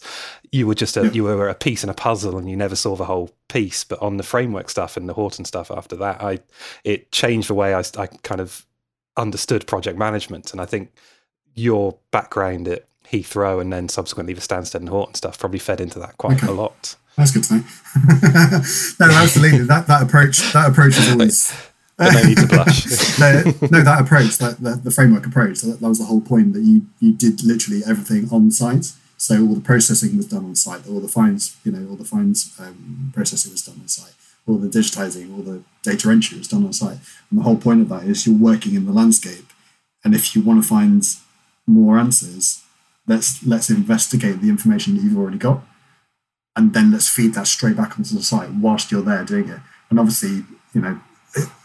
you 0.50 0.66
were 0.66 0.74
just 0.74 0.96
a 0.96 1.04
yeah. 1.04 1.12
you 1.12 1.24
were 1.24 1.48
a 1.48 1.54
piece 1.54 1.84
in 1.84 1.90
a 1.90 1.94
puzzle 1.94 2.36
and 2.36 2.50
you 2.50 2.56
never 2.56 2.76
saw 2.76 2.96
the 2.96 3.04
whole 3.04 3.30
piece 3.48 3.84
but 3.84 4.00
on 4.02 4.16
the 4.16 4.22
framework 4.22 4.68
stuff 4.68 4.96
and 4.96 5.08
the 5.08 5.14
Horton 5.14 5.44
stuff 5.44 5.70
after 5.70 5.96
that 5.96 6.20
I 6.20 6.40
it 6.82 7.12
changed 7.12 7.48
the 7.48 7.54
way 7.54 7.74
I, 7.74 7.84
I 7.96 8.06
kind 8.08 8.40
of 8.40 8.66
understood 9.16 9.66
project 9.66 9.96
management 9.96 10.50
and 10.52 10.60
I 10.60 10.66
think 10.66 10.92
your 11.54 11.96
background 12.10 12.66
at 12.66 12.88
Heathrow 13.10 13.60
and 13.60 13.72
then 13.72 13.88
subsequently 13.88 14.34
the 14.34 14.40
Stansted 14.40 14.76
and 14.76 14.88
Horton 14.88 15.14
stuff 15.14 15.38
probably 15.38 15.58
fed 15.58 15.80
into 15.80 15.98
that 15.98 16.16
quite 16.18 16.38
okay. 16.38 16.48
a 16.48 16.52
lot. 16.52 16.96
That's 17.16 17.30
good 17.30 17.44
to 17.44 17.54
know. 17.54 17.60
no, 19.00 19.14
absolutely. 19.14 19.64
That 19.64 19.84
that 19.86 20.02
approach 20.02 20.52
that 20.52 20.70
approach 20.70 20.98
is 20.98 21.12
always. 21.12 21.54
but 21.96 22.12
no 22.12 22.22
need 22.24 22.38
to 22.38 22.46
blush. 22.46 23.18
no, 23.20 23.42
no, 23.70 23.84
that 23.84 24.00
approach, 24.00 24.38
that, 24.38 24.58
that 24.60 24.82
the 24.82 24.90
framework 24.90 25.24
approach, 25.26 25.60
that, 25.60 25.80
that 25.80 25.88
was 25.88 26.00
the 26.00 26.06
whole 26.06 26.20
point. 26.20 26.54
That 26.54 26.62
you 26.62 26.86
you 26.98 27.12
did 27.12 27.44
literally 27.44 27.82
everything 27.86 28.28
on 28.32 28.50
site. 28.50 28.92
So 29.16 29.40
all 29.40 29.54
the 29.54 29.60
processing 29.60 30.16
was 30.16 30.26
done 30.26 30.44
on 30.44 30.56
site. 30.56 30.88
All 30.88 31.00
the 31.00 31.08
fines, 31.08 31.56
you 31.64 31.70
know, 31.70 31.88
all 31.88 31.96
the 31.96 32.04
fines 32.04 32.52
um, 32.58 33.12
processing 33.14 33.52
was 33.52 33.62
done 33.62 33.78
on 33.80 33.88
site. 33.88 34.14
All 34.46 34.58
the 34.58 34.68
digitizing, 34.68 35.32
all 35.34 35.42
the 35.42 35.62
data 35.82 36.10
entry 36.10 36.36
was 36.36 36.48
done 36.48 36.64
on 36.64 36.72
site. 36.72 36.98
And 37.30 37.38
the 37.38 37.44
whole 37.44 37.56
point 37.56 37.80
of 37.80 37.88
that 37.90 38.02
is 38.04 38.26
you're 38.26 38.36
working 38.36 38.74
in 38.74 38.86
the 38.86 38.92
landscape, 38.92 39.52
and 40.02 40.14
if 40.14 40.34
you 40.34 40.42
want 40.42 40.62
to 40.62 40.68
find 40.68 41.04
more 41.66 41.96
answers, 41.96 42.63
let's 43.06 43.44
let's 43.46 43.70
investigate 43.70 44.40
the 44.40 44.48
information 44.48 44.94
that 44.94 45.02
you've 45.02 45.18
already 45.18 45.38
got 45.38 45.62
and 46.56 46.72
then 46.72 46.92
let's 46.92 47.08
feed 47.08 47.34
that 47.34 47.46
straight 47.46 47.76
back 47.76 47.98
onto 47.98 48.14
the 48.14 48.22
site 48.22 48.50
whilst 48.52 48.90
you're 48.90 49.02
there 49.02 49.24
doing 49.24 49.48
it. 49.48 49.60
And 49.90 49.98
obviously 49.98 50.44
you 50.72 50.80
know 50.80 51.00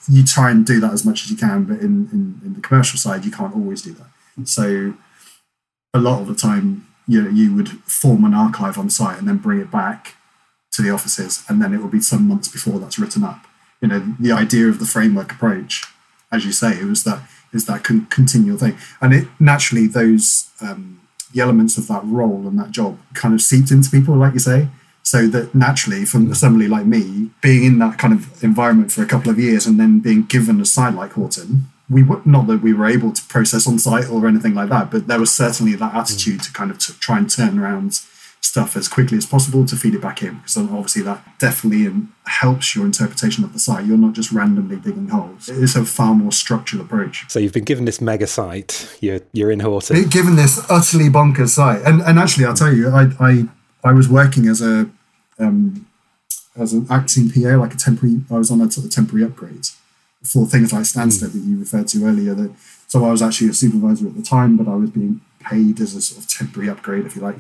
you 0.08 0.24
try 0.24 0.50
and 0.52 0.66
do 0.66 0.80
that 0.80 0.94
as 0.94 1.06
much 1.06 1.24
as 1.24 1.32
you 1.32 1.38
can 1.38 1.66
but 1.66 1.80
in, 1.80 2.10
in, 2.12 2.42
in 2.44 2.54
the 2.56 2.62
commercial 2.62 2.98
side 2.98 3.26
you 3.26 3.32
can't 3.32 3.56
always 3.56 3.82
do 3.82 3.94
that. 3.94 4.48
So 4.48 4.96
a 5.94 6.00
lot 6.00 6.22
of 6.22 6.28
the 6.28 6.36
time 6.36 6.88
you 7.08 7.24
know, 7.24 7.30
you 7.30 7.56
would 7.56 7.70
form 7.70 8.24
an 8.24 8.36
archive 8.36 8.78
on 8.78 8.90
site 8.90 9.18
and 9.18 9.28
then 9.28 9.38
bring 9.38 9.60
it 9.60 9.72
back 9.72 10.16
to 10.72 10.82
the 10.82 10.92
offices 10.92 11.44
and 11.50 11.62
then 11.62 11.74
it 11.74 11.82
will 11.82 11.90
be 11.90 12.02
some 12.02 12.28
months 12.28 12.48
before 12.48 12.80
that's 12.80 13.00
written 13.00 13.24
up. 13.24 13.46
You 13.82 13.88
know 13.88 14.16
the 14.20 14.32
idea 14.32 14.68
of 14.68 14.80
the 14.80 14.86
framework 14.86 15.32
approach 15.32 15.86
as 16.32 16.46
you 16.46 16.52
say 16.52 16.74
it 16.74 16.86
was 16.86 17.04
that 17.04 17.22
is 17.52 17.66
that 17.66 17.84
con- 17.84 18.08
continual 18.08 18.58
thing. 18.58 18.78
And 19.02 19.14
it 19.14 19.28
naturally 19.40 19.88
those 19.88 20.50
um, 20.62 20.99
the 21.34 21.42
elements 21.42 21.78
of 21.78 21.88
that 21.88 22.04
role 22.06 22.48
and 22.48 22.58
that 22.60 22.72
job 22.72 22.98
kind 23.14 23.34
of 23.34 23.42
seeped 23.42 23.72
into 23.72 23.90
people, 23.90 24.16
like 24.16 24.34
you 24.34 24.40
say. 24.40 24.68
So 25.04 25.28
that 25.28 25.56
naturally, 25.56 26.06
from 26.06 26.34
somebody 26.36 26.68
like 26.68 26.86
me, 26.86 27.32
being 27.42 27.64
in 27.64 27.80
that 27.80 27.98
kind 27.98 28.14
of 28.14 28.44
environment 28.44 28.92
for 28.92 29.02
a 29.02 29.08
couple 29.08 29.32
of 29.32 29.40
years 29.40 29.66
and 29.66 29.80
then 29.80 30.00
being 30.00 30.24
given 30.24 30.62
a 30.62 30.66
site 30.66 30.94
like 30.94 31.14
Horton, 31.14 31.70
we 31.90 32.04
were 32.04 32.22
not 32.26 32.48
that 32.48 32.62
we 32.62 32.74
were 32.74 32.86
able 32.86 33.12
to 33.12 33.24
process 33.24 33.68
on 33.68 33.80
site 33.80 34.10
or 34.10 34.28
anything 34.28 34.54
like 34.54 34.70
that, 34.70 34.92
but 34.92 35.08
there 35.08 35.20
was 35.20 35.32
certainly 35.32 35.74
that 35.76 35.96
attitude 35.96 36.42
mm. 36.42 36.46
to 36.46 36.54
kind 36.54 36.70
of 36.70 36.78
t- 36.78 36.94
try 37.00 37.18
and 37.18 37.30
turn 37.30 37.58
around 37.58 38.02
stuff 38.42 38.76
as 38.76 38.88
quickly 38.88 39.18
as 39.18 39.26
possible 39.26 39.66
to 39.66 39.76
feed 39.76 39.94
it 39.94 40.02
back 40.02 40.24
in 40.24 40.38
because 40.38 40.58
obviously 40.58 41.02
that 41.02 41.24
definitely 41.40 41.92
helps 42.26 42.76
your 42.76 42.86
interpretation 42.86 43.44
of 43.44 43.54
the 43.54 43.60
site. 43.60 43.86
You're 43.86 43.98
not 43.98 44.14
just 44.14 44.32
randomly 44.32 44.78
digging 44.78 45.10
holes. 45.10 45.50
It's 45.50 45.76
a 45.76 45.86
far 45.86 46.16
more 46.16 46.32
structured 46.32 46.80
approach. 46.80 47.30
So 47.30 47.40
you've 47.40 47.54
been 47.54 47.66
given 47.66 47.86
this 47.86 48.02
mega 48.02 48.28
site. 48.28 48.98
You're 49.02 49.22
you're 49.34 49.52
in 49.52 49.60
horton. 49.60 50.08
Given 50.10 50.36
this 50.36 50.60
utterly 50.70 51.10
bonkers 51.10 51.50
site. 51.50 51.82
And 51.84 52.02
and 52.02 52.18
actually 52.18 52.46
i'll 52.46 52.54
tell 52.54 52.74
you 52.74 52.90
i 52.90 53.08
i 53.20 53.44
i 53.84 53.92
was 53.92 54.08
working 54.08 54.48
as 54.48 54.62
a 54.62 54.90
um 55.40 55.88
as 56.56 56.74
an 56.74 56.86
acting 56.90 57.30
pa 57.30 57.58
like 57.58 57.74
a 57.74 57.78
temporary 57.78 58.22
i 58.32 58.38
was 58.38 58.52
on 58.52 58.62
a 58.62 58.72
sort 58.72 58.86
of 58.86 58.92
temporary 58.92 59.26
upgrade 59.26 59.68
for 60.24 60.46
things 60.46 60.74
like 60.74 60.84
Stansted 60.84 61.30
mm. 61.30 61.34
that 61.34 61.40
you 61.40 61.60
referred 61.60 61.88
to 61.90 62.06
earlier 62.06 62.34
that 62.34 62.54
so 62.88 63.06
i 63.06 63.12
was 63.12 63.22
actually 63.22 63.50
a 63.50 63.54
supervisor 63.54 64.08
at 64.08 64.16
the 64.16 64.22
time 64.22 64.58
but 64.58 64.68
i 64.68 64.76
was 64.76 64.90
being 64.90 65.22
paid 65.40 65.80
as 65.80 65.96
a 65.96 66.02
sort 66.02 66.24
of 66.24 66.30
temporary 66.30 66.70
upgrade 66.70 67.06
if 67.06 67.16
you 67.16 67.22
like 67.22 67.38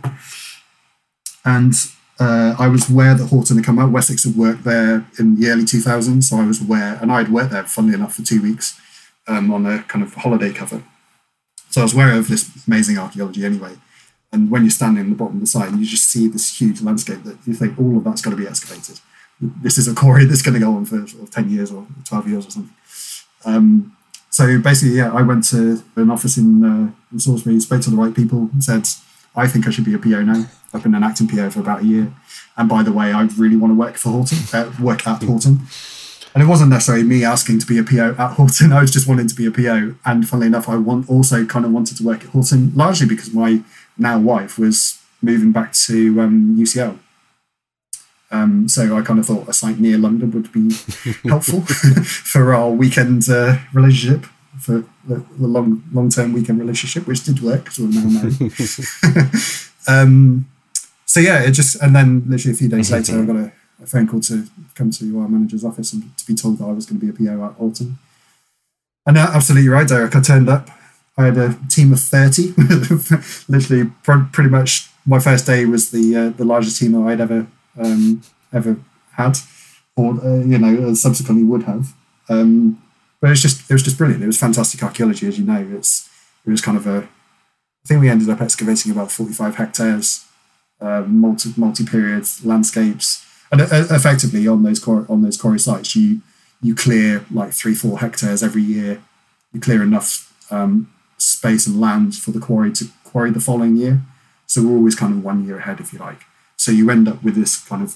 and 1.46 1.74
uh, 2.20 2.56
I 2.60 2.68
was 2.68 2.90
aware 2.90 3.16
that 3.16 3.28
Horton 3.28 3.58
had 3.58 3.66
come 3.66 3.80
out. 3.80 3.92
Wessex 3.92 4.26
had 4.26 4.36
worked 4.36 4.66
there 4.66 5.06
in 5.18 5.40
the 5.40 5.50
early 5.50 5.64
2000s, 5.64 6.24
so 6.24 6.38
I 6.38 6.46
was 6.46 6.62
aware, 6.62 7.00
and 7.02 7.12
I'd 7.12 7.30
worked 7.30 7.52
there, 7.52 7.64
funnily 7.64 7.94
enough, 7.94 8.16
for 8.16 8.24
two 8.24 8.42
weeks 8.42 8.80
um, 9.28 9.52
on 9.52 9.66
a 9.66 9.84
kind 9.84 10.04
of 10.04 10.14
holiday 10.16 10.52
cover. 10.52 10.84
So 11.70 11.82
I 11.82 11.84
was 11.84 11.94
aware 11.94 12.14
of 12.14 12.28
this 12.28 12.66
amazing 12.68 12.98
archaeology 12.98 13.46
anyway. 13.46 13.76
And 14.32 14.52
when 14.52 14.64
you're 14.64 14.72
standing 14.72 15.06
in 15.06 15.10
the 15.12 15.16
bottom 15.16 15.36
of 15.36 15.42
the 15.42 15.48
site, 15.48 15.70
and 15.70 15.80
you 15.80 15.86
just 15.86 16.10
see 16.10 16.28
this 16.28 16.60
huge 16.60 16.82
landscape 16.82 17.24
that 17.24 17.38
you 17.46 17.54
think 17.54 17.80
all 17.80 17.98
of 17.98 18.04
that's 18.04 18.22
got 18.22 18.32
to 18.32 18.36
be 18.36 18.48
excavated. 18.48 19.00
This 19.40 19.78
is 19.78 19.88
a 19.88 19.96
quarry 19.96 20.26
that's 20.26 20.42
going 20.42 20.56
to 20.56 20.60
go 20.60 20.74
on 20.74 20.86
for 20.86 21.08
sort 21.08 21.24
of 21.24 21.32
10 21.32 21.50
years 21.50 21.72
or 21.72 21.88
12 22.06 22.28
years 22.28 22.48
or 22.48 22.52
something. 22.52 22.76
Um, 23.46 23.96
so 24.30 24.60
basically, 24.60 24.98
yeah, 24.98 25.12
I 25.12 25.22
went 25.22 25.46
to 25.46 25.82
an 25.96 26.12
office 26.12 26.38
in, 26.38 26.64
uh, 26.64 26.92
in 27.12 27.20
Salisbury, 27.20 27.60
spoke 27.60 27.82
to 27.82 27.90
the 27.90 27.98
right 27.98 28.14
people, 28.14 28.50
and 28.54 28.64
said, 28.64 28.88
I 29.40 29.48
think 29.48 29.66
I 29.68 29.70
should 29.70 29.86
be 29.86 29.94
a 29.94 29.98
PO 29.98 30.22
now. 30.24 30.46
I've 30.74 30.84
been 30.84 30.94
an 30.94 31.04
acting 31.04 31.28
PO 31.28 31.50
for 31.52 31.62
about 31.62 31.82
a 31.82 31.86
year. 31.86 32.12
And 32.58 32.68
by 32.68 32.84
the 32.84 32.92
way, 32.92 33.14
I 33.14 33.24
really 33.38 33.56
want 33.56 33.72
to 33.72 33.76
work 33.76 33.96
for 33.96 34.10
Horton, 34.10 34.38
uh, 34.52 34.72
work 34.82 35.08
at 35.08 35.24
Horton. 35.24 35.62
And 36.34 36.44
it 36.44 36.46
wasn't 36.46 36.72
necessarily 36.72 37.06
me 37.06 37.24
asking 37.24 37.60
to 37.60 37.66
be 37.66 37.78
a 37.78 37.84
PO 37.84 38.16
at 38.20 38.34
Horton. 38.34 38.74
I 38.80 38.82
was 38.82 38.92
just 38.92 39.08
wanting 39.08 39.28
to 39.28 39.36
be 39.36 39.46
a 39.46 39.52
PO. 39.52 39.96
And 40.06 40.28
funnily 40.28 40.48
enough, 40.48 40.68
I 40.68 40.76
want 40.76 41.10
also 41.10 41.46
kind 41.46 41.66
of 41.66 41.72
wanted 41.72 41.98
to 41.98 42.04
work 42.04 42.26
at 42.26 42.32
Horton, 42.32 42.74
largely 42.76 43.08
because 43.08 43.34
my 43.34 43.62
now 43.98 44.20
wife 44.20 44.60
was 44.60 45.02
moving 45.22 45.54
back 45.54 45.72
to 45.88 46.22
um, 46.22 46.58
UCL. 46.60 47.00
Um, 48.32 48.68
so 48.68 48.96
I 48.96 49.02
kind 49.02 49.20
of 49.20 49.26
thought 49.26 49.48
a 49.48 49.54
site 49.54 49.80
near 49.80 49.98
London 49.98 50.32
would 50.32 50.52
be 50.52 50.70
helpful 51.30 51.62
for 52.04 52.54
our 52.54 52.70
weekend 52.70 53.28
uh, 53.30 53.58
relationship 53.74 54.26
for 54.60 54.84
the, 55.08 55.24
the 55.38 55.48
long 55.48 55.84
long 55.92 56.10
term 56.10 56.34
weekend 56.34 56.60
relationship, 56.60 57.08
which 57.08 57.24
did 57.24 57.42
work 57.42 57.64
because 57.64 57.80
we're 57.80 57.88
now 57.88 58.10
married. 58.10 58.54
um, 59.88 60.50
so 61.06 61.20
yeah, 61.20 61.42
it 61.42 61.52
just 61.52 61.82
and 61.82 61.96
then 61.96 62.24
literally 62.28 62.54
a 62.54 62.58
few 62.58 62.70
days 62.70 62.92
later, 62.92 63.22
I 63.22 63.26
got 63.26 63.36
a, 63.36 63.52
a, 63.82 63.88
phone 63.88 64.08
call 64.08 64.20
to 64.22 64.48
come 64.76 64.92
to 64.92 65.20
our 65.20 65.28
manager's 65.28 65.64
office 65.64 65.94
and 65.94 66.16
to 66.18 66.28
be 66.28 66.36
told 66.36 66.60
that 66.60 66.66
I 66.66 66.72
was 66.72 66.86
going 66.86 67.00
to 67.00 67.06
be 67.06 67.10
a 67.10 67.32
PO 67.32 67.44
at 67.44 67.54
Horton. 67.54 67.98
And 69.06 69.18
uh, 69.18 69.32
absolutely 69.34 69.70
right, 69.70 69.88
Derek. 69.88 70.16
I 70.16 70.22
turned 70.22 70.50
up. 70.50 70.70
I 71.18 71.26
had 71.26 71.38
a 71.38 71.58
team 71.70 71.92
of 71.94 72.00
thirty. 72.00 72.54
literally, 73.50 73.92
pretty 74.04 74.50
much 74.50 74.90
my 75.06 75.20
first 75.20 75.46
day 75.46 75.66
was 75.66 75.92
the 75.92 76.16
uh, 76.16 76.30
the 76.30 76.46
largest 76.46 76.80
team 76.80 76.92
that 76.92 77.02
I'd 77.02 77.22
ever 77.22 77.48
um, 77.78 78.22
ever 78.54 78.78
had, 79.14 79.38
or 79.96 80.24
uh, 80.24 80.44
you 80.44 80.58
know, 80.58 80.94
subsequently 80.94 81.44
would 81.44 81.64
have. 81.64 81.94
Um, 82.30 82.82
but 83.22 83.28
it 83.28 83.32
was 83.32 83.42
just 83.42 83.70
it 83.70 83.74
was 83.74 83.84
just 83.84 83.98
brilliant. 83.98 84.24
It 84.24 84.28
was 84.28 84.40
fantastic 84.40 84.84
archaeology, 84.84 85.28
as 85.28 85.38
you 85.40 85.46
know. 85.46 85.68
It's 85.72 86.10
it 86.46 86.50
was 86.50 86.62
kind 86.62 86.78
of 86.78 86.88
a 86.88 86.98
I 87.00 87.88
think 87.88 88.02
we 88.02 88.10
ended 88.10 88.30
up 88.30 88.42
excavating 88.42 88.92
about 88.92 89.12
forty 89.12 89.34
five 89.34 89.56
hectares 89.56 90.26
uh, 90.82 91.04
multi 91.08 91.54
multi 91.58 91.86
period 91.86 92.26
landscapes, 92.44 93.26
and 93.52 93.62
uh, 93.62 93.68
effectively 93.92 94.48
on 94.48 94.64
those 94.64 94.80
quarry, 94.80 95.06
on 95.10 95.22
those 95.22 95.38
quarry 95.38 95.60
sites, 95.60 95.96
you 95.96 96.22
you 96.62 96.76
clear 96.76 97.26
like 97.32 97.54
three 97.54 97.76
four 97.76 98.00
hectares 98.00 98.44
every 98.44 98.62
year. 98.62 99.02
You 99.52 99.60
clear 99.60 99.82
enough 99.82 100.34
um, 100.52 100.94
space 101.18 101.66
and 101.68 101.80
land 101.80 102.16
for 102.16 102.32
the 102.32 102.40
quarry 102.40 102.72
to 102.74 102.86
quarry 103.04 103.32
the 103.32 103.40
following 103.40 103.76
year. 103.78 104.02
So 104.46 104.64
we're 104.64 104.78
always 104.78 104.96
kind 104.96 105.14
of 105.14 105.24
one 105.24 105.46
year 105.46 105.58
ahead, 105.58 105.80
if 105.80 105.94
you 105.94 106.00
like. 106.00 106.22
So 106.56 106.72
you 106.72 106.90
end 106.90 107.08
up 107.08 107.24
with 107.24 107.36
this 107.36 107.58
kind 107.58 107.84
of 107.84 107.96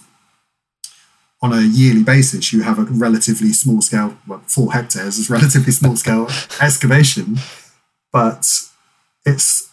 on 1.44 1.52
a 1.52 1.62
yearly 1.62 2.04
basis, 2.04 2.54
you 2.54 2.62
have 2.64 2.80
a 2.80 2.84
relatively 2.84 3.52
small 3.52 3.82
scale, 3.82 4.18
well, 4.26 4.42
four 4.48 4.72
hectares 4.72 5.20
is 5.20 5.30
relatively 5.38 5.74
small 5.74 5.98
scale 5.98 6.28
excavation, 6.62 7.38
but 8.14 8.48
it's 9.26 9.70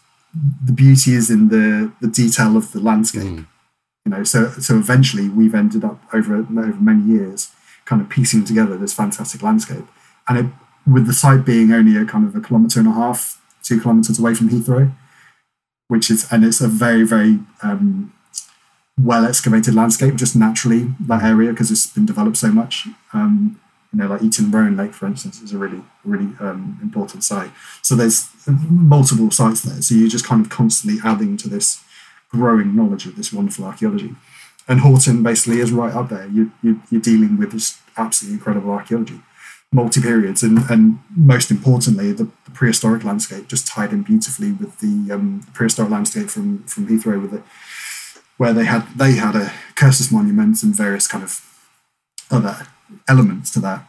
the 0.64 0.72
beauty 0.72 1.14
is 1.14 1.30
in 1.30 1.48
the 1.48 1.92
the 2.00 2.08
detail 2.08 2.56
of 2.56 2.72
the 2.72 2.80
landscape. 2.80 3.22
Mm. 3.22 3.46
You 4.04 4.10
know, 4.12 4.24
so 4.24 4.50
so 4.50 4.76
eventually 4.76 5.28
we've 5.28 5.54
ended 5.54 5.84
up 5.84 6.02
over 6.12 6.34
over 6.36 6.80
many 6.80 7.02
years 7.02 7.52
kind 7.84 8.02
of 8.02 8.08
piecing 8.08 8.44
together 8.44 8.76
this 8.76 8.92
fantastic 8.92 9.42
landscape, 9.42 9.86
and 10.28 10.38
it 10.38 10.46
with 10.90 11.06
the 11.06 11.12
site 11.12 11.44
being 11.44 11.72
only 11.72 11.96
a 11.96 12.04
kind 12.04 12.26
of 12.26 12.34
a 12.34 12.40
kilometre 12.40 12.80
and 12.80 12.88
a 12.88 12.92
half, 12.92 13.40
two 13.62 13.80
kilometres 13.80 14.18
away 14.18 14.34
from 14.34 14.48
Heathrow, 14.48 14.92
which 15.86 16.10
is 16.10 16.26
and 16.32 16.44
it's 16.44 16.60
a 16.60 16.68
very 16.68 17.04
very 17.04 17.38
um, 17.62 18.12
well 18.98 19.24
excavated 19.24 19.74
landscape 19.74 20.14
just 20.16 20.36
naturally 20.36 20.94
that 21.00 21.22
area 21.22 21.50
because 21.50 21.70
it's 21.70 21.86
been 21.86 22.06
developed 22.06 22.36
so 22.36 22.48
much. 22.48 22.86
Um, 23.12 23.60
you 23.92 23.98
know, 23.98 24.06
like 24.06 24.22
Eton 24.22 24.50
Rowing 24.50 24.76
Lake, 24.76 24.92
for 24.92 25.06
instance, 25.06 25.40
is 25.40 25.52
a 25.52 25.58
really, 25.58 25.82
really 26.04 26.32
um, 26.38 26.78
important 26.80 27.24
site. 27.24 27.50
So 27.82 27.96
there's 27.96 28.28
multiple 28.46 29.30
sites 29.30 29.62
there. 29.62 29.82
So 29.82 29.96
you're 29.96 30.08
just 30.08 30.24
kind 30.26 30.44
of 30.44 30.50
constantly 30.50 31.00
adding 31.04 31.36
to 31.38 31.48
this 31.48 31.82
growing 32.30 32.76
knowledge 32.76 33.06
of 33.06 33.16
this 33.16 33.32
wonderful 33.32 33.64
archaeology. 33.64 34.14
And 34.68 34.80
Horton 34.80 35.24
basically 35.24 35.58
is 35.58 35.72
right 35.72 35.92
up 35.92 36.08
there. 36.08 36.28
You, 36.28 36.52
you, 36.62 36.80
you're 36.90 37.00
dealing 37.00 37.36
with 37.36 37.50
this 37.50 37.80
absolutely 37.96 38.38
incredible 38.38 38.70
archaeology, 38.70 39.20
multi 39.72 40.00
periods, 40.00 40.44
and, 40.44 40.58
and 40.70 41.00
most 41.16 41.50
importantly, 41.50 42.12
the, 42.12 42.28
the, 42.44 42.50
prehistoric 42.52 43.02
landscape 43.02 43.48
just 43.48 43.66
tied 43.66 43.92
in 43.92 44.02
beautifully 44.02 44.52
with 44.52 44.78
the, 44.78 45.12
um, 45.12 45.44
prehistoric 45.54 45.90
landscape 45.90 46.30
from, 46.30 46.62
from 46.64 46.86
Heathrow 46.86 47.20
with 47.20 47.32
the 47.32 47.42
where 48.40 48.54
they 48.54 48.64
had 48.64 48.88
they 48.96 49.12
had 49.16 49.36
a 49.36 49.52
Cursus 49.74 50.10
monument 50.10 50.62
and 50.62 50.74
various 50.74 51.06
kind 51.06 51.22
of 51.22 51.44
other 52.30 52.66
elements 53.06 53.50
to 53.50 53.60
that. 53.60 53.86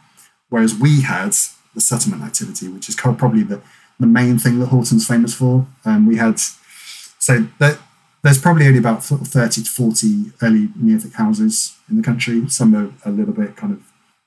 Whereas 0.50 0.74
we 0.74 1.00
had 1.00 1.32
the 1.74 1.80
settlement 1.80 2.22
activity, 2.22 2.68
which 2.68 2.86
is 2.86 2.94
probably 2.94 3.44
the, 3.44 3.62
the 3.98 4.06
main 4.06 4.38
thing 4.38 4.58
that 4.58 4.66
Horton's 4.66 5.06
famous 5.06 5.32
for. 5.34 5.66
Um, 5.86 6.06
we 6.06 6.16
had 6.16 6.38
so 6.38 7.46
that 7.60 7.78
there's 8.22 8.38
probably 8.38 8.66
only 8.66 8.78
about 8.78 9.02
30 9.02 9.62
to 9.62 9.70
40 9.70 10.32
early 10.42 10.68
Neolithic 10.76 11.14
houses 11.14 11.74
in 11.88 11.96
the 11.96 12.02
country. 12.02 12.46
Some 12.50 12.74
are 12.74 12.92
a 13.06 13.10
little 13.10 13.32
bit 13.32 13.56
kind 13.56 13.72
of 13.72 13.80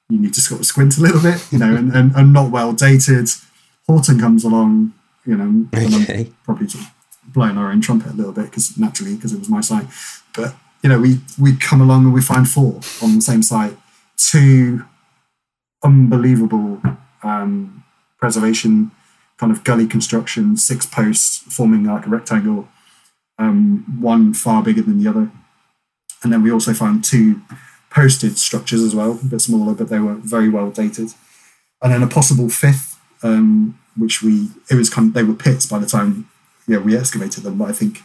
you 0.10 0.18
need 0.18 0.34
to 0.34 0.42
sort 0.42 0.60
of 0.60 0.66
squint 0.66 0.98
a 0.98 1.02
little 1.02 1.22
bit, 1.22 1.46
you 1.52 1.60
know, 1.60 1.76
and, 1.76 1.94
and, 1.94 2.16
and 2.16 2.34
not 2.34 2.50
well 2.50 2.74
dated. 2.74 3.30
Horton 3.86 4.20
comes 4.20 4.44
along, 4.44 4.94
you 5.24 5.38
know, 5.38 5.68
okay. 6.02 6.32
probably 6.44 6.66
blowing 7.28 7.58
our 7.58 7.72
own 7.72 7.82
trumpet 7.82 8.12
a 8.12 8.16
little 8.16 8.32
bit 8.32 8.46
because 8.46 8.78
naturally 8.78 9.16
because 9.16 9.34
it 9.34 9.40
was 9.40 9.50
my 9.50 9.62
site. 9.62 9.88
But 10.36 10.56
you 10.82 10.90
know, 10.90 11.00
we 11.00 11.20
we 11.40 11.56
come 11.56 11.82
along 11.82 12.06
and 12.06 12.14
we 12.14 12.22
find 12.22 12.50
four 12.50 12.80
on 13.02 13.16
the 13.16 13.22
same 13.22 13.44
site, 13.44 13.78
two 14.18 14.86
unbelievable 15.84 16.82
um, 17.24 17.84
preservation 18.20 18.92
kind 19.38 19.52
of 19.52 19.64
gully 19.64 19.88
construction, 19.88 20.58
six 20.58 20.86
posts 20.86 21.38
forming 21.54 21.84
like 21.84 22.06
a 22.06 22.10
rectangle, 22.10 22.68
um, 23.38 23.84
one 24.00 24.34
far 24.34 24.64
bigger 24.64 24.82
than 24.82 25.02
the 25.02 25.10
other. 25.10 25.30
And 26.24 26.32
then 26.32 26.42
we 26.42 26.52
also 26.52 26.74
found 26.74 27.04
two 27.04 27.42
posted 27.90 28.38
structures 28.38 28.82
as 28.82 28.96
well, 28.96 29.12
a 29.12 29.26
bit 29.26 29.42
smaller, 29.42 29.74
but 29.74 29.90
they 29.90 30.00
were 30.00 30.16
very 30.16 30.50
well 30.50 30.72
dated. 30.72 31.10
And 31.82 31.94
then 31.94 32.04
a 32.04 32.08
possible 32.08 32.50
fifth, 32.50 33.00
um, 33.24 33.78
which 33.98 34.22
we 34.22 34.50
it 34.70 34.76
was 34.76 34.90
kind 34.90 35.10
of 35.10 35.14
they 35.14 35.24
were 35.24 35.34
pits 35.34 35.66
by 35.66 35.80
the 35.80 35.86
time 35.86 36.30
yeah, 36.68 36.78
we 36.78 36.98
excavated 36.98 37.44
them, 37.44 37.58
but 37.58 37.70
I 37.70 37.74
think 37.74 38.02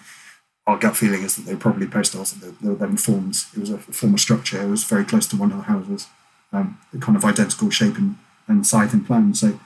our 0.66 0.78
gut 0.78 0.96
feeling 0.96 1.22
is 1.22 1.36
that 1.36 1.46
they 1.46 1.54
were 1.54 1.60
probably 1.60 1.86
post 1.86 2.14
holes 2.14 2.32
and 2.32 2.56
they, 2.60 2.68
were 2.68 2.74
then 2.74 2.96
forms. 2.96 3.48
It 3.54 3.60
was 3.60 3.70
a 3.70 3.78
former 3.78 4.18
structure. 4.18 4.62
It 4.62 4.68
was 4.68 4.84
very 4.84 5.04
close 5.04 5.26
to 5.28 5.36
one 5.36 5.50
of 5.50 5.58
the 5.58 5.64
houses, 5.64 6.06
um, 6.52 6.78
kind 7.00 7.16
of 7.16 7.24
identical 7.24 7.70
shape 7.70 7.96
and, 7.96 8.16
and 8.46 8.66
size 8.66 8.92
and 8.92 9.06
plan. 9.06 9.34
So, 9.34 9.58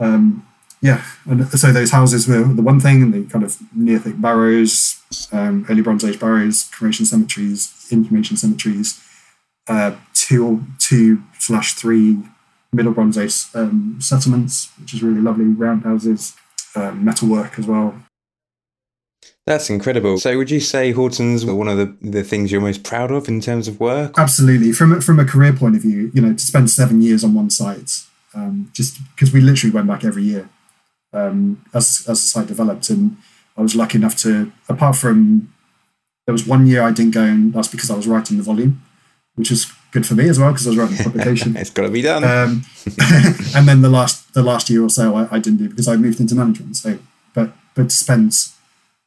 um, 0.00 0.46
yeah, 0.80 1.02
and 1.24 1.48
so 1.48 1.72
those 1.72 1.90
houses 1.90 2.28
were 2.28 2.44
the 2.44 2.62
one 2.62 2.78
thing, 2.78 3.02
and 3.02 3.12
the 3.12 3.24
kind 3.24 3.44
of 3.44 3.56
Neolithic 3.74 4.20
barrows, 4.20 5.02
um, 5.32 5.66
early 5.68 5.82
Bronze 5.82 6.04
Age 6.04 6.20
barrows, 6.20 6.68
cremation 6.72 7.04
cemeteries, 7.04 7.88
inhumation 7.90 8.36
cemeteries, 8.36 9.02
uh, 9.66 9.96
two 10.14 10.64
two 10.78 11.24
slash 11.40 11.74
three 11.74 12.22
Middle 12.72 12.92
Bronze 12.92 13.18
Age 13.18 13.46
um, 13.54 13.98
settlements, 14.00 14.70
which 14.78 14.94
is 14.94 15.02
really 15.02 15.20
lovely 15.20 15.46
roundhouses, 15.46 16.36
uh, 16.74 16.92
metalwork 16.92 17.58
as 17.58 17.66
well. 17.66 17.94
That's 19.46 19.70
incredible. 19.70 20.18
So, 20.18 20.36
would 20.36 20.50
you 20.50 20.60
say 20.60 20.92
Horton's 20.92 21.44
one 21.44 21.68
of 21.68 21.78
the, 21.78 21.96
the 22.02 22.22
things 22.22 22.52
you're 22.52 22.60
most 22.60 22.84
proud 22.84 23.10
of 23.10 23.28
in 23.28 23.40
terms 23.40 23.66
of 23.66 23.80
work? 23.80 24.18
Absolutely. 24.18 24.72
From 24.72 25.00
from 25.00 25.18
a 25.18 25.24
career 25.24 25.52
point 25.54 25.74
of 25.74 25.82
view, 25.82 26.10
you 26.14 26.20
know, 26.20 26.34
to 26.34 26.38
spend 26.38 26.70
seven 26.70 27.00
years 27.00 27.24
on 27.24 27.32
one 27.32 27.48
site, 27.48 27.92
um, 28.34 28.70
just 28.74 28.98
because 29.14 29.32
we 29.32 29.40
literally 29.40 29.74
went 29.74 29.86
back 29.86 30.04
every 30.04 30.22
year 30.22 30.50
um, 31.12 31.64
as 31.74 32.04
as 32.08 32.20
the 32.20 32.28
site 32.28 32.46
developed, 32.46 32.90
and 32.90 33.16
I 33.56 33.62
was 33.62 33.74
lucky 33.74 33.98
enough 33.98 34.16
to, 34.18 34.52
apart 34.68 34.96
from 34.96 35.52
there 36.26 36.32
was 36.32 36.46
one 36.46 36.66
year 36.66 36.82
I 36.82 36.92
didn't 36.92 37.14
go, 37.14 37.22
and 37.22 37.52
that's 37.52 37.68
because 37.68 37.90
I 37.90 37.96
was 37.96 38.06
writing 38.06 38.36
the 38.36 38.42
volume, 38.42 38.82
which 39.34 39.50
is 39.50 39.72
good 39.90 40.06
for 40.06 40.14
me 40.14 40.28
as 40.28 40.38
well 40.38 40.50
because 40.52 40.66
I 40.66 40.70
was 40.70 40.78
writing 40.78 40.96
the 40.96 41.04
publication. 41.10 41.56
it's 41.56 41.70
got 41.70 41.82
to 41.82 41.90
be 41.90 42.02
done. 42.02 42.24
Um, 42.24 42.64
and 43.54 43.68
then 43.68 43.82
the 43.82 43.88
last 43.88 44.32
the 44.34 44.42
last 44.42 44.70
year 44.70 44.82
or 44.82 44.90
so 44.90 45.14
I, 45.16 45.36
I, 45.36 45.38
didn't 45.38 45.58
do 45.58 45.68
because 45.68 45.88
I 45.88 45.96
moved 45.96 46.20
into 46.20 46.34
management. 46.34 46.76
So, 46.76 46.98
but 47.34 47.52
but 47.74 47.84
to 47.84 47.96
spend 47.96 48.32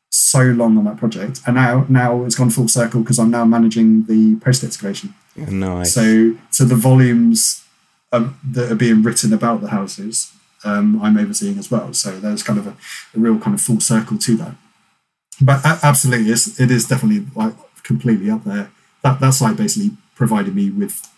so 0.10 0.42
long 0.42 0.78
on 0.78 0.86
that 0.86 0.98
project, 0.98 1.42
and 1.46 1.56
now 1.56 1.86
now 1.90 2.24
it's 2.26 2.36
gone 2.36 2.50
full 2.50 2.68
circle 2.68 3.02
because 3.02 3.20
I'm 3.20 3.32
now 3.32 3.46
managing 3.46 4.06
the 4.06 4.38
post 4.38 4.64
excavation. 4.64 5.14
Nice. 5.36 5.94
So 5.94 6.36
so 6.50 6.66
the 6.66 6.76
volumes 6.76 7.64
um, 8.12 8.40
that 8.52 8.72
are 8.72 8.76
being 8.76 9.04
written 9.04 9.34
about 9.34 9.62
the 9.62 9.70
houses, 9.70 10.34
um, 10.64 11.02
I'm 11.02 11.18
overseeing 11.18 11.58
as 11.58 11.72
well. 11.72 11.94
So 11.94 12.20
there's 12.20 12.44
kind 12.44 12.60
of 12.60 12.68
a, 12.68 12.72
a 13.16 13.20
real 13.20 13.40
kind 13.40 13.54
of 13.54 13.62
full 13.62 13.80
circle 13.80 14.18
to 14.18 14.38
that. 14.38 14.56
But 15.40 15.62
absolutely, 15.66 16.32
it's, 16.32 16.60
it 16.60 16.70
is 16.70 16.88
definitely 16.88 17.26
like 17.36 17.54
completely 17.84 18.30
up 18.30 18.44
there. 18.44 18.72
That 19.02 19.20
that 19.20 19.34
site 19.34 19.58
basically 19.58 19.98
provided 20.22 20.54
me 20.54 20.70
with 20.70 21.12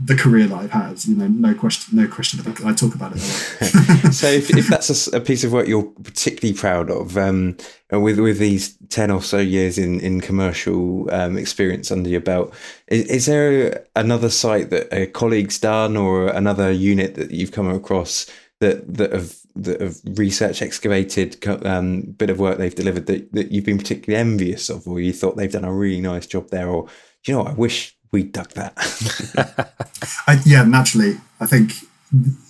the 0.00 0.14
career 0.14 0.46
that 0.46 0.54
I've 0.54 0.70
had. 0.70 1.02
You 1.06 1.16
know, 1.16 1.28
no 1.28 1.54
question, 1.54 1.96
no 1.96 2.06
question. 2.06 2.40
I 2.62 2.74
talk 2.74 2.94
about 2.94 3.12
it. 3.14 3.20
so, 4.12 4.26
if, 4.26 4.54
if 4.54 4.68
that's 4.68 5.08
a, 5.08 5.16
a, 5.16 5.20
piece 5.20 5.44
of 5.44 5.52
work 5.52 5.66
you're 5.66 5.90
particularly 6.02 6.54
proud 6.54 6.90
of, 6.90 7.16
um, 7.16 7.56
with 7.90 8.18
with 8.18 8.38
these 8.38 8.76
ten 8.90 9.10
or 9.10 9.22
so 9.22 9.38
years 9.38 9.78
in 9.78 9.98
in 10.00 10.20
commercial 10.20 11.08
um, 11.10 11.38
experience 11.38 11.90
under 11.90 12.10
your 12.10 12.20
belt, 12.20 12.52
is, 12.88 13.06
is, 13.06 13.26
there 13.26 13.86
another 13.96 14.28
site 14.28 14.68
that 14.68 14.92
a 14.92 15.06
colleague's 15.06 15.58
done 15.58 15.96
or 15.96 16.28
another 16.28 16.70
unit 16.70 17.14
that 17.14 17.30
you've 17.30 17.52
come 17.52 17.70
across 17.70 18.26
that 18.60 18.94
that 18.94 19.10
have 19.14 19.36
that 19.56 19.80
have 19.80 19.96
research 20.18 20.60
excavated 20.60 21.44
um, 21.66 22.02
bit 22.02 22.28
of 22.28 22.38
work 22.38 22.58
they've 22.58 22.74
delivered 22.74 23.06
that, 23.06 23.32
that 23.32 23.50
you've 23.50 23.64
been 23.64 23.78
particularly 23.78 24.20
envious 24.20 24.68
of, 24.68 24.86
or 24.86 25.00
you 25.00 25.14
thought 25.14 25.36
they've 25.36 25.58
done 25.58 25.64
a 25.64 25.72
really 25.72 26.02
nice 26.02 26.26
job 26.26 26.50
there, 26.50 26.68
or 26.68 26.86
you 27.26 27.34
know, 27.34 27.42
I 27.42 27.52
wish 27.52 27.97
we 28.12 28.22
dug 28.22 28.50
that. 28.52 28.72
I, 30.26 30.40
yeah, 30.44 30.64
naturally, 30.64 31.18
I 31.40 31.46
think 31.46 31.72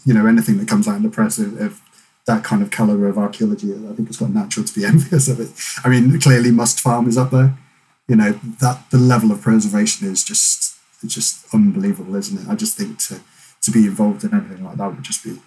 you 0.05 0.15
know 0.15 0.27
anything 0.27 0.59
that 0.59 0.69
comes 0.69 0.87
out 0.87 0.97
in 0.97 1.03
the 1.03 1.09
press 1.09 1.39
of, 1.39 1.61
of 1.61 1.81
that 2.27 2.45
kind 2.45 2.63
of 2.63 2.71
colour 2.71 3.07
of 3.09 3.19
archaeology, 3.19 3.73
I 3.73 3.95
think 3.95 4.09
it's 4.09 4.19
quite 4.19 4.31
natural 4.31 4.65
to 4.67 4.75
be 4.75 4.85
envious 4.93 5.29
of 5.29 5.41
it. 5.41 5.51
I 5.85 5.89
mean, 5.89 6.21
clearly, 6.21 6.51
Must 6.51 6.81
Farm 6.81 7.09
is 7.09 7.19
up 7.19 7.31
there. 7.31 7.57
You 8.07 8.17
know 8.17 8.33
that 8.61 8.91
the 8.91 8.99
level 8.99 9.33
of 9.33 9.43
preservation 9.43 10.11
is 10.11 10.25
just 10.25 10.77
it's 11.03 11.15
just 11.15 11.53
unbelievable, 11.55 12.17
isn't 12.17 12.41
it? 12.41 12.49
I 12.49 12.55
just 12.55 12.77
think 12.77 12.99
to 13.01 13.21
to 13.63 13.71
be 13.71 13.87
involved 13.87 14.25
in 14.25 14.33
anything 14.33 14.65
like 14.65 14.77
that 14.77 14.95
would 14.95 15.03
just 15.03 15.25
be 15.25 15.39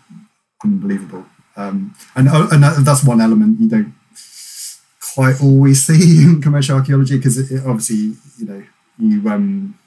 unbelievable. 0.64 1.26
Um, 1.56 1.96
and 2.16 2.28
uh, 2.30 2.48
and 2.52 2.64
that's 2.64 3.04
one 3.04 3.20
element 3.20 3.60
you 3.60 3.68
don't 3.68 3.94
quite 5.16 5.42
always 5.42 5.84
see 5.88 6.24
in 6.24 6.42
commercial 6.42 6.78
archaeology 6.78 7.18
because 7.18 7.40
obviously 7.66 8.16
you 8.38 8.46
know 8.46 8.64
you 8.98 9.30
um 9.30 9.78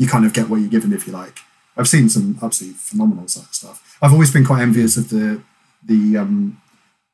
you 0.00 0.08
kind 0.08 0.24
of 0.24 0.32
get 0.32 0.48
what 0.48 0.60
you're 0.60 0.76
given 0.76 0.94
if 0.94 1.06
you 1.06 1.12
like. 1.12 1.40
I've 1.76 1.86
seen 1.94 2.08
some 2.08 2.38
absolutely 2.42 2.78
phenomenal 2.78 3.28
stuff. 3.28 3.98
I've 4.02 4.14
always 4.14 4.32
been 4.32 4.46
quite 4.46 4.62
envious 4.62 4.96
of 4.96 5.10
the 5.10 5.42
the 5.84 6.16
um, 6.16 6.60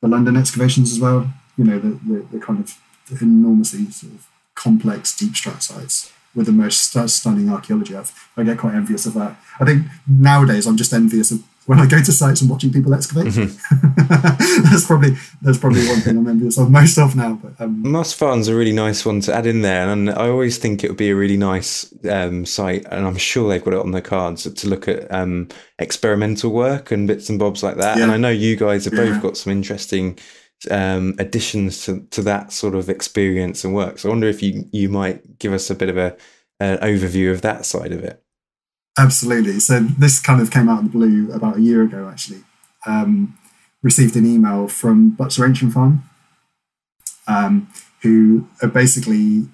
the 0.01 0.09
London 0.09 0.37
excavations 0.37 0.93
as 0.93 1.01
well. 1.01 1.20
You 1.59 1.64
know, 1.64 1.78
the, 1.78 1.93
the, 2.09 2.18
the 2.32 2.39
kind 2.39 2.61
of 2.61 2.78
enormously 3.20 3.91
sort 3.91 4.12
of 4.12 4.28
complex 4.55 5.16
deep 5.16 5.32
strat 5.32 5.62
sites 5.62 6.12
with 6.34 6.47
the 6.47 6.53
most 6.53 6.95
stunning 7.09 7.51
archaeology. 7.51 7.97
I've, 7.97 8.12
I 8.37 8.45
get 8.45 8.59
quite 8.59 8.74
envious 8.74 9.07
of 9.07 9.14
that. 9.14 9.37
I 9.59 9.64
think 9.64 9.87
nowadays 10.07 10.66
I'm 10.66 10.76
just 10.76 10.93
envious 10.93 11.30
of, 11.30 11.43
when 11.66 11.80
I 11.80 11.86
go 11.86 12.02
to 12.02 12.12
sites 12.12 12.40
and 12.40 12.50
watching 12.50 12.72
people 12.72 12.94
excavate. 12.94 13.26
Mm-hmm. 13.26 14.62
that's 14.70 14.86
probably 14.86 15.16
that's 15.42 15.58
probably 15.58 15.86
one 15.88 16.00
thing 16.00 16.16
I'm 16.16 16.28
envious 16.28 16.58
of 16.58 16.70
most 16.70 16.96
of 16.98 17.16
now. 17.16 17.34
But 17.34 17.60
um, 17.60 17.82
Must 17.82 18.14
Farm's 18.16 18.48
a 18.48 18.54
really 18.54 18.72
nice 18.72 19.04
one 19.04 19.20
to 19.22 19.34
add 19.34 19.46
in 19.46 19.62
there, 19.62 19.88
and 19.88 20.10
I 20.10 20.28
always 20.28 20.58
think 20.58 20.82
it 20.82 20.88
would 20.88 20.96
be 20.96 21.10
a 21.10 21.16
really 21.16 21.36
nice 21.36 21.92
um, 22.08 22.46
site, 22.46 22.84
and 22.90 23.06
I'm 23.06 23.16
sure 23.16 23.48
they've 23.48 23.64
got 23.64 23.74
it 23.74 23.80
on 23.80 23.90
their 23.90 24.00
cards 24.00 24.50
to 24.50 24.68
look 24.68 24.88
at 24.88 25.12
um, 25.12 25.48
experimental 25.78 26.52
work 26.52 26.90
and 26.90 27.06
bits 27.06 27.28
and 27.28 27.38
bobs 27.38 27.62
like 27.62 27.76
that. 27.76 27.98
Yeah. 27.98 28.04
And 28.04 28.12
I 28.12 28.16
know 28.16 28.30
you 28.30 28.56
guys 28.56 28.84
have 28.84 28.94
yeah. 28.94 29.10
both 29.10 29.22
got 29.22 29.36
some 29.36 29.52
interesting 29.52 30.18
um, 30.70 31.14
additions 31.18 31.84
to, 31.84 32.00
to 32.10 32.22
that 32.22 32.52
sort 32.52 32.74
of 32.74 32.88
experience 32.88 33.64
and 33.64 33.74
work. 33.74 33.98
So 33.98 34.08
I 34.08 34.12
wonder 34.12 34.28
if 34.28 34.42
you 34.42 34.64
you 34.72 34.88
might 34.88 35.38
give 35.38 35.52
us 35.52 35.68
a 35.70 35.74
bit 35.74 35.88
of 35.88 35.96
a 35.96 36.16
an 36.60 36.78
overview 36.78 37.32
of 37.32 37.42
that 37.42 37.66
side 37.66 37.92
of 37.92 38.02
it. 38.02 38.22
Absolutely. 38.99 39.61
So 39.61 39.80
this 39.80 40.20
kind 40.20 40.40
of 40.40 40.51
came 40.51 40.68
out 40.68 40.78
of 40.78 40.84
the 40.84 40.90
blue 40.90 41.32
about 41.32 41.59
a 41.59 41.61
year 41.61 41.82
ago, 41.82 42.09
actually. 42.09 42.44
Um, 42.86 43.36
received 43.82 44.16
an 44.16 44.26
email 44.26 44.68
from 44.68 45.11
Butser 45.16 45.47
Ancient 45.47 45.72
Farm, 45.72 46.03
um, 47.28 47.68
who 48.03 48.49
basically, 48.72 49.49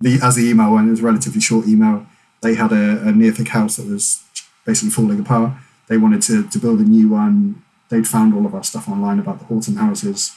the 0.00 0.18
as 0.22 0.36
the 0.36 0.48
email 0.48 0.72
went, 0.72 0.88
it 0.88 0.90
was 0.90 1.00
a 1.00 1.04
relatively 1.04 1.40
short 1.40 1.66
email. 1.66 2.06
They 2.42 2.54
had 2.54 2.72
a, 2.72 3.08
a 3.08 3.12
Neolithic 3.12 3.48
house 3.48 3.76
that 3.76 3.86
was 3.86 4.22
basically 4.66 4.90
falling 4.90 5.20
apart. 5.20 5.52
They 5.88 5.96
wanted 5.96 6.22
to, 6.22 6.48
to 6.48 6.58
build 6.58 6.80
a 6.80 6.84
new 6.84 7.08
one. 7.08 7.62
They'd 7.88 8.06
found 8.06 8.34
all 8.34 8.46
of 8.46 8.54
our 8.54 8.64
stuff 8.64 8.88
online 8.88 9.18
about 9.18 9.38
the 9.38 9.44
Horton 9.46 9.76
houses, 9.76 10.32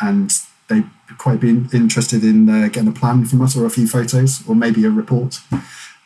and 0.00 0.30
they'd 0.68 0.88
quite 1.18 1.40
been 1.40 1.68
interested 1.72 2.24
in 2.24 2.48
uh, 2.48 2.68
getting 2.68 2.88
a 2.88 2.92
plan 2.92 3.24
from 3.24 3.42
us 3.42 3.56
or 3.56 3.66
a 3.66 3.70
few 3.70 3.86
photos 3.86 4.46
or 4.48 4.54
maybe 4.54 4.84
a 4.84 4.90
report. 4.90 5.38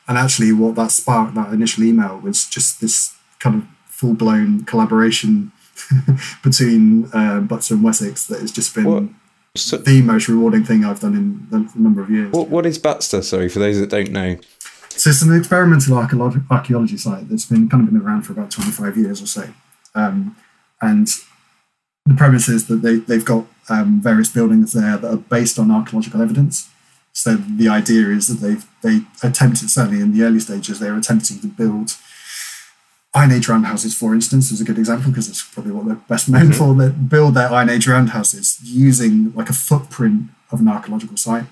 And 0.09 0.17
actually, 0.17 0.53
what 0.53 0.75
that 0.77 0.93
sparked, 0.93 1.35
that 1.35 1.53
initial 1.53 1.85
email, 1.85 2.19
was 2.19 2.47
just 2.49 2.81
this 2.81 3.17
kind 3.41 3.63
of 3.63 3.69
full 3.87 4.15
blown 4.15 4.65
collaboration 4.65 5.53
between 6.43 7.07
uh, 7.07 7.41
Butser 7.41 7.73
and 7.73 7.83
Wessex 7.83 8.27
that 8.27 8.41
has 8.41 8.53
just 8.53 8.75
been 8.75 9.15
so, 9.57 9.79
the 9.79 10.03
most 10.03 10.29
rewarding 10.29 10.65
thing 10.65 10.85
I've 10.85 11.01
done 11.01 11.15
in 11.15 11.75
a 11.75 11.79
number 11.79 12.03
of 12.03 12.11
years. 12.11 12.33
What, 12.33 12.49
what 12.49 12.67
is 12.67 12.79
Butser, 12.79 13.23
sorry, 13.23 13.49
for 13.49 13.59
those 13.59 13.81
that 13.81 13.91
don't 13.91 14.11
know? 14.11 14.37
So 14.91 15.11
it's 15.11 15.23
an 15.23 15.37
experimental 15.37 15.97
archaeology 15.99 16.97
site 16.97 17.29
that's 17.29 17.45
been 17.45 17.69
kind 17.69 17.87
of 17.87 17.93
been 17.93 18.01
around 18.01 18.23
for 18.23 18.33
about 18.33 18.51
25 18.51 18.97
years 18.97 19.23
or 19.23 19.27
so. 19.27 19.49
Um, 19.95 20.37
and 20.81 21.09
the 22.07 22.15
premise 22.15 22.49
is 22.49 22.67
that 22.69 22.77
they, 22.77 22.97
they've 22.97 23.25
got 23.25 23.47
um, 23.69 24.01
various 24.01 24.31
buildings 24.31 24.73
there 24.73 24.97
that 24.97 25.13
are 25.13 25.17
based 25.17 25.59
on 25.59 25.71
archaeological 25.71 26.23
evidence. 26.23 26.71
So 27.17 27.35
the 27.35 27.67
idea 27.71 28.09
is 28.09 28.29
that 28.29 28.47
they've 28.47 28.67
they 28.83 29.01
attempted 29.27 29.71
certainly 29.71 30.03
in 30.03 30.13
the 30.13 30.23
early 30.23 30.39
stages 30.39 30.79
they 30.79 30.91
were 30.91 30.99
attempting 30.99 31.41
to 31.41 31.47
build 31.47 31.97
Iron 33.15 33.33
Age 33.33 33.49
roundhouses, 33.49 33.97
for 33.97 34.15
instance, 34.15 34.51
is 34.51 34.61
a 34.61 34.65
good 34.65 34.77
example 34.77 35.11
because 35.11 35.27
it's 35.27 35.43
probably 35.43 35.73
what 35.73 35.87
they're 35.87 35.95
best 35.95 36.29
known 36.29 36.51
mm-hmm. 36.51 36.53
for. 36.53 36.75
That 36.75 37.09
build 37.09 37.33
their 37.33 37.51
Iron 37.51 37.71
Age 37.71 37.89
roundhouses 37.89 38.59
using 38.63 39.33
like 39.35 39.49
a 39.49 39.55
footprint 39.55 40.25
of 40.53 40.61
an 40.61 40.69
archaeological 40.69 41.17
site, 41.17 41.47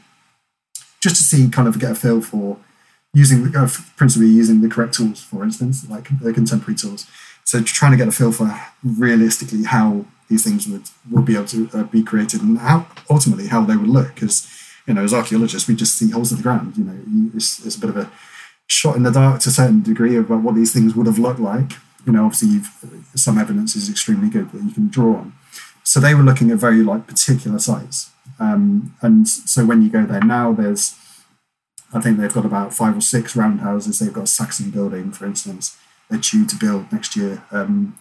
just 1.01 1.17
to 1.17 1.23
see 1.23 1.49
kind 1.49 1.67
of 1.67 1.79
get 1.79 1.93
a 1.93 1.95
feel 1.95 2.21
for 2.21 2.59
using 3.15 3.57
uh, 3.57 3.67
principally 3.97 4.29
using 4.29 4.61
the 4.61 4.69
correct 4.69 4.93
tools, 4.93 5.23
for 5.23 5.43
instance, 5.43 5.89
like 5.89 6.09
the 6.21 6.35
contemporary 6.35 6.77
tools. 6.77 7.07
So 7.45 7.63
trying 7.63 7.93
to 7.93 7.97
get 7.97 8.09
a 8.09 8.13
feel 8.13 8.33
for 8.33 8.55
realistically 8.83 9.65
how 9.65 10.05
these 10.29 10.45
things 10.45 10.69
would 10.69 10.91
would 11.11 11.25
be 11.25 11.37
able 11.37 11.47
to 11.47 11.71
uh, 11.73 11.85
be 11.85 12.03
created 12.03 12.43
and 12.43 12.59
how 12.59 12.87
ultimately 13.09 13.47
how 13.47 13.65
they 13.65 13.77
would 13.77 13.89
look 13.89 14.15
because 14.15 14.47
you 14.87 14.95
know, 14.95 15.03
as 15.03 15.15
archaeologists, 15.15 15.69
we 15.69 15.75
just 15.75 15.99
see 15.99 16.11
holes 16.11 16.31
in 16.31 16.39
the 16.39 16.43
ground. 16.43 16.77
You 16.77 16.85
know, 16.85 17.31
it's, 17.35 17.65
it's 17.65 17.77
a 17.77 17.81
bit 17.81 17.91
of 17.91 17.97
a 17.97 18.11
shot 18.67 18.97
in 18.97 19.03
the 19.03 19.11
dark 19.11 19.41
to 19.41 19.49
a 19.49 19.53
certain 19.53 19.83
degree 19.83 20.17
about 20.17 20.43
what 20.43 20.55
these 20.55 20.73
things 20.73 20.95
would 20.95 21.07
have 21.07 21.19
looked 21.19 21.41
like. 21.41 21.73
You 22.07 22.13
know, 22.13 22.27
obviously, 22.27 22.61
some 23.15 23.39
evidence 23.39 23.77
is 23.77 23.89
extremely 23.89 24.29
good 24.29 24.53
that 24.53 24.63
you 24.63 24.73
can 24.73 24.89
draw 24.89 25.17
on. 25.17 25.33
So 25.85 26.01
they 26.01 26.15
were 26.15 26.23
looking 26.23 26.51
at 26.51 26.59
very 26.59 26.83
like 26.83 27.07
particular 27.07 27.59
sites, 27.59 28.11
um, 28.39 28.95
and 29.03 29.29
so 29.29 29.65
when 29.65 29.83
you 29.83 29.91
go 29.91 30.07
there 30.07 30.21
now, 30.21 30.53
there's, 30.53 30.95
I 31.93 32.01
think 32.01 32.19
they've 32.19 32.33
got 32.33 32.47
about 32.47 32.73
five 32.73 32.97
or 32.97 33.01
six 33.01 33.37
roundhouses. 33.37 33.99
They've 33.99 34.13
got 34.13 34.25
a 34.25 34.27
Saxon 34.27 34.71
building, 34.71 35.13
for 35.13 35.27
instance. 35.27 35.77
They're 36.09 36.19
due 36.19 36.47
to 36.47 36.57
build 36.57 36.93
next 36.93 37.17
year 37.17 37.43
um, 37.51 37.99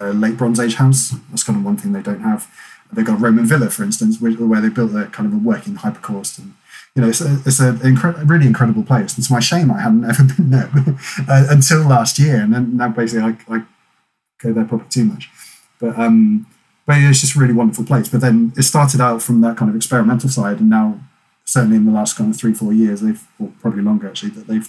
a 0.00 0.12
late 0.12 0.36
Bronze 0.36 0.60
Age 0.60 0.74
house. 0.74 1.14
That's 1.30 1.42
kind 1.42 1.58
of 1.58 1.64
one 1.64 1.76
thing 1.76 1.92
they 1.92 2.02
don't 2.02 2.20
have. 2.20 2.48
They've 2.92 3.04
got 3.04 3.20
Roman 3.20 3.44
Villa, 3.44 3.68
for 3.70 3.82
instance, 3.82 4.20
where 4.20 4.60
they 4.60 4.68
built 4.68 4.94
a 4.94 5.06
kind 5.06 5.26
of 5.26 5.34
a 5.34 5.42
working 5.42 5.76
hypocaust. 5.76 6.38
And, 6.38 6.54
you 6.94 7.02
know, 7.02 7.08
it's 7.08 7.20
a, 7.20 7.40
it's 7.44 7.60
a 7.60 7.72
incre- 7.74 8.28
really 8.28 8.46
incredible 8.46 8.82
place. 8.82 9.18
It's 9.18 9.30
my 9.30 9.40
shame 9.40 9.70
I 9.70 9.80
hadn't 9.80 10.04
ever 10.08 10.24
been 10.24 10.50
there 10.50 10.70
uh, 11.28 11.46
until 11.50 11.82
last 11.82 12.18
year. 12.18 12.36
And 12.36 12.54
then 12.54 12.76
now 12.76 12.88
basically 12.88 13.36
I, 13.48 13.54
I 13.54 13.62
go 14.40 14.52
there 14.52 14.64
probably 14.64 14.88
too 14.88 15.04
much. 15.04 15.30
But, 15.78 15.98
um, 15.98 16.46
but 16.86 16.96
it's 16.98 17.20
just 17.20 17.36
a 17.36 17.38
really 17.38 17.52
wonderful 17.52 17.84
place. 17.84 18.08
But 18.08 18.22
then 18.22 18.52
it 18.56 18.62
started 18.62 19.00
out 19.00 19.22
from 19.22 19.42
that 19.42 19.56
kind 19.56 19.68
of 19.68 19.76
experimental 19.76 20.30
side. 20.30 20.60
And 20.60 20.70
now, 20.70 21.00
certainly 21.44 21.76
in 21.76 21.84
the 21.84 21.92
last 21.92 22.16
kind 22.16 22.32
of 22.32 22.40
three, 22.40 22.54
four 22.54 22.72
years, 22.72 23.02
they've, 23.02 23.26
or 23.38 23.52
probably 23.60 23.82
longer 23.82 24.08
actually, 24.08 24.30
that 24.30 24.46
they've 24.46 24.68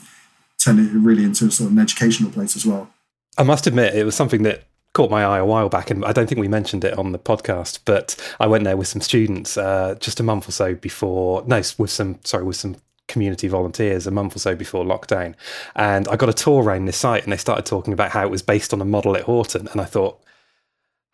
turned 0.57 0.80
it 0.80 0.91
really 0.91 1.24
into 1.24 1.45
a 1.45 1.51
sort 1.51 1.67
of 1.67 1.78
an 1.78 1.82
educational 1.82 2.32
place 2.32 2.55
as 2.55 2.65
well. 2.65 2.89
I 3.38 3.43
must 3.43 3.65
admit, 3.67 3.95
it 3.95 4.03
was 4.03 4.15
something 4.15 4.43
that 4.43 4.65
caught 4.94 5.12
my 5.12 5.24
eye 5.24 5.38
a 5.38 5.46
while 5.46 5.70
back, 5.70 5.92
and 5.92 6.04
I 6.04 6.12
don't 6.12 6.28
think 6.28 6.40
we 6.40 6.48
mentioned 6.48 6.84
it 6.84 6.98
on 6.98 7.12
the 7.12 7.20
podcast. 7.20 7.80
But 7.86 8.16
I 8.40 8.48
went 8.48 8.64
there 8.64 8.78
with 8.78 8.88
some 8.88 9.02
students 9.02 9.58
uh, 9.58 9.96
just 10.00 10.20
a 10.20 10.24
month 10.24 10.48
or 10.48 10.52
so 10.52 10.76
before. 10.76 11.44
No, 11.46 11.62
with 11.78 11.92
some 11.92 12.20
sorry, 12.24 12.44
with 12.44 12.56
some 12.56 12.78
community 13.08 13.48
volunteers 13.48 14.06
a 14.06 14.12
month 14.12 14.36
or 14.36 14.40
so 14.40 14.56
before 14.56 14.84
lockdown, 14.84 15.36
and 15.76 16.08
I 16.08 16.16
got 16.16 16.30
a 16.30 16.34
tour 16.34 16.64
around 16.64 16.86
this 16.86 16.98
site, 16.98 17.24
and 17.24 17.32
they 17.32 17.38
started 17.38 17.66
talking 17.66 17.94
about 17.94 18.12
how 18.12 18.24
it 18.24 18.32
was 18.32 18.42
based 18.42 18.74
on 18.74 18.82
a 18.82 18.86
model 18.86 19.16
at 19.16 19.24
Horton, 19.24 19.68
and 19.72 19.82
I 19.82 19.86
thought. 19.86 20.20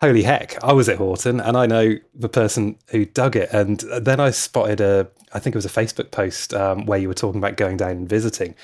Holy 0.01 0.23
heck! 0.23 0.61
I 0.61 0.73
was 0.73 0.89
at 0.89 0.97
Horton, 0.97 1.39
and 1.39 1.55
I 1.55 1.65
know 1.65 1.95
the 2.13 2.27
person 2.27 2.77
who 2.89 3.05
dug 3.05 3.37
it. 3.37 3.49
And 3.53 3.79
then 4.01 4.19
I 4.19 4.31
spotted 4.31 4.81
a, 4.81 5.07
I 5.31 5.39
think 5.39 5.55
it 5.55 5.57
was 5.57 5.65
a 5.65 5.69
Facebook 5.69 6.11
post 6.11 6.53
um, 6.53 6.85
where 6.85 6.99
you 6.99 7.07
were 7.07 7.13
talking 7.13 7.39
about 7.39 7.55
going 7.55 7.77
down 7.77 7.91
and 7.91 8.09
visiting. 8.09 8.55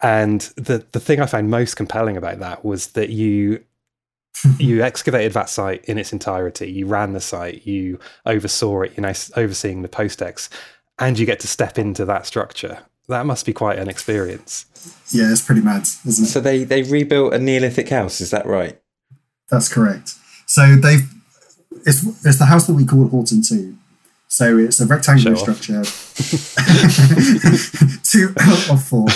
And 0.00 0.42
the 0.54 0.86
the 0.92 1.00
thing 1.00 1.20
I 1.20 1.26
found 1.26 1.50
most 1.50 1.74
compelling 1.74 2.16
about 2.16 2.38
that 2.38 2.64
was 2.64 2.92
that 2.92 3.10
you 3.10 3.64
you 4.58 4.82
excavated 4.82 5.32
that 5.32 5.48
site 5.48 5.84
in 5.84 5.98
its 5.98 6.12
entirety. 6.12 6.70
You 6.70 6.86
ran 6.86 7.12
the 7.12 7.20
site. 7.20 7.66
You 7.66 7.98
oversaw 8.24 8.82
it. 8.82 8.92
You 8.96 9.02
know, 9.02 9.12
overseeing 9.36 9.82
the 9.82 9.88
post-ex, 9.88 10.50
and 10.98 11.18
you 11.18 11.26
get 11.26 11.40
to 11.40 11.48
step 11.48 11.78
into 11.78 12.04
that 12.04 12.26
structure. 12.26 12.80
That 13.08 13.26
must 13.26 13.46
be 13.46 13.52
quite 13.52 13.78
an 13.78 13.88
experience. 13.88 14.66
Yeah, 15.10 15.30
it's 15.30 15.42
pretty 15.42 15.60
mad, 15.60 15.82
isn't 16.04 16.24
it? 16.24 16.28
So 16.28 16.40
they 16.40 16.64
they 16.64 16.82
rebuilt 16.82 17.34
a 17.34 17.38
Neolithic 17.38 17.88
house. 17.88 18.20
Is 18.20 18.30
that 18.30 18.46
right? 18.46 18.80
That's 19.50 19.72
correct. 19.72 20.14
So 20.46 20.76
they've 20.76 21.08
it's 21.86 22.04
it's 22.24 22.38
the 22.38 22.46
house 22.46 22.66
that 22.66 22.74
we 22.74 22.84
call 22.84 23.06
Horton 23.08 23.42
Two. 23.42 23.76
So 24.28 24.58
it's 24.58 24.80
a 24.80 24.86
rectangular 24.86 25.36
structure, 25.36 25.84
two 28.02 28.34
of 28.70 28.84
four. 28.84 29.06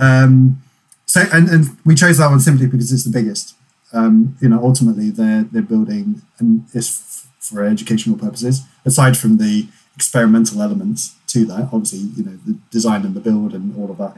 Um, 0.00 0.62
so 1.04 1.24
and, 1.32 1.48
and 1.48 1.66
we 1.84 1.96
chose 1.96 2.18
that 2.18 2.30
one 2.30 2.38
simply 2.38 2.66
because 2.66 2.92
it's 2.92 3.02
the 3.04 3.10
biggest 3.10 3.56
um, 3.92 4.36
you 4.40 4.48
know, 4.48 4.62
ultimately 4.62 5.10
they're 5.10 5.44
they're 5.44 5.62
building 5.62 6.22
and 6.38 6.64
it's 6.74 7.26
for 7.38 7.64
educational 7.64 8.16
purposes. 8.16 8.62
Aside 8.84 9.16
from 9.16 9.38
the 9.38 9.68
experimental 9.94 10.62
elements 10.62 11.16
to 11.28 11.44
that, 11.46 11.68
obviously, 11.72 12.10
you 12.16 12.24
know, 12.24 12.38
the 12.46 12.58
design 12.70 13.04
and 13.04 13.14
the 13.14 13.20
build 13.20 13.54
and 13.54 13.76
all 13.76 13.90
of 13.90 13.98
that 13.98 14.16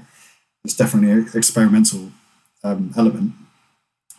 is 0.64 0.76
definitely 0.76 1.10
an 1.10 1.28
experimental 1.34 2.10
um, 2.62 2.92
element. 2.96 3.32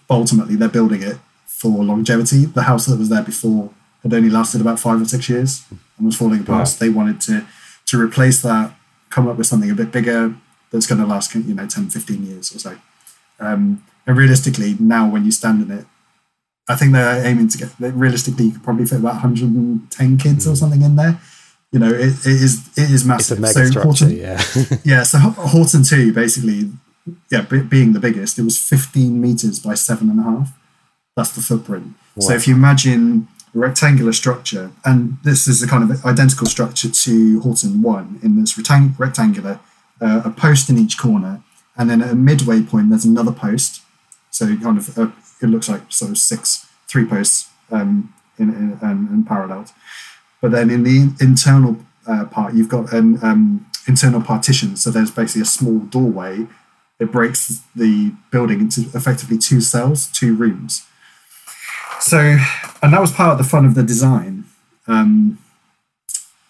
But 0.07 0.15
ultimately, 0.15 0.55
they're 0.55 0.69
building 0.69 1.01
it 1.01 1.17
for 1.45 1.83
longevity. 1.83 2.45
The 2.45 2.63
house 2.63 2.85
that 2.85 2.99
was 2.99 3.09
there 3.09 3.23
before 3.23 3.71
had 4.03 4.13
only 4.13 4.29
lasted 4.29 4.61
about 4.61 4.79
five 4.79 5.01
or 5.01 5.05
six 5.05 5.29
years 5.29 5.65
and 5.97 6.05
was 6.05 6.15
falling 6.15 6.41
apart. 6.41 6.67
Wow. 6.67 6.75
They 6.79 6.89
wanted 6.89 7.21
to 7.21 7.45
to 7.87 8.01
replace 8.01 8.41
that, 8.41 8.73
come 9.09 9.27
up 9.27 9.37
with 9.37 9.47
something 9.47 9.69
a 9.69 9.75
bit 9.75 9.91
bigger 9.91 10.35
that's 10.71 10.87
going 10.87 10.99
to 10.99 11.07
last, 11.07 11.33
you 11.35 11.53
know, 11.53 11.67
10, 11.67 11.89
15 11.89 12.25
years 12.25 12.53
or 12.53 12.59
so. 12.59 12.77
Um, 13.39 13.83
and 14.07 14.17
realistically, 14.17 14.75
now 14.79 15.09
when 15.09 15.25
you 15.25 15.31
stand 15.31 15.61
in 15.61 15.71
it, 15.77 15.85
I 16.67 16.75
think 16.75 16.93
they're 16.93 17.25
aiming 17.25 17.49
to 17.49 17.57
get 17.57 17.69
realistically 17.79 18.45
you 18.45 18.51
could 18.51 18.63
probably 18.63 18.85
fit 18.85 18.99
about 18.99 19.13
110 19.13 20.17
kids 20.17 20.45
mm. 20.45 20.47
or 20.47 20.51
hmm. 20.51 20.55
something 20.55 20.81
in 20.81 20.95
there. 20.95 21.19
You 21.71 21.79
know, 21.79 21.89
it, 21.89 22.25
it 22.25 22.25
is 22.25 22.69
it 22.77 22.89
is 22.89 23.05
massive. 23.05 23.43
It's 23.43 23.55
a 23.55 23.59
mega 23.59 23.71
so 23.71 23.79
structure, 23.81 24.05
Horton, 24.05 24.17
yeah. 24.17 24.77
yeah, 24.83 25.03
so 25.03 25.19
Horton 25.19 25.83
2 25.83 26.13
basically, 26.13 26.71
yeah, 27.29 27.41
being 27.41 27.93
the 27.93 27.99
biggest, 27.99 28.39
it 28.39 28.43
was 28.43 28.57
15 28.57 29.19
meters 29.19 29.59
by 29.59 29.73
seven 29.75 30.09
and 30.09 30.19
a 30.19 30.23
half. 30.23 30.57
That's 31.15 31.31
the 31.31 31.41
footprint. 31.41 31.95
Wow. 32.15 32.27
So 32.27 32.33
if 32.33 32.47
you 32.47 32.55
imagine 32.55 33.27
a 33.53 33.59
rectangular 33.59 34.13
structure, 34.13 34.71
and 34.85 35.17
this 35.23 35.47
is 35.47 35.61
a 35.61 35.67
kind 35.67 35.89
of 35.89 36.05
identical 36.05 36.47
structure 36.47 36.89
to 36.89 37.39
Horton 37.41 37.81
1 37.81 38.19
in 38.23 38.39
this 38.39 38.53
rectang- 38.53 38.97
rectangular, 38.97 39.59
uh, 40.01 40.21
a 40.25 40.29
post 40.29 40.69
in 40.69 40.77
each 40.77 40.97
corner, 40.97 41.43
and 41.77 41.89
then 41.89 42.01
at 42.01 42.11
a 42.11 42.15
midway 42.15 42.61
point, 42.61 42.89
there's 42.89 43.05
another 43.05 43.31
post 43.31 43.81
so 44.35 44.45
kind 44.57 44.77
of 44.77 44.97
uh, 44.99 45.07
it 45.41 45.47
looks 45.47 45.69
like 45.69 45.89
sort 45.89 46.11
of 46.11 46.17
six 46.17 46.67
three 46.89 47.05
posts 47.05 47.49
um, 47.71 48.13
in, 48.37 48.49
in, 48.49 48.79
um, 48.81 49.09
in 49.13 49.23
parallels. 49.23 49.71
But 50.41 50.51
then 50.51 50.69
in 50.69 50.83
the 50.83 51.15
internal 51.21 51.77
uh, 52.05 52.25
part, 52.25 52.53
you've 52.53 52.67
got 52.67 52.91
an 52.91 53.23
um, 53.23 53.65
internal 53.87 54.21
partition. 54.21 54.75
So 54.75 54.91
there's 54.91 55.09
basically 55.09 55.43
a 55.43 55.45
small 55.45 55.79
doorway. 55.79 56.47
It 56.99 57.13
breaks 57.13 57.61
the 57.75 58.11
building 58.29 58.59
into 58.59 58.81
effectively 58.93 59.37
two 59.37 59.61
cells, 59.61 60.07
two 60.07 60.35
rooms. 60.35 60.85
so, 62.01 62.37
and 62.81 62.93
that 62.93 62.99
was 62.99 63.13
part 63.13 63.31
of 63.31 63.37
the 63.37 63.49
fun 63.49 63.65
of 63.65 63.73
the 63.73 63.83
design. 63.83 64.43
Um, 64.87 65.39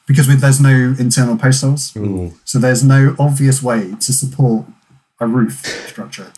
because 0.07 0.27
with, 0.27 0.41
there's 0.41 0.61
no 0.61 0.95
internal 0.99 1.37
post 1.37 1.61
holes, 1.61 1.93
so 2.45 2.59
there's 2.59 2.83
no 2.83 3.15
obvious 3.17 3.61
way 3.63 3.95
to 3.99 4.13
support 4.13 4.65
a 5.19 5.27
roof 5.27 5.65
structure. 5.87 6.31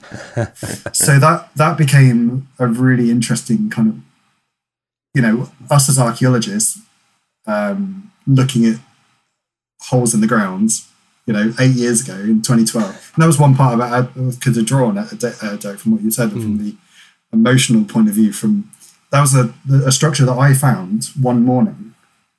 so 0.94 1.20
that 1.20 1.50
that 1.56 1.78
became 1.78 2.48
a 2.60 2.68
really 2.68 3.10
interesting 3.10 3.70
kind 3.70 3.90
of, 3.90 3.96
you 5.14 5.22
know, 5.22 5.50
us 5.70 5.90
as 5.90 5.98
archaeologists 6.00 6.80
um, 7.46 8.12
looking 8.26 8.66
at 8.66 8.80
holes 9.82 10.14
in 10.14 10.22
the 10.22 10.28
grounds. 10.28 10.90
You 11.26 11.34
know, 11.34 11.54
eight 11.60 11.76
years 11.76 12.08
ago 12.08 12.18
in 12.18 12.42
2012, 12.42 13.12
and 13.16 13.22
that 13.22 13.28
was 13.28 13.38
one 13.38 13.54
part 13.54 13.74
about 13.74 13.92
I 13.92 14.32
could 14.40 14.56
have 14.56 14.66
drawn 14.66 14.98
uh, 14.98 15.10
Derek, 15.60 15.80
from 15.80 15.92
what 15.92 16.02
you 16.02 16.10
said, 16.10 16.32
from 16.32 16.58
the 16.58 16.78
emotional 17.34 17.84
point 17.84 18.08
of 18.08 18.14
view. 18.16 18.32
From 18.32 18.72
that 19.12 19.20
was 19.20 19.36
a, 19.36 19.54
a 19.86 19.92
structure 19.92 20.26
that 20.26 20.38
I 20.38 20.54
found 20.54 21.10
one 21.20 21.44
morning 21.44 21.96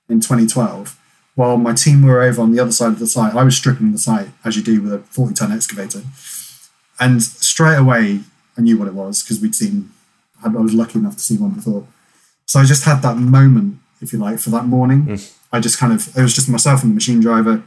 in 0.09 0.21
2012 0.21 0.98
while 1.39 1.57
my 1.57 1.73
team 1.73 2.03
were 2.03 2.21
over 2.21 2.43
on 2.43 2.51
the 2.51 2.59
other 2.59 2.73
side 2.73 2.89
of 2.89 2.99
the 2.99 3.07
site, 3.07 3.33
I 3.33 3.45
was 3.45 3.57
stripping 3.57 3.93
the 3.93 3.99
site 3.99 4.27
as 4.45 4.57
you 4.57 4.63
do 4.63 4.83
with 4.83 4.93
a 4.93 4.99
40 4.99 5.35
ton 5.35 5.53
excavator. 5.53 6.03
And 6.99 7.23
straight 7.23 7.77
away, 7.77 8.23
I 8.57 8.61
knew 8.61 8.77
what 8.77 8.89
it 8.89 8.95
was 8.95 9.23
because 9.23 9.41
we'd 9.41 9.55
seen, 9.55 9.93
I 10.45 10.49
was 10.49 10.75
lucky 10.75 10.99
enough 10.99 11.15
to 11.15 11.23
see 11.23 11.37
one 11.37 11.53
before. 11.53 11.87
So 12.47 12.59
I 12.59 12.65
just 12.65 12.83
had 12.83 13.03
that 13.03 13.19
moment, 13.19 13.79
if 14.01 14.13
you 14.13 14.19
like, 14.19 14.41
for 14.41 14.51
that 14.51 14.65
morning. 14.65 15.05
Mm. 15.05 15.33
I 15.53 15.61
just 15.61 15.79
kind 15.79 15.93
of, 15.93 16.09
it 16.17 16.23
was 16.23 16.35
just 16.35 16.49
myself 16.49 16.83
and 16.83 16.91
the 16.91 16.97
machine 16.97 17.21
driver. 17.21 17.63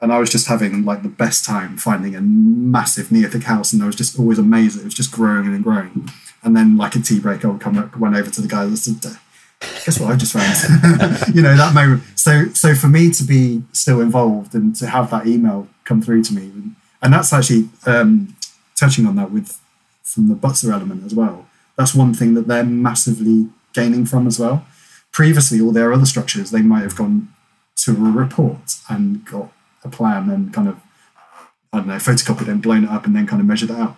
And 0.00 0.12
I 0.12 0.20
was 0.20 0.30
just 0.30 0.46
having 0.46 0.84
like 0.84 1.02
the 1.02 1.08
best 1.08 1.44
time 1.44 1.78
finding 1.78 2.14
a 2.14 2.20
massive 2.20 3.10
Neolithic 3.10 3.42
house. 3.42 3.72
And 3.72 3.82
I 3.82 3.86
was 3.86 3.96
just 3.96 4.20
always 4.20 4.38
amazed 4.38 4.78
it 4.78 4.84
was 4.84 4.94
just 4.94 5.10
growing 5.10 5.46
and 5.46 5.64
growing. 5.64 6.08
And 6.44 6.56
then, 6.56 6.76
like 6.76 6.94
a 6.94 7.00
tea 7.00 7.18
break, 7.18 7.44
I 7.44 7.48
would 7.48 7.60
come 7.60 7.76
up, 7.76 7.96
went 7.96 8.14
over 8.14 8.30
to 8.30 8.40
the 8.40 8.46
guy 8.46 8.66
that 8.66 8.76
said, 8.76 9.16
guess 9.60 10.00
what 10.00 10.12
I 10.12 10.16
just 10.16 10.32
found? 10.32 11.34
you 11.34 11.42
know, 11.42 11.56
that 11.56 11.74
moment. 11.74 12.02
So, 12.16 12.48
so 12.48 12.74
for 12.74 12.88
me 12.88 13.10
to 13.10 13.24
be 13.24 13.62
still 13.72 14.00
involved 14.00 14.54
and 14.54 14.74
to 14.76 14.86
have 14.86 15.10
that 15.10 15.26
email 15.26 15.68
come 15.84 16.00
through 16.02 16.24
to 16.24 16.34
me, 16.34 16.42
and, 16.42 16.76
and 17.02 17.12
that's 17.12 17.32
actually 17.32 17.68
um, 17.86 18.36
touching 18.76 19.06
on 19.06 19.16
that 19.16 19.30
with 19.30 19.60
from 20.02 20.28
the 20.28 20.34
Butser 20.34 20.72
element 20.72 21.04
as 21.04 21.14
well. 21.14 21.46
That's 21.76 21.94
one 21.94 22.14
thing 22.14 22.34
that 22.34 22.48
they're 22.48 22.64
massively 22.64 23.48
gaining 23.72 24.04
from 24.06 24.26
as 24.26 24.38
well. 24.38 24.66
Previously, 25.12 25.60
all 25.60 25.72
their 25.72 25.92
other 25.92 26.06
structures, 26.06 26.50
they 26.50 26.62
might 26.62 26.82
have 26.82 26.96
gone 26.96 27.28
to 27.76 27.92
a 27.92 28.10
report 28.10 28.76
and 28.88 29.24
got 29.24 29.52
a 29.84 29.88
plan 29.88 30.28
and 30.30 30.52
kind 30.52 30.68
of, 30.68 30.80
I 31.72 31.78
don't 31.78 31.86
know, 31.86 31.94
photocopied 31.96 32.48
and 32.48 32.62
blown 32.62 32.84
it 32.84 32.90
up 32.90 33.06
and 33.06 33.14
then 33.14 33.26
kind 33.26 33.40
of 33.40 33.46
measured 33.46 33.70
it 33.70 33.76
out. 33.76 33.96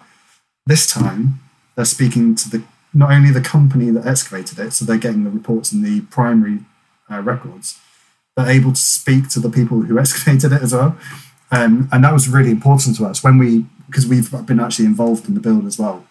This 0.66 0.86
time, 0.86 1.40
they're 1.74 1.84
speaking 1.84 2.34
to 2.36 2.50
the 2.50 2.62
not 2.94 3.10
only 3.10 3.30
the 3.30 3.40
company 3.40 3.90
that 3.90 4.06
excavated 4.06 4.58
it, 4.58 4.72
so 4.72 4.84
they're 4.84 4.98
getting 4.98 5.24
the 5.24 5.30
reports 5.30 5.72
and 5.72 5.84
the 5.84 6.02
primary 6.02 6.60
uh, 7.10 7.20
records, 7.20 7.78
they're 8.36 8.50
able 8.50 8.72
to 8.72 8.80
speak 8.80 9.28
to 9.30 9.40
the 9.40 9.50
people 9.50 9.82
who 9.82 9.98
excavated 10.00 10.52
it 10.52 10.62
as 10.62 10.72
well. 10.72 10.96
Um, 11.50 11.88
and 11.92 12.02
that 12.04 12.12
was 12.12 12.28
really 12.28 12.50
important 12.50 12.96
to 12.96 13.04
us 13.04 13.22
when 13.22 13.38
we, 13.38 13.66
because 13.86 14.06
we've 14.06 14.30
been 14.46 14.60
actually 14.60 14.86
involved 14.86 15.28
in 15.28 15.34
the 15.34 15.40
build 15.40 15.66
as 15.66 15.78
well. 15.78 16.06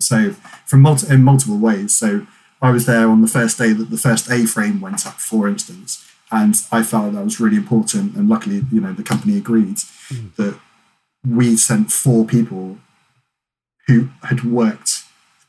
So 0.00 0.32
from 0.66 0.82
multi, 0.82 1.12
in 1.12 1.22
multiple 1.22 1.58
ways. 1.58 1.96
So 1.96 2.26
I 2.60 2.70
was 2.70 2.86
there 2.86 3.08
on 3.08 3.20
the 3.20 3.28
first 3.28 3.58
day 3.58 3.72
that 3.72 3.90
the 3.90 3.96
first 3.96 4.30
A 4.30 4.46
frame 4.46 4.80
went 4.80 5.06
up, 5.06 5.14
for 5.14 5.48
instance, 5.48 6.04
and 6.30 6.54
I 6.72 6.82
felt 6.82 7.14
that 7.14 7.24
was 7.24 7.40
really 7.40 7.56
important. 7.56 8.16
And 8.16 8.28
luckily, 8.28 8.64
you 8.70 8.80
know, 8.80 8.92
the 8.92 9.02
company 9.02 9.36
agreed 9.36 9.76
mm. 9.76 10.34
that 10.36 10.58
we 11.26 11.56
sent 11.56 11.92
four 11.92 12.24
people 12.24 12.78
who 13.86 14.10
had 14.24 14.44
worked 14.44 15.04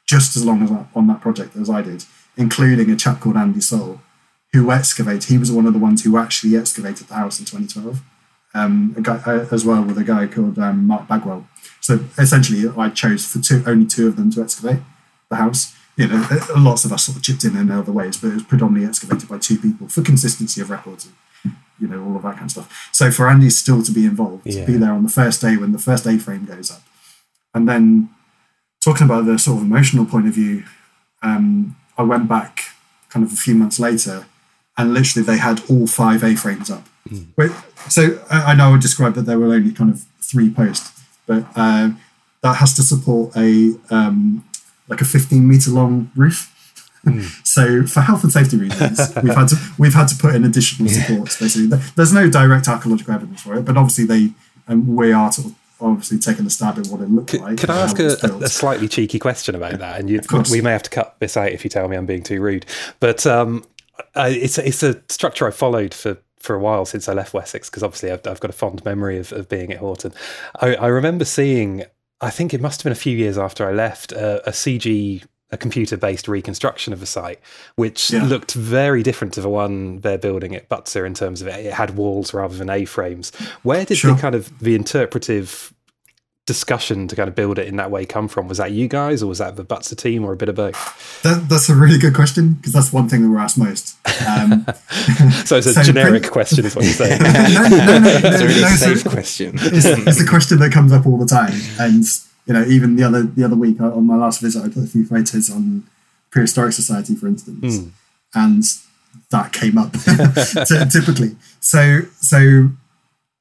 just 0.09 0.35
as 0.35 0.43
long 0.43 0.63
as 0.63 0.71
on 0.95 1.05
that 1.05 1.21
project 1.21 1.55
as 1.55 1.69
I 1.69 1.83
did, 1.83 2.03
including 2.35 2.89
a 2.89 2.95
chap 2.95 3.19
called 3.19 3.37
Andy 3.37 3.61
Soul, 3.61 4.01
who 4.53 4.71
excavated. 4.71 5.25
He 5.25 5.37
was 5.37 5.51
one 5.51 5.67
of 5.67 5.73
the 5.73 5.79
ones 5.79 6.03
who 6.03 6.17
actually 6.17 6.57
excavated 6.57 7.07
the 7.07 7.13
house 7.13 7.39
in 7.39 7.45
2012, 7.45 8.01
um, 8.55 8.95
a 8.97 9.01
guy, 9.01 9.21
uh, 9.23 9.45
as 9.51 9.63
well 9.63 9.83
with 9.83 9.99
a 9.99 10.03
guy 10.03 10.25
called 10.25 10.57
um, 10.57 10.87
Mark 10.87 11.07
Bagwell. 11.07 11.47
So 11.79 11.99
essentially, 12.17 12.67
I 12.75 12.89
chose 12.89 13.23
for 13.23 13.39
two, 13.39 13.63
only 13.67 13.85
two 13.85 14.07
of 14.07 14.15
them 14.15 14.31
to 14.31 14.41
excavate 14.41 14.79
the 15.29 15.35
house. 15.35 15.75
You 15.95 16.07
know, 16.07 16.27
lots 16.57 16.85
of 16.85 16.91
us 16.91 17.03
sort 17.03 17.17
of 17.17 17.23
chipped 17.23 17.43
in 17.43 17.55
in 17.55 17.69
other 17.69 17.91
ways, 17.91 18.17
but 18.17 18.29
it 18.29 18.33
was 18.33 18.43
predominantly 18.43 18.89
excavated 18.89 19.29
by 19.29 19.37
two 19.37 19.59
people 19.59 19.89
for 19.89 20.01
consistency 20.01 20.59
of 20.59 20.71
records. 20.71 21.05
And, 21.05 21.55
you 21.79 21.87
know, 21.87 22.03
all 22.03 22.15
of 22.15 22.23
that 22.23 22.33
kind 22.33 22.45
of 22.45 22.51
stuff. 22.51 22.89
So 22.91 23.11
for 23.11 23.29
Andy 23.29 23.51
still 23.51 23.83
to 23.83 23.91
be 23.91 24.05
involved, 24.05 24.47
yeah. 24.47 24.65
to 24.65 24.71
be 24.71 24.77
there 24.77 24.91
on 24.91 25.03
the 25.03 25.09
first 25.09 25.39
day 25.39 25.55
when 25.55 25.71
the 25.71 25.77
first 25.77 26.07
A 26.07 26.17
frame 26.17 26.45
goes 26.45 26.71
up, 26.71 26.81
and 27.53 27.69
then 27.69 28.09
talking 28.81 29.05
about 29.05 29.25
the 29.25 29.37
sort 29.37 29.57
of 29.57 29.63
emotional 29.63 30.05
point 30.05 30.27
of 30.27 30.33
view, 30.33 30.63
um, 31.21 31.75
I 31.97 32.03
went 32.03 32.27
back 32.27 32.61
kind 33.09 33.25
of 33.25 33.33
a 33.33 33.35
few 33.35 33.55
months 33.55 33.79
later, 33.79 34.25
and 34.77 34.93
literally 34.93 35.25
they 35.25 35.37
had 35.37 35.61
all 35.69 35.87
five 35.87 36.23
A 36.23 36.35
frames 36.35 36.69
up. 36.69 36.87
Mm. 37.09 37.91
so 37.91 38.19
I, 38.29 38.51
I, 38.51 38.55
know 38.55 38.73
I 38.73 38.79
described 38.79 39.15
that 39.15 39.23
there 39.23 39.39
were 39.39 39.53
only 39.53 39.71
kind 39.71 39.89
of 39.89 40.05
three 40.21 40.49
posts, 40.49 41.01
but 41.25 41.45
uh, 41.55 41.91
that 42.41 42.57
has 42.57 42.73
to 42.75 42.83
support 42.83 43.35
a 43.35 43.73
um, 43.89 44.45
like 44.87 45.01
a 45.01 45.05
15 45.05 45.47
meter 45.47 45.71
long 45.71 46.11
roof. 46.15 46.55
Mm. 47.05 47.35
So 47.49 47.83
for 47.87 48.01
health 48.01 48.23
and 48.23 48.31
safety 48.31 48.57
reasons, 48.57 48.99
we've 49.23 49.33
had 49.33 49.47
to 49.47 49.57
we've 49.77 49.93
had 49.93 50.07
to 50.09 50.15
put 50.15 50.35
in 50.35 50.45
additional 50.45 50.87
supports. 50.87 51.39
Basically, 51.39 51.67
there's 51.95 52.13
no 52.13 52.29
direct 52.29 52.67
archaeological 52.67 53.13
evidence 53.13 53.41
for 53.41 53.55
it, 53.55 53.65
but 53.65 53.75
obviously 53.75 54.05
they 54.05 54.33
um, 54.67 54.95
we 54.95 55.11
are 55.11 55.31
sort 55.31 55.47
of 55.47 55.55
obviously 55.81 56.19
taking 56.19 56.45
a 56.45 56.49
stab 56.49 56.77
at 56.77 56.87
what 56.87 57.01
it 57.01 57.09
looked 57.09 57.33
like. 57.39 57.57
Can 57.57 57.69
I 57.69 57.81
ask 57.81 57.99
a, 57.99 58.17
a, 58.41 58.47
slightly 58.47 58.87
cheeky 58.87 59.19
question 59.19 59.55
about 59.55 59.79
that? 59.79 59.99
And 59.99 60.09
you, 60.09 60.21
we 60.51 60.61
may 60.61 60.71
have 60.71 60.83
to 60.83 60.89
cut 60.89 61.15
this 61.19 61.37
out 61.37 61.51
if 61.51 61.63
you 61.63 61.69
tell 61.69 61.87
me 61.87 61.97
I'm 61.97 62.05
being 62.05 62.23
too 62.23 62.41
rude. 62.41 62.65
But 62.99 63.25
um, 63.25 63.63
I, 64.15 64.29
it's 64.29 64.57
it's 64.57 64.83
a 64.83 65.01
structure 65.09 65.47
I 65.47 65.51
followed 65.51 65.93
for 65.93 66.17
for 66.39 66.55
a 66.55 66.59
while 66.59 66.85
since 66.85 67.07
I 67.09 67.13
left 67.13 67.33
Wessex 67.33 67.69
because 67.69 67.83
obviously 67.83 68.11
I've, 68.11 68.25
I've, 68.25 68.39
got 68.39 68.49
a 68.49 68.53
fond 68.53 68.83
memory 68.85 69.17
of, 69.17 69.31
of 69.33 69.49
being 69.49 69.73
at 69.73 69.79
Horton. 69.79 70.13
I, 70.61 70.75
I, 70.75 70.87
remember 70.87 71.25
seeing, 71.25 71.83
I 72.21 72.29
think 72.29 72.53
it 72.53 72.61
must 72.61 72.79
have 72.79 72.85
been 72.85 72.93
a 72.93 72.95
few 72.95 73.17
years 73.17 73.37
after 73.37 73.67
I 73.67 73.73
left, 73.73 74.13
uh, 74.13 74.39
a 74.45 74.51
CG 74.51 75.25
a 75.51 75.57
computer 75.57 75.97
based 75.97 76.27
reconstruction 76.27 76.93
of 76.93 76.99
the 76.99 77.05
site, 77.05 77.39
which 77.75 78.11
yeah. 78.11 78.23
looked 78.23 78.53
very 78.53 79.03
different 79.03 79.33
to 79.33 79.41
the 79.41 79.49
one 79.49 79.99
they're 80.01 80.17
building 80.17 80.55
at 80.55 80.69
Butser 80.69 81.05
in 81.05 81.13
terms 81.13 81.41
of 81.41 81.47
it, 81.47 81.65
it 81.65 81.73
had 81.73 81.95
walls 81.95 82.33
rather 82.33 82.55
than 82.55 82.69
A 82.69 82.85
frames. 82.85 83.35
Where 83.63 83.85
did 83.85 83.97
sure. 83.97 84.13
the 84.13 84.21
kind 84.21 84.35
of 84.35 84.57
the 84.59 84.75
interpretive 84.75 85.73
discussion 86.49 87.07
to 87.07 87.15
kind 87.15 87.29
of 87.29 87.35
build 87.35 87.59
it 87.59 87.67
in 87.67 87.75
that 87.75 87.91
way 87.91 88.05
come 88.05 88.27
from? 88.27 88.47
Was 88.47 88.57
that 88.57 88.71
you 88.71 88.87
guys, 88.87 89.21
or 89.21 89.27
was 89.27 89.37
that 89.37 89.55
the 89.55 89.63
Butser 89.63 89.95
team, 89.95 90.25
or 90.25 90.33
a 90.33 90.35
bit 90.35 90.49
of 90.49 90.55
both? 90.55 91.21
That, 91.21 91.47
that's 91.47 91.69
a 91.69 91.75
really 91.75 91.99
good 91.99 92.15
question 92.15 92.53
because 92.53 92.73
that's 92.73 92.91
one 92.91 93.07
thing 93.07 93.21
that 93.21 93.29
we're 93.29 93.37
asked 93.39 93.57
most. 93.57 93.95
Um, 94.27 94.65
so 95.45 95.57
it's 95.57 95.67
a 95.67 95.73
so 95.73 95.83
generic 95.83 96.23
print, 96.23 96.31
question, 96.31 96.65
is 96.65 96.75
what 96.75 96.85
you're 96.85 96.93
saying. 96.93 97.21
no, 97.23 97.31
no, 97.31 97.69
no, 97.69 97.99
no, 97.99 98.19
it's 98.23 98.41
a 98.41 98.47
really 98.47 98.61
no, 98.61 98.67
safe 98.69 99.01
so 99.01 99.09
question. 99.09 99.55
It's, 99.61 99.85
it's 99.85 100.21
a 100.21 100.25
question 100.25 100.59
that 100.59 100.71
comes 100.71 100.91
up 100.91 101.05
all 101.05 101.17
the 101.17 101.27
time, 101.27 101.53
and 101.79 102.03
you 102.49 102.55
know, 102.55 102.65
even 102.65 102.95
the 102.95 103.03
other 103.03 103.21
the 103.21 103.43
other 103.43 103.55
week 103.55 103.79
on 103.79 104.07
my 104.07 104.15
last 104.15 104.41
visit, 104.41 104.65
I 104.65 104.69
put 104.69 104.83
a 104.83 104.87
few 104.87 105.05
photos 105.05 105.51
on 105.51 105.87
Prehistoric 106.31 106.73
Society, 106.73 107.13
for 107.13 107.27
instance, 107.27 107.77
mm. 107.77 107.91
and 108.33 108.63
that 109.29 109.53
came 109.53 109.77
up 109.77 109.93
typically. 110.91 111.35
So 111.59 112.01
so 112.19 112.69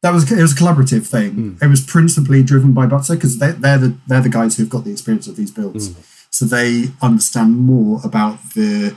that 0.03 0.13
was 0.13 0.31
it 0.31 0.43
was 0.43 0.53
a 0.53 0.57
collaborative 0.57 1.07
thing. 1.07 1.33
Mm. 1.33 1.63
It 1.63 1.69
was 1.69 1.81
principally 1.81 2.43
driven 2.43 2.75
by 2.75 2.85
Butser 2.85 3.15
because 3.15 3.39
they, 3.39 3.53
they're 3.53 3.79
the 3.79 3.97
they're 4.07 4.21
the 4.21 4.29
guys 4.29 4.59
who've 4.59 4.69
got 4.69 4.85
the 4.85 4.93
experience 4.93 5.27
of 5.27 5.37
these 5.37 5.51
builds, 5.51 5.89
mm. 5.89 6.27
so 6.31 6.45
they 6.45 6.91
understand 7.01 7.57
more 7.57 8.03
about 8.05 8.39
the 8.55 8.95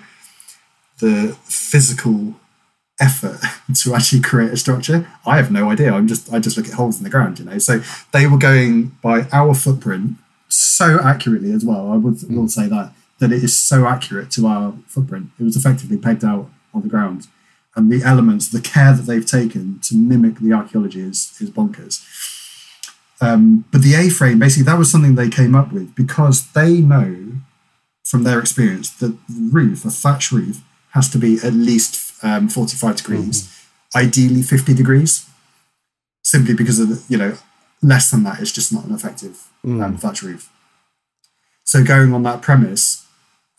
the 0.99 1.37
physical 1.45 2.35
effort 3.01 3.39
to 3.83 3.95
actually 3.95 4.21
create 4.21 4.51
a 4.51 4.57
structure. 4.57 5.07
I 5.25 5.37
have 5.37 5.51
no 5.51 5.69
idea. 5.69 5.91
I'm 5.91 6.07
just 6.07 6.31
I 6.31 6.39
just 6.39 6.55
look 6.55 6.67
at 6.67 6.73
holes 6.73 6.97
in 6.97 7.03
the 7.03 7.09
ground, 7.09 7.39
you 7.39 7.45
know. 7.45 7.57
So 7.57 7.81
they 8.13 8.27
were 8.27 8.37
going 8.37 8.97
by 9.01 9.27
our 9.31 9.53
footprint 9.53 10.17
so 10.47 10.99
accurately 11.03 11.51
as 11.51 11.65
well. 11.65 11.91
I 11.91 11.97
would 11.97 12.15
mm. 12.15 12.35
will 12.35 12.47
say 12.47 12.67
that 12.67 12.93
that 13.19 13.31
it 13.31 13.43
is 13.43 13.57
so 13.57 13.85
accurate 13.85 14.31
to 14.31 14.47
our 14.47 14.73
footprint. 14.87 15.27
It 15.39 15.43
was 15.43 15.55
effectively 15.55 15.97
pegged 15.97 16.23
out 16.23 16.49
on 16.73 16.81
the 16.81 16.89
ground, 16.89 17.27
and 17.75 17.91
the 17.91 18.03
elements, 18.03 18.49
the 18.49 18.61
care 18.61 18.93
that 18.93 19.03
they've 19.03 19.25
taken 19.25 19.79
to 19.83 19.95
mimic 19.95 20.39
the 20.39 20.53
archaeology 20.53 21.01
is 21.01 21.35
is 21.39 21.49
bonkers. 21.49 22.05
Um, 23.21 23.65
but 23.71 23.83
the 23.83 23.93
A 23.93 24.09
frame, 24.09 24.39
basically, 24.39 24.63
that 24.63 24.79
was 24.79 24.91
something 24.91 25.13
they 25.13 25.29
came 25.29 25.53
up 25.53 25.71
with 25.71 25.93
because 25.93 26.51
they 26.53 26.81
know 26.81 27.33
from 28.03 28.23
their 28.23 28.39
experience 28.39 28.89
that 28.89 29.15
the 29.27 29.49
roof, 29.51 29.85
a 29.85 29.91
thatch 29.91 30.31
roof, 30.31 30.63
has 30.91 31.07
to 31.09 31.19
be 31.19 31.35
at 31.43 31.53
least 31.53 32.10
um, 32.23 32.47
45 32.49 32.95
degrees, 32.97 33.43
mm-hmm. 33.43 33.97
ideally 33.99 34.41
50 34.41 34.73
degrees, 34.73 35.29
simply 36.23 36.53
because 36.53 36.79
of 36.79 36.89
the, 36.89 37.03
you 37.09 37.17
know, 37.17 37.37
less 37.81 38.11
than 38.11 38.23
that 38.23 38.39
is 38.39 38.51
just 38.51 38.71
not 38.71 38.85
an 38.85 38.93
effective 38.93 39.47
mm. 39.65 39.83
um, 39.83 39.97
thatch 39.97 40.21
roof. 40.21 40.51
So 41.63 41.83
going 41.83 42.13
on 42.13 42.23
that 42.23 42.41
premise, 42.41 43.07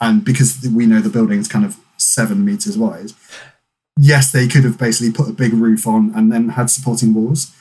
and 0.01 0.25
because 0.25 0.59
we 0.75 0.87
know 0.87 1.01
the 1.01 1.09
building 1.09 1.39
is 1.39 1.49
kind 1.49 1.65
of 1.65 1.77
seven 1.97 2.45
meters 2.45 2.77
wide, 2.77 3.13
yes, 3.99 4.33
they 4.33 4.49
could 4.49 4.65
have 4.65 4.79
basically 4.79 5.13
put 5.13 5.31
a 5.31 5.33
big 5.33 5.53
roof 5.53 5.87
on 5.87 6.13
and 6.15 6.33
then 6.33 6.51
had 6.51 6.71
supporting 6.71 7.15
walls. 7.15 7.55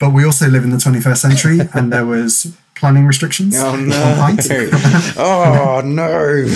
But 0.00 0.10
we 0.12 0.24
also 0.24 0.48
live 0.48 0.64
in 0.64 0.70
the 0.70 0.76
21st 0.76 1.16
century, 1.18 1.58
and 1.74 1.92
there 1.92 2.06
was 2.06 2.56
planning 2.74 3.06
restrictions. 3.06 3.54
Oh 3.58 3.74
no! 3.76 3.96
oh 5.16 5.82
no! 5.84 6.46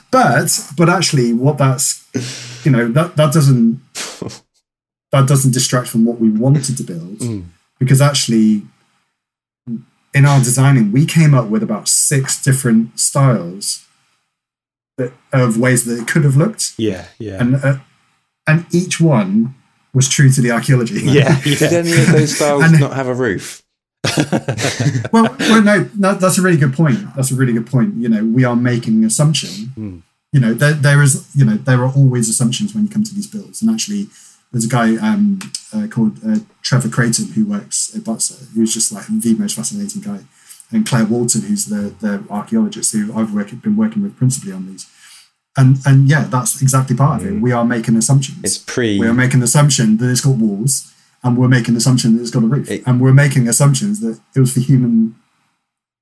but 0.10 0.70
but 0.76 0.88
actually, 0.88 1.32
what 1.32 1.58
that's 1.58 2.04
you 2.64 2.70
know 2.70 2.88
that 2.92 3.16
that 3.16 3.32
doesn't 3.32 3.80
that 5.12 5.28
doesn't 5.28 5.52
distract 5.52 5.88
from 5.88 6.04
what 6.04 6.18
we 6.20 6.28
wanted 6.28 6.64
to 6.76 6.82
build 6.82 7.18
Mm. 7.18 7.44
because 7.78 8.00
actually 8.00 8.62
in 10.12 10.24
our 10.26 10.38
designing 10.38 10.90
we 10.92 11.06
came 11.06 11.34
up 11.34 11.46
with 11.48 11.62
about 11.62 11.88
six 11.88 12.42
different 12.42 12.98
styles 12.98 13.84
that, 14.98 15.12
of 15.32 15.56
ways 15.58 15.84
that 15.84 16.00
it 16.00 16.06
could 16.08 16.24
have 16.24 16.36
looked 16.36 16.72
Yeah, 16.78 17.06
yeah. 17.18 17.40
and 17.40 17.54
uh, 17.56 17.76
and 18.46 18.66
each 18.72 19.00
one 19.00 19.54
was 19.94 20.08
true 20.08 20.30
to 20.30 20.40
the 20.40 20.50
archaeology. 20.50 21.00
Yeah, 21.02 21.40
Did 21.44 21.62
any 21.62 21.92
of 21.92 22.12
those 22.12 22.36
styles 22.36 22.64
And- 22.64 22.80
not 22.80 22.94
have 22.94 23.06
a 23.08 23.14
roof? 23.14 23.62
well, 25.12 25.34
well 25.40 25.62
no, 25.62 25.88
no 25.96 26.14
that's 26.14 26.36
a 26.36 26.42
really 26.42 26.58
good 26.58 26.74
point. 26.74 26.98
That's 27.16 27.30
a 27.30 27.34
really 27.34 27.54
good 27.54 27.66
point. 27.66 27.94
You 27.94 28.08
know 28.08 28.22
we 28.24 28.44
are 28.44 28.54
making 28.56 28.94
an 28.98 29.04
assumption. 29.04 29.48
Mm. 29.78 30.02
you 30.32 30.40
know 30.40 30.52
there, 30.52 30.74
there 30.74 31.02
is 31.02 31.34
you 31.34 31.44
know 31.44 31.54
there 31.56 31.82
are 31.82 31.90
always 31.90 32.28
assumptions 32.28 32.74
when 32.74 32.84
you 32.84 32.90
come 32.90 33.02
to 33.04 33.14
these 33.14 33.26
builds. 33.26 33.62
And 33.62 33.70
actually 33.70 34.08
there's 34.52 34.66
a 34.66 34.68
guy 34.68 34.96
um, 34.96 35.38
uh, 35.74 35.86
called 35.90 36.18
uh, 36.24 36.40
Trevor 36.62 36.90
Creighton 36.90 37.28
who 37.32 37.46
works 37.46 37.96
at 37.96 38.02
Butser 38.02 38.52
who's 38.54 38.74
just 38.74 38.92
like 38.92 39.06
the 39.06 39.34
most 39.34 39.56
fascinating 39.56 40.02
guy. 40.02 40.20
And 40.70 40.86
Claire 40.86 41.06
Walton 41.06 41.42
who's 41.42 41.64
the 41.66 41.94
the 42.00 42.24
archaeologist 42.28 42.92
who 42.92 43.10
I've 43.16 43.32
worked, 43.32 43.58
been 43.62 43.76
working 43.76 44.02
with 44.02 44.16
principally 44.18 44.52
on 44.52 44.66
these 44.66 44.84
and 45.56 45.78
and 45.86 46.08
yeah 46.08 46.24
that's 46.24 46.60
exactly 46.62 46.96
part 46.96 47.20
of 47.20 47.26
it 47.28 47.40
we 47.40 47.52
are 47.52 47.64
making 47.64 47.96
assumptions 47.96 48.38
It's 48.42 48.58
pre. 48.58 48.98
we 48.98 49.06
are 49.06 49.14
making 49.14 49.40
the 49.40 49.44
assumption 49.44 49.96
that 49.98 50.10
it's 50.10 50.20
got 50.20 50.36
walls 50.36 50.92
and 51.22 51.36
we're 51.38 51.48
making 51.48 51.74
the 51.74 51.78
assumption 51.78 52.16
that 52.16 52.22
it's 52.22 52.30
got 52.30 52.42
a 52.42 52.46
roof 52.46 52.70
It- 52.70 52.82
and 52.86 53.00
we're 53.00 53.12
making 53.24 53.48
assumptions 53.48 54.00
that 54.00 54.20
it 54.34 54.40
was 54.40 54.52
for 54.52 54.60
human 54.60 55.14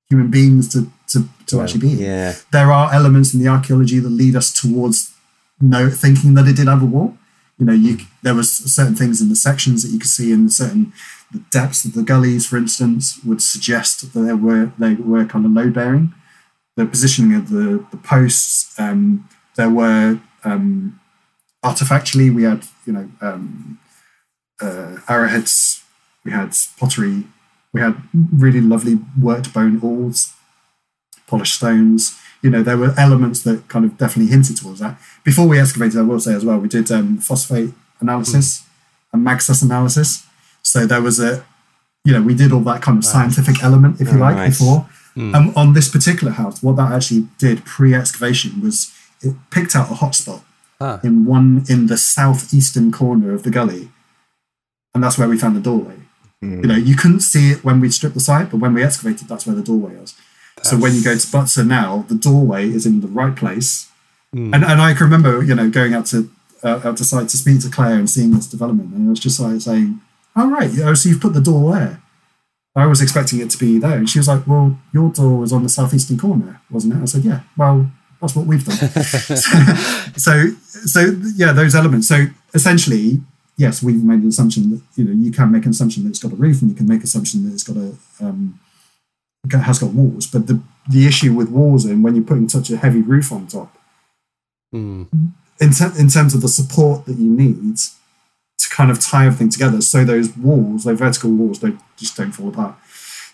human 0.09 0.31
beings 0.31 0.69
to 0.73 0.91
to, 1.09 1.29
to 1.47 1.61
actually 1.61 1.81
be 1.81 1.89
Yeah. 2.03 2.35
there 2.53 2.73
are 2.73 2.93
elements 2.93 3.35
in 3.35 3.41
the 3.41 3.49
archaeology 3.49 3.99
that 3.99 4.09
lead 4.09 4.35
us 4.37 4.53
towards 4.53 5.13
no 5.61 5.91
thinking 5.91 6.35
that 6.35 6.49
it 6.49 6.57
did 6.57 6.67
have 6.69 6.83
a 6.83 6.87
wall. 6.87 7.17
You 7.59 7.67
know, 7.67 7.73
you 7.75 7.99
there 8.23 8.35
was 8.35 8.51
certain 8.51 8.97
things 8.97 9.21
in 9.21 9.29
the 9.29 9.37
sections 9.37 9.83
that 9.83 9.91
you 9.91 9.99
could 9.99 10.09
see 10.11 10.33
in 10.33 10.49
certain 10.49 10.93
the 11.31 11.41
depths 11.51 11.85
of 11.85 11.93
the 11.93 12.03
gullies, 12.03 12.47
for 12.47 12.57
instance, 12.57 13.21
would 13.25 13.41
suggest 13.43 14.01
that 14.01 14.19
they 14.19 14.33
were 14.33 14.73
they 14.79 14.95
were 14.95 15.25
kind 15.27 15.45
of 15.47 15.53
load 15.53 15.75
bearing. 15.75 16.13
The 16.77 16.87
positioning 16.87 17.35
of 17.35 17.51
the 17.51 17.85
the 17.91 17.99
posts, 17.99 18.75
um, 18.81 19.29
there 19.57 19.71
were 19.71 20.21
um, 20.45 21.01
artifactually 21.65 22.35
we 22.35 22.43
had 22.45 22.65
you 22.87 22.93
know 22.93 23.09
um, 23.21 23.79
uh, 24.61 24.97
arrowheads, 25.09 25.83
we 26.25 26.33
had 26.33 26.55
pottery, 26.79 27.25
we 27.73 27.81
had 27.81 27.97
really 28.37 28.61
lovely 28.61 28.99
worked 29.21 29.53
bone 29.53 29.81
awls, 29.81 30.33
polished 31.27 31.55
stones. 31.57 32.19
You 32.43 32.51
know, 32.51 32.63
there 32.63 32.77
were 32.77 32.93
elements 32.99 33.43
that 33.43 33.69
kind 33.69 33.85
of 33.85 33.97
definitely 33.97 34.33
hinted 34.33 34.57
towards 34.57 34.81
that. 34.81 34.99
Before 35.23 35.47
we 35.47 35.61
excavated, 35.61 35.99
I 35.99 36.03
will 36.03 36.19
say 36.19 36.35
as 36.35 36.45
well, 36.45 36.59
we 36.59 36.69
did 36.69 36.91
um, 36.91 37.19
phosphate 37.19 37.73
analysis 38.01 38.65
and 39.13 39.25
magsus 39.25 39.63
analysis. 39.63 40.27
So 40.63 40.85
there 40.87 41.01
was 41.01 41.21
a, 41.21 41.45
you 42.05 42.13
know, 42.13 42.21
we 42.23 42.35
did 42.35 42.51
all 42.53 42.61
that 42.63 42.83
kind 42.83 42.99
of 42.99 43.05
scientific 43.05 43.63
element, 43.63 44.01
if 44.01 44.09
you 44.09 44.17
Oh, 44.17 44.21
like, 44.21 44.37
nice. 44.37 44.59
before. 44.59 44.89
Um, 45.35 45.53
on 45.55 45.75
this 45.75 45.89
particular 45.89 46.33
house, 46.33 46.63
what 46.63 46.77
that 46.77 46.91
actually 46.91 47.29
did 47.39 47.65
pre-excavation 47.65 48.61
was 48.61 48.93
it 49.23 49.35
picked 49.51 49.75
out 49.77 49.91
a 49.91 49.95
hotspot 49.95 50.41
Ah. 50.81 50.99
in 51.05 51.25
one 51.25 51.64
in 51.68 51.87
the 51.87 51.97
southeastern 51.97 52.91
corner 52.91 53.33
of 53.33 53.43
the 53.45 53.51
gully, 53.51 53.91
and 54.95 55.03
that's 55.03 55.16
where 55.18 55.29
we 55.29 55.39
found 55.39 55.57
the 55.57 55.61
doorway. 55.61 55.97
You 56.41 56.66
know, 56.66 56.75
you 56.75 56.97
couldn't 56.97 57.20
see 57.20 57.53
it 57.53 57.62
when 57.64 57.79
we 57.79 57.89
stripped 57.89 58.14
the 58.16 58.20
site, 58.20 58.51
but 58.51 58.57
when 58.59 58.75
we 58.75 58.83
excavated, 58.83 59.29
that's 59.29 59.47
where 59.47 59.55
the 59.55 59.62
doorway 59.62 59.95
was. 59.97 60.14
So 60.62 60.77
when 60.77 60.93
you 60.97 61.03
go 61.05 61.14
to 61.16 61.27
Butser 61.29 61.64
now, 61.64 62.05
the 62.09 62.16
doorway 62.16 62.68
is 62.68 62.85
in 62.85 63.01
the 63.01 63.07
right 63.07 63.37
place, 63.37 63.87
and 64.33 64.55
and 64.55 64.81
I 64.83 64.93
can 64.95 65.05
remember, 65.05 65.41
you 65.45 65.55
know, 65.55 65.70
going 65.70 65.95
out 65.95 66.07
to 66.07 66.29
uh, 66.64 66.81
out 66.85 66.97
to 66.97 67.05
site 67.05 67.29
to 67.29 67.37
speak 67.37 67.61
to 67.62 67.68
Claire 67.70 67.95
and 67.99 68.11
seeing 68.11 68.33
this 68.33 68.49
development, 68.49 68.93
and 68.95 69.07
it 69.07 69.11
was 69.11 69.20
just 69.20 69.39
like 69.39 69.61
saying, 69.61 70.01
"Oh 70.35 70.51
right, 70.51 70.70
oh, 70.81 70.95
so 70.95 71.09
you've 71.09 71.20
put 71.20 71.35
the 71.35 71.41
door 71.41 71.75
there." 71.75 72.03
I 72.75 72.87
was 72.87 73.01
expecting 73.03 73.39
it 73.41 73.51
to 73.51 73.59
be 73.59 73.79
there, 73.79 73.97
and 73.99 74.09
she 74.11 74.18
was 74.18 74.27
like, 74.27 74.45
"Well, 74.47 74.79
your 74.93 75.11
door 75.11 75.39
was 75.39 75.53
on 75.53 75.62
the 75.62 75.68
southeastern 75.68 76.18
corner, 76.18 76.61
wasn't 76.70 76.95
it?" 76.95 77.03
I 77.03 77.05
said, 77.07 77.25
"Yeah." 77.25 77.41
Well, 77.57 77.91
that's 78.23 78.35
what 78.35 78.47
we've 78.47 78.64
done. 78.64 78.77
so, 80.16 80.49
so 80.66 81.01
yeah, 81.37 81.53
those 81.53 81.75
elements. 81.75 82.09
So 82.09 82.27
essentially, 82.55 83.20
yes, 83.59 83.83
we've 83.83 84.03
made 84.03 84.20
an 84.20 84.29
assumption 84.29 84.70
that 84.70 84.81
you 84.95 85.05
know 85.05 85.12
you 85.12 85.31
can 85.31 85.51
make 85.53 85.64
an 85.64 85.73
assumption 85.73 86.05
that 86.05 86.11
it's 86.11 86.20
got 86.23 86.33
a 86.33 86.37
roof, 86.37 86.62
and 86.62 86.70
you 86.70 86.77
can 86.77 86.87
make 86.87 87.01
an 87.01 87.05
assumption 87.05 87.45
that 87.45 87.53
it's 87.53 87.64
got 87.64 87.77
a 87.77 87.95
um, 88.25 88.59
has 89.51 89.79
got 89.81 89.91
walls. 89.91 90.27
But 90.27 90.47
the 90.47 90.62
the 90.89 91.07
issue 91.07 91.35
with 91.35 91.51
walls, 91.51 91.85
and 91.85 92.03
when 92.03 92.14
you're 92.14 92.25
putting 92.25 92.49
such 92.49 92.70
a 92.70 92.77
heavy 92.77 93.03
roof 93.03 93.31
on 93.33 93.47
top, 93.49 93.77
Mm. 94.75 95.07
in, 95.61 95.70
ter- 95.73 95.93
in 95.99 96.09
terms 96.09 96.35
of 96.35 96.41
the 96.41 96.49
support 96.49 97.05
that 97.05 97.18
you 97.18 97.31
need 97.31 97.77
to 97.77 98.68
kind 98.70 98.91
of 98.91 98.99
tie 99.01 99.27
everything 99.27 99.51
together 99.51 99.83
so 99.83 100.03
those 100.03 100.35
walls, 100.35 100.85
those 100.85 100.99
vertical 100.99 101.31
walls, 101.31 101.59
don't 101.59 101.79
just 101.99 102.16
don't 102.16 102.33
fall 102.33 102.49
apart. 102.49 102.75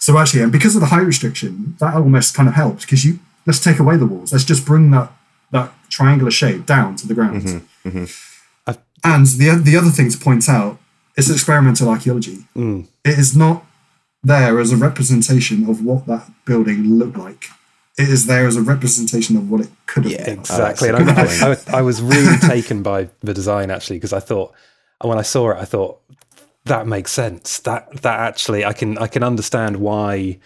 So 0.01 0.19
actually, 0.19 0.43
and 0.43 0.51
because 0.51 0.75
of 0.75 0.81
the 0.81 0.89
height 0.89 1.07
restriction, 1.07 1.77
that 1.79 1.95
almost 1.95 2.35
kind 2.35 2.49
of 2.49 2.57
helps 2.57 2.85
because 2.85 3.05
you 3.05 3.21
let's 3.49 3.59
take 3.69 3.79
away 3.85 3.97
the 3.97 4.07
walls. 4.13 4.33
Let's 4.33 4.45
just 4.53 4.65
bring 4.71 4.85
that 4.93 5.09
that 5.51 5.69
triangular 5.97 6.31
shape 6.31 6.67
down 6.67 6.95
to 7.01 7.05
the 7.09 7.15
ground. 7.15 7.63
I've- 8.67 8.79
And 9.05 9.27
the 9.41 9.49
the 9.69 9.77
other 9.81 9.91
thing 9.91 10.11
to 10.11 10.19
point 10.19 10.49
out 10.49 10.79
is 11.17 11.31
experimental 11.31 11.89
archaeology. 11.89 12.39
Mm. 12.55 12.87
It 13.05 13.19
is 13.19 13.31
not 13.45 13.65
there 14.23 14.61
as 14.61 14.71
a 14.73 14.77
representation 14.77 15.59
of 15.71 15.77
what 15.89 16.07
that 16.07 16.25
building 16.45 16.81
looked 17.01 17.17
like. 17.17 17.43
It 17.97 18.09
is 18.17 18.27
there 18.27 18.47
as 18.47 18.57
a 18.57 18.63
representation 18.75 19.37
of 19.37 19.51
what 19.51 19.61
it 19.63 19.71
could 19.87 20.05
have 20.05 20.13
Yeah, 20.13 20.25
been. 20.27 20.39
Exactly. 20.41 20.91
Oh, 20.91 20.97
and 20.97 21.09
that's 21.09 21.43
a 21.43 21.47
I, 21.47 21.55
good 21.55 21.69
I, 21.75 21.79
I 21.79 21.83
was 21.83 22.01
really 22.03 22.37
taken 22.55 22.83
by 22.83 23.09
the 23.21 23.35
design 23.35 23.71
actually 23.71 23.97
because 23.99 24.13
I 24.13 24.21
thought 24.21 24.53
and 25.01 25.09
when 25.09 25.19
I 25.19 25.23
saw 25.35 25.51
it, 25.53 25.59
I 25.59 25.65
thought 25.65 25.95
that 26.65 26.87
makes 26.87 27.11
sense. 27.13 27.61
That 27.61 27.83
that 28.03 28.19
actually 28.29 28.65
I 28.65 28.73
can 28.81 28.99
I 28.99 29.07
can 29.15 29.23
understand 29.23 29.77
why 29.79 30.39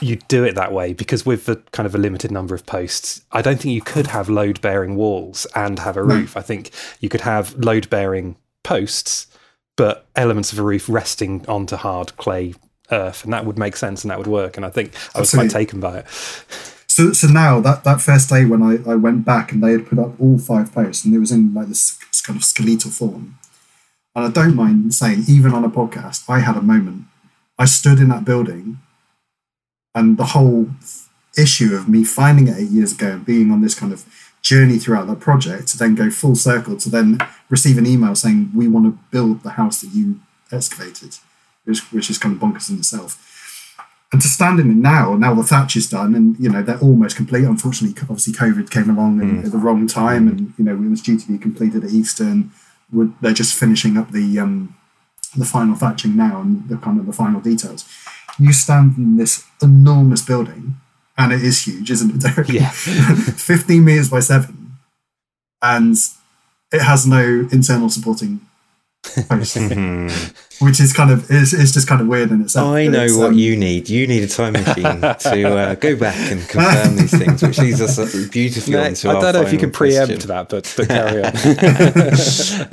you 0.00 0.16
do 0.16 0.44
it 0.44 0.54
that 0.54 0.72
way 0.72 0.92
because 0.92 1.26
with 1.26 1.46
the 1.46 1.56
kind 1.72 1.86
of 1.86 1.94
a 1.94 1.98
limited 1.98 2.30
number 2.30 2.54
of 2.54 2.66
posts, 2.66 3.22
I 3.32 3.42
don't 3.42 3.60
think 3.60 3.74
you 3.74 3.82
could 3.82 4.08
have 4.08 4.28
load 4.28 4.60
bearing 4.60 4.96
walls 4.96 5.46
and 5.54 5.78
have 5.78 5.96
a 5.96 6.02
roof. 6.02 6.36
I 6.36 6.40
think 6.40 6.70
you 7.00 7.08
could 7.08 7.20
have 7.22 7.54
load 7.54 7.90
bearing 7.90 8.36
posts, 8.64 9.26
but 9.76 10.06
elements 10.16 10.52
of 10.52 10.58
a 10.58 10.62
roof 10.62 10.88
resting 10.88 11.44
onto 11.46 11.76
hard 11.76 12.16
clay 12.16 12.54
earth, 12.90 13.24
and 13.24 13.32
that 13.32 13.44
would 13.46 13.58
make 13.58 13.76
sense 13.76 14.02
and 14.02 14.10
that 14.10 14.18
would 14.18 14.26
work. 14.26 14.56
And 14.56 14.66
I 14.66 14.70
think 14.70 14.92
I 15.14 15.20
was 15.20 15.30
quite 15.30 15.50
taken 15.50 15.80
by 15.80 15.98
it. 15.98 16.06
So, 16.86 17.12
so 17.12 17.28
now 17.28 17.60
that, 17.60 17.84
that 17.84 18.00
first 18.00 18.28
day 18.28 18.44
when 18.44 18.62
I, 18.62 18.90
I 18.90 18.96
went 18.96 19.24
back 19.24 19.52
and 19.52 19.62
they 19.62 19.72
had 19.72 19.86
put 19.86 19.98
up 19.98 20.20
all 20.20 20.38
five 20.38 20.72
posts 20.72 21.04
and 21.04 21.14
it 21.14 21.18
was 21.18 21.30
in 21.30 21.54
like 21.54 21.68
this 21.68 21.96
kind 22.26 22.36
of 22.36 22.44
skeletal 22.44 22.90
form. 22.90 23.38
And 24.14 24.24
I 24.24 24.30
don't 24.30 24.56
mind 24.56 24.92
saying, 24.92 25.24
even 25.28 25.52
on 25.52 25.64
a 25.64 25.70
podcast, 25.70 26.24
I 26.28 26.40
had 26.40 26.56
a 26.56 26.62
moment. 26.62 27.04
I 27.58 27.66
stood 27.66 28.00
in 28.00 28.08
that 28.08 28.24
building 28.24 28.80
and 30.00 30.16
the 30.16 30.32
whole 30.36 30.68
issue 31.38 31.74
of 31.74 31.88
me 31.88 32.02
finding 32.04 32.48
it 32.48 32.56
eight 32.56 32.70
years 32.70 32.92
ago 32.92 33.12
and 33.12 33.24
being 33.24 33.50
on 33.50 33.60
this 33.60 33.74
kind 33.74 33.92
of 33.92 34.04
journey 34.42 34.78
throughout 34.78 35.06
that 35.06 35.20
project 35.20 35.68
to 35.68 35.78
then 35.78 35.94
go 35.94 36.10
full 36.10 36.34
circle 36.34 36.76
to 36.76 36.88
then 36.88 37.18
receive 37.48 37.78
an 37.78 37.86
email 37.86 38.14
saying, 38.14 38.50
we 38.54 38.66
want 38.66 38.86
to 38.86 38.98
build 39.10 39.42
the 39.42 39.50
house 39.50 39.80
that 39.82 39.94
you 39.94 40.18
excavated, 40.50 41.16
which, 41.64 41.80
which 41.92 42.10
is 42.10 42.18
kind 42.18 42.34
of 42.34 42.40
bonkers 42.40 42.70
in 42.70 42.78
itself 42.78 43.30
and 44.12 44.20
to 44.20 44.28
stand 44.28 44.58
in 44.58 44.70
it 44.70 44.76
now, 44.76 45.14
now 45.14 45.34
the 45.34 45.44
thatch 45.44 45.76
is 45.76 45.88
done, 45.88 46.14
and 46.14 46.38
you 46.40 46.50
know 46.50 46.62
they're 46.62 46.80
almost 46.80 47.16
complete. 47.16 47.44
Unfortunately, 47.44 47.96
obviously 48.02 48.32
COVID 48.32 48.70
came 48.70 48.90
along 48.90 49.20
and 49.20 49.44
at 49.44 49.52
the 49.52 49.58
wrong 49.58 49.86
time, 49.86 50.26
and 50.26 50.52
you 50.58 50.64
know 50.64 50.72
it 50.72 50.90
was 50.90 51.00
due 51.00 51.18
to 51.18 51.28
be 51.28 51.38
completed 51.38 51.84
at 51.84 51.90
Easter, 51.90 52.24
and 52.24 52.50
they're 53.20 53.32
just 53.32 53.54
finishing 53.54 53.96
up 53.96 54.10
the 54.10 54.38
um, 54.40 54.74
the 55.36 55.44
final 55.44 55.76
thatching 55.76 56.16
now 56.16 56.40
and 56.40 56.68
the 56.68 56.76
kind 56.76 56.98
of 56.98 57.06
the 57.06 57.12
final 57.12 57.40
details. 57.40 57.88
You 58.40 58.52
stand 58.52 58.96
in 58.96 59.16
this 59.16 59.44
enormous 59.62 60.22
building, 60.22 60.76
and 61.18 61.32
it 61.32 61.42
is 61.42 61.66
huge, 61.66 61.90
isn't 61.90 62.14
it, 62.14 62.20
Derek? 62.20 62.48
Yeah. 62.48 62.70
fifteen 62.70 63.84
meters 63.84 64.08
by 64.08 64.20
seven, 64.20 64.78
and 65.60 65.96
it 66.72 66.80
has 66.82 67.06
no 67.06 67.48
internal 67.52 67.90
supporting 67.90 68.40
posts, 69.28 69.54
hmm. 69.72 70.08
Which 70.60 70.78
is 70.78 70.92
kind 70.92 71.10
of 71.10 71.30
is, 71.30 71.52
is 71.54 71.72
just 71.72 71.88
kind 71.88 72.00
of 72.00 72.06
weird 72.06 72.30
in 72.30 72.42
itself. 72.42 72.68
I 72.68 72.86
know 72.86 73.04
it's, 73.04 73.16
what 73.16 73.28
um, 73.28 73.34
you 73.34 73.56
need. 73.56 73.88
You 73.88 74.06
need 74.06 74.22
a 74.22 74.28
time 74.28 74.52
machine 74.52 75.00
to 75.00 75.48
uh, 75.48 75.74
go 75.74 75.96
back 75.96 76.16
and 76.30 76.46
confirm 76.48 76.96
these 76.96 77.16
things, 77.16 77.42
which 77.42 77.58
leads 77.58 77.80
us 77.80 77.96
beautifully 78.28 78.74
No, 78.74 78.82
I 78.82 78.88
on 78.88 78.94
to 78.94 79.02
don't 79.06 79.24
our 79.24 79.32
know 79.32 79.40
if 79.42 79.52
you 79.52 79.58
can 79.58 79.70
preempt 79.70 80.12
question. 80.12 80.28
that, 80.28 80.48
but, 80.50 80.74
but 80.76 80.88
carry 80.88 81.24
on. 81.24 81.32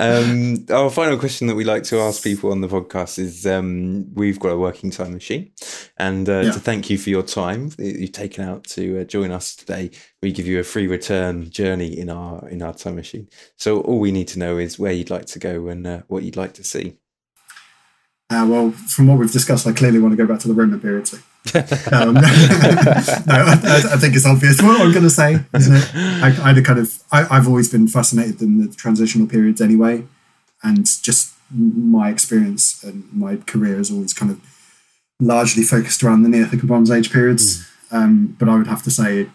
um, 0.00 0.66
our 0.70 0.90
final 0.90 1.18
question 1.18 1.46
that 1.48 1.54
we 1.54 1.64
like 1.64 1.82
to 1.84 1.98
ask 2.00 2.22
people 2.22 2.52
on 2.52 2.60
the 2.60 2.68
podcast 2.68 3.18
is: 3.18 3.46
um, 3.46 4.12
We've 4.14 4.38
got 4.38 4.50
a 4.50 4.58
working 4.58 4.90
time 4.90 5.12
machine, 5.12 5.52
and 5.96 6.28
uh, 6.28 6.40
Yeah. 6.40 6.52
to 6.52 6.60
thank 6.60 6.90
you 6.90 6.98
for 6.98 7.10
your 7.10 7.22
time 7.22 7.70
you've 7.78 8.12
taken 8.12 8.44
out 8.44 8.64
to 8.64 9.00
uh, 9.00 9.04
join 9.04 9.30
us 9.30 9.56
today, 9.56 9.90
we 10.22 10.32
give 10.32 10.46
you 10.46 10.60
a 10.60 10.64
free 10.64 10.86
return 10.86 11.50
journey 11.50 11.98
in 11.98 12.10
our 12.10 12.46
in 12.48 12.62
our 12.62 12.74
time 12.74 12.96
machine. 12.96 13.28
So 13.56 13.80
all 13.80 13.98
we 13.98 14.12
need 14.12 14.28
to 14.28 14.38
know 14.38 14.58
is 14.58 14.78
where 14.78 14.92
you'd 14.92 15.10
like 15.10 15.26
to 15.26 15.38
go 15.38 15.68
and 15.68 15.86
uh, 15.86 16.02
what 16.08 16.22
you'd 16.22 16.36
like 16.36 16.52
to 16.54 16.64
see. 16.64 16.98
Uh, 18.30 18.46
well, 18.46 18.70
from 18.72 19.06
what 19.06 19.18
we've 19.18 19.32
discussed, 19.32 19.66
I 19.66 19.72
clearly 19.72 19.98
want 19.98 20.12
to 20.12 20.16
go 20.16 20.26
back 20.26 20.40
to 20.40 20.48
the 20.48 20.54
Roman 20.54 20.78
period. 20.80 21.08
So. 21.08 21.16
um, 21.92 22.14
no, 22.14 22.20
I, 22.20 23.82
I, 23.92 23.96
think 23.96 24.14
it's 24.14 24.26
obvious 24.26 24.60
what 24.60 24.78
I'm 24.78 24.92
going 24.92 25.04
to 25.04 25.10
say, 25.10 25.38
isn't 25.54 25.74
it? 25.74 25.90
I, 25.94 26.50
I 26.50 26.60
kind 26.60 26.78
of, 26.78 27.02
I, 27.10 27.22
have 27.22 27.48
always 27.48 27.70
been 27.70 27.88
fascinated 27.88 28.42
in 28.42 28.58
the 28.60 28.74
transitional 28.74 29.26
periods 29.26 29.62
anyway, 29.62 30.04
and 30.62 30.84
just 30.84 31.32
my 31.50 32.10
experience 32.10 32.84
and 32.84 33.10
my 33.14 33.36
career 33.36 33.78
has 33.78 33.90
always 33.90 34.12
kind 34.12 34.30
of 34.30 34.40
largely 35.20 35.62
focused 35.62 36.02
around 36.02 36.22
the 36.22 36.28
Neolithic 36.28 36.60
and 36.60 36.68
Bronze 36.68 36.90
Age 36.90 37.10
periods. 37.10 37.62
Mm. 37.62 37.64
Um, 37.90 38.36
but 38.38 38.50
I 38.50 38.56
would 38.56 38.66
have 38.66 38.82
to 38.82 38.90
say, 38.90 39.30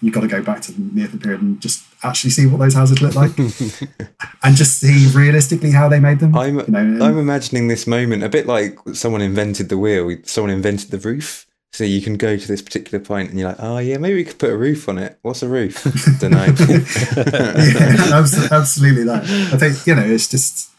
you've 0.00 0.14
got 0.14 0.20
to 0.20 0.28
go 0.28 0.42
back 0.42 0.60
to 0.62 0.72
the 0.72 0.80
Neolithic 0.80 1.22
period 1.22 1.42
and 1.42 1.60
just 1.60 1.84
actually 2.02 2.30
see 2.30 2.46
what 2.46 2.58
those 2.58 2.74
houses 2.74 3.02
look 3.02 3.14
like, 3.14 3.36
and 4.42 4.56
just 4.56 4.78
see 4.78 5.08
realistically 5.16 5.70
how 5.70 5.88
they 5.88 6.00
made 6.00 6.20
them. 6.20 6.36
I'm, 6.36 6.58
you 6.58 6.66
know, 6.68 7.04
I'm 7.04 7.18
imagining 7.18 7.68
this 7.68 7.86
moment 7.86 8.22
a 8.22 8.28
bit 8.28 8.46
like 8.46 8.78
someone 8.92 9.20
invented 9.20 9.68
the 9.68 9.78
wheel, 9.78 10.16
someone 10.24 10.50
invented 10.50 10.90
the 10.90 10.98
roof. 10.98 11.46
So 11.70 11.84
you 11.84 12.00
can 12.00 12.16
go 12.16 12.36
to 12.38 12.48
this 12.48 12.62
particular 12.62 12.98
point 13.04 13.28
and 13.28 13.38
you're 13.38 13.50
like, 13.50 13.58
oh 13.60 13.76
yeah, 13.76 13.98
maybe 13.98 14.14
we 14.14 14.24
could 14.24 14.38
put 14.38 14.50
a 14.50 14.56
roof 14.56 14.88
on 14.88 14.96
it. 14.96 15.18
What's 15.20 15.42
a 15.42 15.48
roof? 15.48 15.84
Don't 16.18 16.30
know. 16.30 16.44
yeah, 16.46 18.24
absolutely 18.50 19.04
that. 19.04 19.24
I 19.52 19.56
think 19.58 19.86
you 19.86 19.94
know 19.94 20.02
it's 20.02 20.28
just 20.28 20.70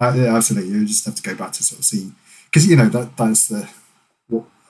uh, 0.00 0.12
yeah, 0.16 0.36
absolutely. 0.36 0.70
You 0.70 0.86
just 0.86 1.04
have 1.06 1.16
to 1.16 1.22
go 1.22 1.34
back 1.34 1.52
to 1.52 1.64
sort 1.64 1.80
of 1.80 1.84
see 1.84 2.12
because 2.44 2.68
you 2.68 2.76
know 2.76 2.88
that 2.88 3.16
that's 3.16 3.48
the 3.48 3.68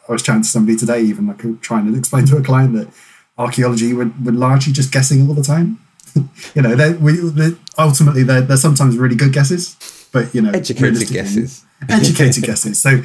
I 0.09 0.13
was 0.13 0.23
chatting 0.23 0.43
to 0.43 0.49
somebody 0.49 0.77
today, 0.77 1.03
even 1.03 1.27
like 1.27 1.61
trying 1.61 1.91
to 1.91 1.99
explain 1.99 2.27
to 2.27 2.37
a 2.37 2.43
client 2.43 2.75
that 2.75 2.89
archaeology 3.37 3.93
we're, 3.93 4.13
we're 4.23 4.33
largely 4.33 4.73
just 4.73 4.93
guessing 4.93 5.29
all 5.29 5.35
the 5.35 5.43
time. 5.43 5.79
you 6.55 6.63
know, 6.63 6.75
they, 6.75 6.95
we 6.95 7.13
they, 7.17 7.57
ultimately 7.77 8.23
they're, 8.23 8.41
they're 8.41 8.57
sometimes 8.57 8.97
really 8.97 9.15
good 9.15 9.33
guesses, 9.33 10.09
but 10.13 10.35
you 10.35 10.41
know, 10.41 10.51
educated 10.51 11.09
guesses, 11.09 11.65
educated 11.89 12.43
guesses. 12.43 12.81
So, 12.81 13.03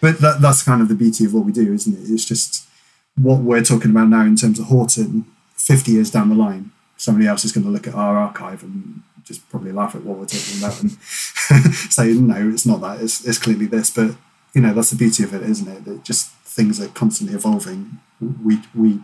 but 0.00 0.18
that, 0.20 0.40
that's 0.40 0.62
kind 0.62 0.80
of 0.80 0.88
the 0.88 0.94
beauty 0.94 1.24
of 1.24 1.34
what 1.34 1.44
we 1.44 1.52
do, 1.52 1.72
isn't 1.72 1.94
it? 1.94 2.10
It's 2.10 2.24
just 2.24 2.66
what 3.16 3.40
we're 3.40 3.62
talking 3.62 3.90
about 3.90 4.08
now 4.08 4.22
in 4.22 4.36
terms 4.36 4.58
of 4.58 4.66
Horton. 4.66 5.26
Fifty 5.56 5.92
years 5.92 6.10
down 6.10 6.28
the 6.28 6.34
line, 6.34 6.70
somebody 6.96 7.26
else 7.26 7.44
is 7.44 7.50
going 7.50 7.64
to 7.64 7.70
look 7.70 7.88
at 7.88 7.94
our 7.94 8.16
archive 8.16 8.62
and 8.62 9.02
just 9.24 9.48
probably 9.50 9.72
laugh 9.72 9.94
at 9.94 10.04
what 10.04 10.18
we're 10.18 10.26
talking 10.26 10.58
about 10.58 10.80
and 10.80 10.92
say, 11.90 12.12
no, 12.12 12.50
it's 12.50 12.66
not 12.66 12.80
that. 12.80 13.00
It's, 13.00 13.24
it's 13.26 13.38
clearly 13.38 13.66
this. 13.66 13.90
But 13.90 14.14
you 14.54 14.60
know, 14.60 14.72
that's 14.72 14.90
the 14.90 14.96
beauty 14.96 15.24
of 15.24 15.34
it, 15.34 15.42
isn't 15.42 15.68
it? 15.68 15.84
That 15.84 16.04
just 16.04 16.30
things 16.56 16.80
are 16.80 16.88
constantly 16.88 17.36
evolving. 17.36 17.98
We 18.20 18.60
we 18.74 19.00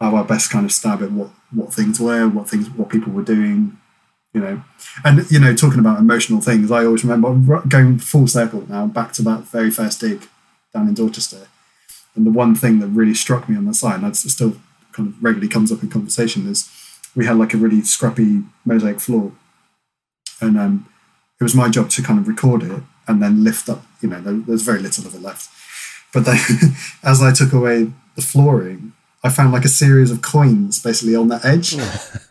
have 0.00 0.14
our 0.14 0.24
best 0.24 0.50
kind 0.50 0.64
of 0.64 0.72
stab 0.72 1.02
at 1.02 1.10
what 1.12 1.30
what 1.52 1.72
things 1.72 1.98
were, 1.98 2.28
what 2.28 2.48
things, 2.48 2.70
what 2.70 2.90
people 2.90 3.12
were 3.12 3.24
doing. 3.24 3.78
You 4.34 4.40
know, 4.40 4.62
and 5.04 5.30
you 5.30 5.38
know, 5.38 5.54
talking 5.54 5.80
about 5.80 5.98
emotional 5.98 6.40
things, 6.40 6.70
I 6.70 6.84
always 6.84 7.04
remember 7.04 7.60
going 7.68 7.98
full 7.98 8.26
circle 8.26 8.64
now 8.68 8.86
back 8.86 9.12
to 9.14 9.22
that 9.22 9.44
very 9.44 9.70
first 9.70 10.00
dig 10.00 10.26
down 10.72 10.88
in 10.88 10.94
Dorchester. 10.94 11.48
And 12.14 12.26
the 12.26 12.30
one 12.30 12.54
thing 12.54 12.78
that 12.80 12.88
really 12.88 13.14
struck 13.14 13.48
me 13.48 13.56
on 13.56 13.66
the 13.66 13.74
site, 13.74 13.96
and 13.96 14.04
that 14.04 14.16
still 14.16 14.56
kind 14.92 15.08
of 15.08 15.22
regularly 15.22 15.48
comes 15.48 15.72
up 15.72 15.82
in 15.82 15.90
conversation, 15.90 16.46
is 16.46 16.70
we 17.14 17.26
had 17.26 17.36
like 17.36 17.54
a 17.54 17.58
really 17.58 17.82
scrappy 17.82 18.42
mosaic 18.64 19.00
floor 19.00 19.32
and 20.42 20.58
um, 20.58 20.86
it 21.40 21.44
was 21.44 21.54
my 21.54 21.68
job 21.68 21.88
to 21.90 22.02
kind 22.02 22.18
of 22.18 22.28
record 22.28 22.62
it 22.64 22.82
and 23.06 23.22
then 23.22 23.44
lift 23.44 23.68
up. 23.68 23.84
You 24.00 24.10
know, 24.10 24.20
there, 24.20 24.34
there's 24.34 24.62
very 24.62 24.80
little 24.80 25.06
of 25.06 25.14
it 25.14 25.22
left. 25.22 25.48
But 26.12 26.24
then, 26.24 26.38
as 27.02 27.22
I 27.22 27.32
took 27.32 27.52
away 27.52 27.92
the 28.14 28.22
flooring, 28.22 28.92
I 29.24 29.30
found 29.30 29.52
like 29.52 29.64
a 29.64 29.68
series 29.68 30.10
of 30.10 30.20
coins 30.20 30.82
basically 30.82 31.14
on 31.14 31.28
the 31.28 31.40
edge 31.44 31.76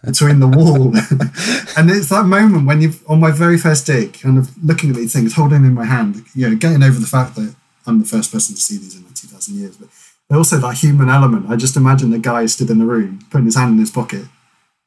between 0.06 0.40
the 0.40 0.48
wall. 0.48 0.88
and 1.78 1.90
it's 1.90 2.10
that 2.10 2.26
moment 2.26 2.68
when 2.68 2.82
you've, 2.82 3.02
on 3.10 3.20
my 3.20 3.32
very 3.32 3.58
first 3.58 3.86
dig, 3.88 4.20
kind 4.20 4.38
of 4.38 4.52
looking 4.64 4.90
at 4.90 4.98
these 4.98 5.14
things, 5.14 5.36
holding 5.36 5.64
in 5.64 5.74
my 5.74 5.86
hand, 5.86 6.24
you 6.36 6.50
know, 6.50 6.56
getting 6.56 6.84
over 6.84 7.00
the 7.00 7.08
fact 7.08 7.36
that 7.36 7.56
I'm 7.88 8.00
the 8.00 8.06
first 8.06 8.32
person 8.32 8.56
to 8.56 8.62
see 8.62 8.78
these 8.78 8.96
in 8.96 9.06
like 9.06 9.16
2000 9.16 9.56
years. 9.56 9.78
But 9.78 9.88
also 10.36 10.58
that 10.58 10.78
human 10.78 11.10
element. 11.10 11.50
I 11.50 11.56
just 11.56 11.78
imagine 11.78 12.12
the 12.12 12.20
guy 12.20 12.46
stood 12.46 12.70
in 12.70 12.80
the 12.80 12.86
room, 12.86 13.26
putting 13.30 13.46
his 13.46 13.56
hand 13.56 13.74
in 13.74 13.80
his 13.80 13.92
pocket, 13.92 14.26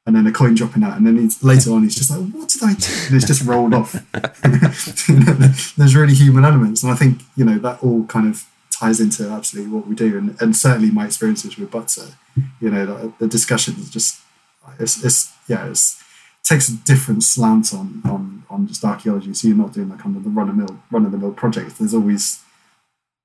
and 0.06 0.14
then 0.14 0.26
a 0.26 0.32
coin 0.32 0.54
dropping 0.54 0.82
out, 0.82 0.96
and 0.96 1.06
then 1.06 1.16
he's 1.16 1.42
later 1.42 1.72
on 1.72 1.82
he's 1.82 1.94
just 1.94 2.10
like, 2.10 2.20
"What 2.30 2.48
did 2.48 2.62
I 2.62 2.74
do?" 2.74 2.92
And 3.06 3.16
it's 3.16 3.26
just 3.26 3.44
rolled 3.44 3.74
off. 3.74 3.92
There's 5.76 5.96
really 5.96 6.14
human 6.14 6.44
elements, 6.44 6.82
and 6.82 6.92
I 6.92 6.94
think 6.94 7.22
you 7.36 7.44
know 7.44 7.58
that 7.58 7.82
all 7.82 8.04
kind 8.04 8.28
of 8.28 8.46
ties 8.78 9.00
into 9.00 9.28
absolutely 9.28 9.72
what 9.72 9.86
we 9.86 9.94
do, 9.94 10.18
and, 10.18 10.40
and 10.40 10.56
certainly 10.56 10.90
my 10.90 11.06
experiences 11.06 11.56
with 11.56 11.70
Butser. 11.70 12.14
You 12.60 12.70
know, 12.70 12.86
the, 12.86 13.12
the 13.20 13.28
discussion 13.28 13.74
is 13.74 13.90
just 13.90 14.20
it's, 14.78 15.04
it's 15.04 15.32
yeah, 15.48 15.66
it's 15.66 16.02
takes 16.42 16.68
a 16.68 16.76
different 16.76 17.24
slant 17.24 17.72
on 17.72 18.02
on 18.04 18.44
on 18.50 18.66
just 18.66 18.84
archaeology. 18.84 19.32
So 19.34 19.48
you're 19.48 19.56
not 19.56 19.72
doing 19.72 19.88
that 19.88 19.98
kind 19.98 20.16
of 20.16 20.24
the 20.24 20.30
run 20.30 20.48
of 20.48 20.56
mill 20.56 20.78
run 20.90 21.06
of 21.06 21.12
the 21.12 21.18
mill 21.18 21.32
project. 21.32 21.78
There's 21.78 21.94
always 21.94 22.42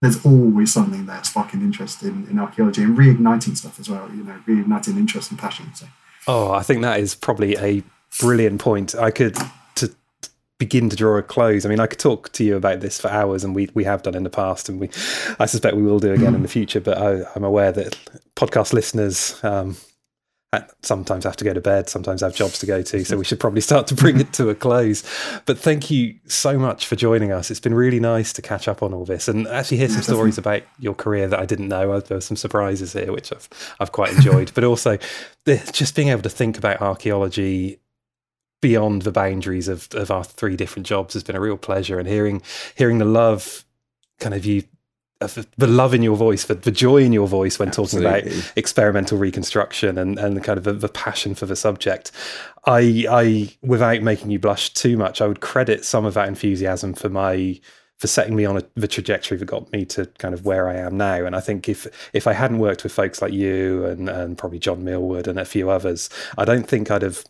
there's 0.01 0.25
always 0.25 0.73
something 0.73 1.05
there 1.05 1.23
sparking 1.23 1.61
interest 1.61 2.03
in, 2.03 2.25
in 2.29 2.39
archaeology 2.39 2.83
and 2.83 2.97
reigniting 2.97 3.57
stuff 3.57 3.79
as 3.79 3.89
well. 3.89 4.09
You 4.09 4.23
know, 4.23 4.41
reigniting 4.47 4.97
interest 4.97 5.31
and 5.31 5.39
passion. 5.39 5.73
So. 5.75 5.87
Oh, 6.27 6.51
I 6.51 6.63
think 6.63 6.81
that 6.83 6.99
is 6.99 7.15
probably 7.15 7.57
a 7.57 7.83
brilliant 8.19 8.61
point. 8.61 8.95
I 8.95 9.11
could 9.11 9.37
begin 10.59 10.89
to 10.89 10.95
draw 10.95 11.17
a 11.17 11.23
close. 11.23 11.65
I 11.65 11.69
mean, 11.69 11.79
I 11.79 11.87
could 11.87 11.99
talk 11.99 12.31
to 12.33 12.43
you 12.43 12.55
about 12.55 12.81
this 12.81 12.99
for 12.99 13.09
hours, 13.09 13.43
and 13.43 13.55
we 13.55 13.69
we 13.73 13.85
have 13.85 14.03
done 14.03 14.15
in 14.15 14.23
the 14.23 14.29
past, 14.29 14.69
and 14.69 14.79
we 14.79 14.89
I 15.39 15.47
suspect 15.47 15.75
we 15.75 15.83
will 15.83 15.99
do 15.99 16.13
again 16.13 16.35
in 16.35 16.43
the 16.43 16.47
future. 16.47 16.81
But 16.81 16.97
I, 16.97 17.23
am 17.35 17.43
aware 17.43 17.71
that 17.71 17.97
podcast 18.35 18.73
listeners. 18.73 19.43
Um, 19.43 19.77
sometimes 20.81 21.25
have 21.25 21.35
to 21.35 21.43
go 21.43 21.53
to 21.53 21.61
bed, 21.61 21.87
sometimes 21.89 22.21
have 22.21 22.33
jobs 22.33 22.57
to 22.57 22.65
go 22.65 22.81
to. 22.81 23.05
So 23.05 23.17
we 23.17 23.23
should 23.23 23.39
probably 23.39 23.61
start 23.61 23.85
to 23.87 23.93
bring 23.95 24.19
it 24.19 24.33
to 24.33 24.49
a 24.49 24.55
close. 24.55 25.03
But 25.45 25.59
thank 25.59 25.91
you 25.91 26.15
so 26.25 26.57
much 26.57 26.87
for 26.87 26.95
joining 26.95 27.31
us. 27.31 27.51
It's 27.51 27.59
been 27.59 27.75
really 27.75 27.99
nice 27.99 28.33
to 28.33 28.41
catch 28.41 28.67
up 28.67 28.81
on 28.81 28.91
all 28.91 29.05
this 29.05 29.27
and 29.27 29.47
actually 29.47 29.77
hear 29.77 29.89
some 29.89 30.01
stories 30.01 30.37
about 30.39 30.63
your 30.79 30.95
career 30.95 31.27
that 31.27 31.39
I 31.39 31.45
didn't 31.45 31.67
know. 31.67 31.99
There 31.99 32.17
were 32.17 32.21
some 32.21 32.35
surprises 32.35 32.93
here, 32.93 33.11
which 33.11 33.31
I've, 33.31 33.47
I've 33.79 33.91
quite 33.91 34.11
enjoyed. 34.13 34.51
but 34.55 34.63
also 34.63 34.97
just 35.45 35.95
being 35.95 36.07
able 36.07 36.23
to 36.23 36.29
think 36.29 36.57
about 36.57 36.81
archaeology 36.81 37.79
beyond 38.61 39.03
the 39.03 39.11
boundaries 39.11 39.67
of, 39.67 39.87
of 39.93 40.11
our 40.11 40.23
three 40.23 40.55
different 40.55 40.85
jobs 40.85 41.13
has 41.13 41.23
been 41.23 41.35
a 41.35 41.41
real 41.41 41.57
pleasure. 41.57 41.99
And 41.99 42.07
hearing 42.07 42.41
hearing 42.75 42.97
the 42.97 43.05
love 43.05 43.65
kind 44.19 44.35
of 44.35 44.45
you 44.45 44.63
the 45.19 45.67
love 45.67 45.93
in 45.93 46.01
your 46.01 46.15
voice, 46.15 46.45
the, 46.45 46.53
the 46.55 46.71
joy 46.71 46.97
in 47.03 47.11
your 47.11 47.27
voice 47.27 47.59
when 47.59 47.67
Absolutely. 47.67 48.09
talking 48.09 48.29
about 48.29 48.51
experimental 48.55 49.17
reconstruction 49.17 49.97
and, 49.97 50.17
and 50.17 50.41
kind 50.45 50.57
of 50.57 50.63
the, 50.63 50.71
the, 50.71 50.87
passion 50.87 51.35
for 51.35 51.45
the 51.45 51.57
subject. 51.57 52.13
I, 52.65 53.05
I, 53.09 53.57
without 53.61 54.01
making 54.01 54.31
you 54.31 54.39
blush 54.39 54.73
too 54.73 54.95
much, 54.95 55.19
I 55.19 55.27
would 55.27 55.41
credit 55.41 55.83
some 55.83 56.05
of 56.05 56.13
that 56.13 56.29
enthusiasm 56.29 56.93
for 56.93 57.09
my 57.09 57.59
for 57.97 58.07
setting 58.07 58.33
me 58.33 58.45
on 58.45 58.55
a, 58.55 58.63
the 58.75 58.87
trajectory 58.87 59.37
that 59.37 59.43
got 59.43 59.69
me 59.73 59.83
to 59.83 60.05
kind 60.19 60.33
of 60.33 60.45
where 60.45 60.69
I 60.69 60.75
am 60.75 60.95
now. 60.95 61.25
And 61.25 61.35
I 61.35 61.41
think 61.41 61.67
if 61.67 61.85
if 62.13 62.25
I 62.25 62.31
hadn't 62.31 62.59
worked 62.59 62.83
with 62.83 62.93
folks 62.93 63.21
like 63.21 63.33
you 63.33 63.83
and 63.85 64.07
and 64.07 64.37
probably 64.37 64.59
John 64.59 64.85
Millwood 64.85 65.27
and 65.27 65.37
a 65.37 65.43
few 65.43 65.69
others, 65.69 66.09
I 66.37 66.45
don't 66.45 66.65
think 66.65 66.89
I'd 66.89 67.01
have 67.01 67.25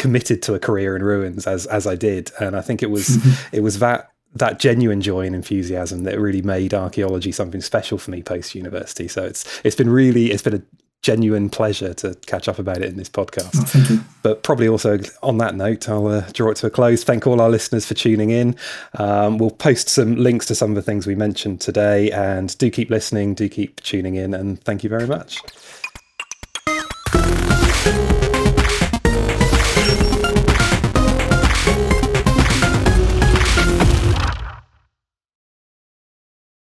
committed 0.00 0.42
to 0.42 0.54
a 0.54 0.58
career 0.58 0.96
in 0.96 1.02
ruins 1.02 1.46
as 1.46 1.66
as 1.66 1.86
I 1.86 1.94
did. 1.94 2.32
And 2.40 2.56
I 2.56 2.62
think 2.62 2.82
it 2.82 2.90
was 2.90 3.18
it 3.52 3.60
was 3.60 3.78
that 3.78 4.10
that 4.34 4.58
genuine 4.58 5.00
joy 5.00 5.26
and 5.26 5.34
enthusiasm 5.34 6.04
that 6.04 6.18
really 6.18 6.42
made 6.42 6.72
archaeology 6.72 7.32
something 7.32 7.60
special 7.60 7.98
for 7.98 8.10
me 8.10 8.22
post 8.22 8.54
university. 8.54 9.06
So 9.06 9.24
it's 9.24 9.60
it's 9.62 9.76
been 9.76 9.90
really 9.90 10.30
it's 10.30 10.42
been 10.42 10.54
a 10.54 10.62
genuine 11.02 11.48
pleasure 11.48 11.94
to 11.94 12.14
catch 12.26 12.46
up 12.46 12.58
about 12.58 12.78
it 12.78 12.84
in 12.84 12.96
this 12.96 13.08
podcast. 13.08 13.72
Oh, 13.74 14.04
but 14.22 14.42
probably 14.42 14.68
also 14.68 14.98
on 15.22 15.38
that 15.38 15.54
note, 15.54 15.88
I'll 15.88 16.06
uh, 16.06 16.26
draw 16.32 16.50
it 16.50 16.56
to 16.56 16.66
a 16.66 16.70
close. 16.70 17.04
Thank 17.04 17.26
all 17.26 17.40
our 17.40 17.48
listeners 17.48 17.86
for 17.86 17.94
tuning 17.94 18.30
in. 18.30 18.54
Um, 18.98 19.38
we'll 19.38 19.50
post 19.50 19.88
some 19.88 20.16
links 20.16 20.46
to 20.46 20.54
some 20.54 20.70
of 20.70 20.76
the 20.76 20.82
things 20.82 21.06
we 21.06 21.14
mentioned 21.14 21.60
today, 21.60 22.10
and 22.10 22.56
do 22.58 22.70
keep 22.70 22.90
listening, 22.90 23.34
do 23.34 23.48
keep 23.48 23.80
tuning 23.82 24.16
in, 24.16 24.34
and 24.34 24.62
thank 24.62 24.84
you 24.84 24.90
very 24.90 25.06
much. 25.06 25.40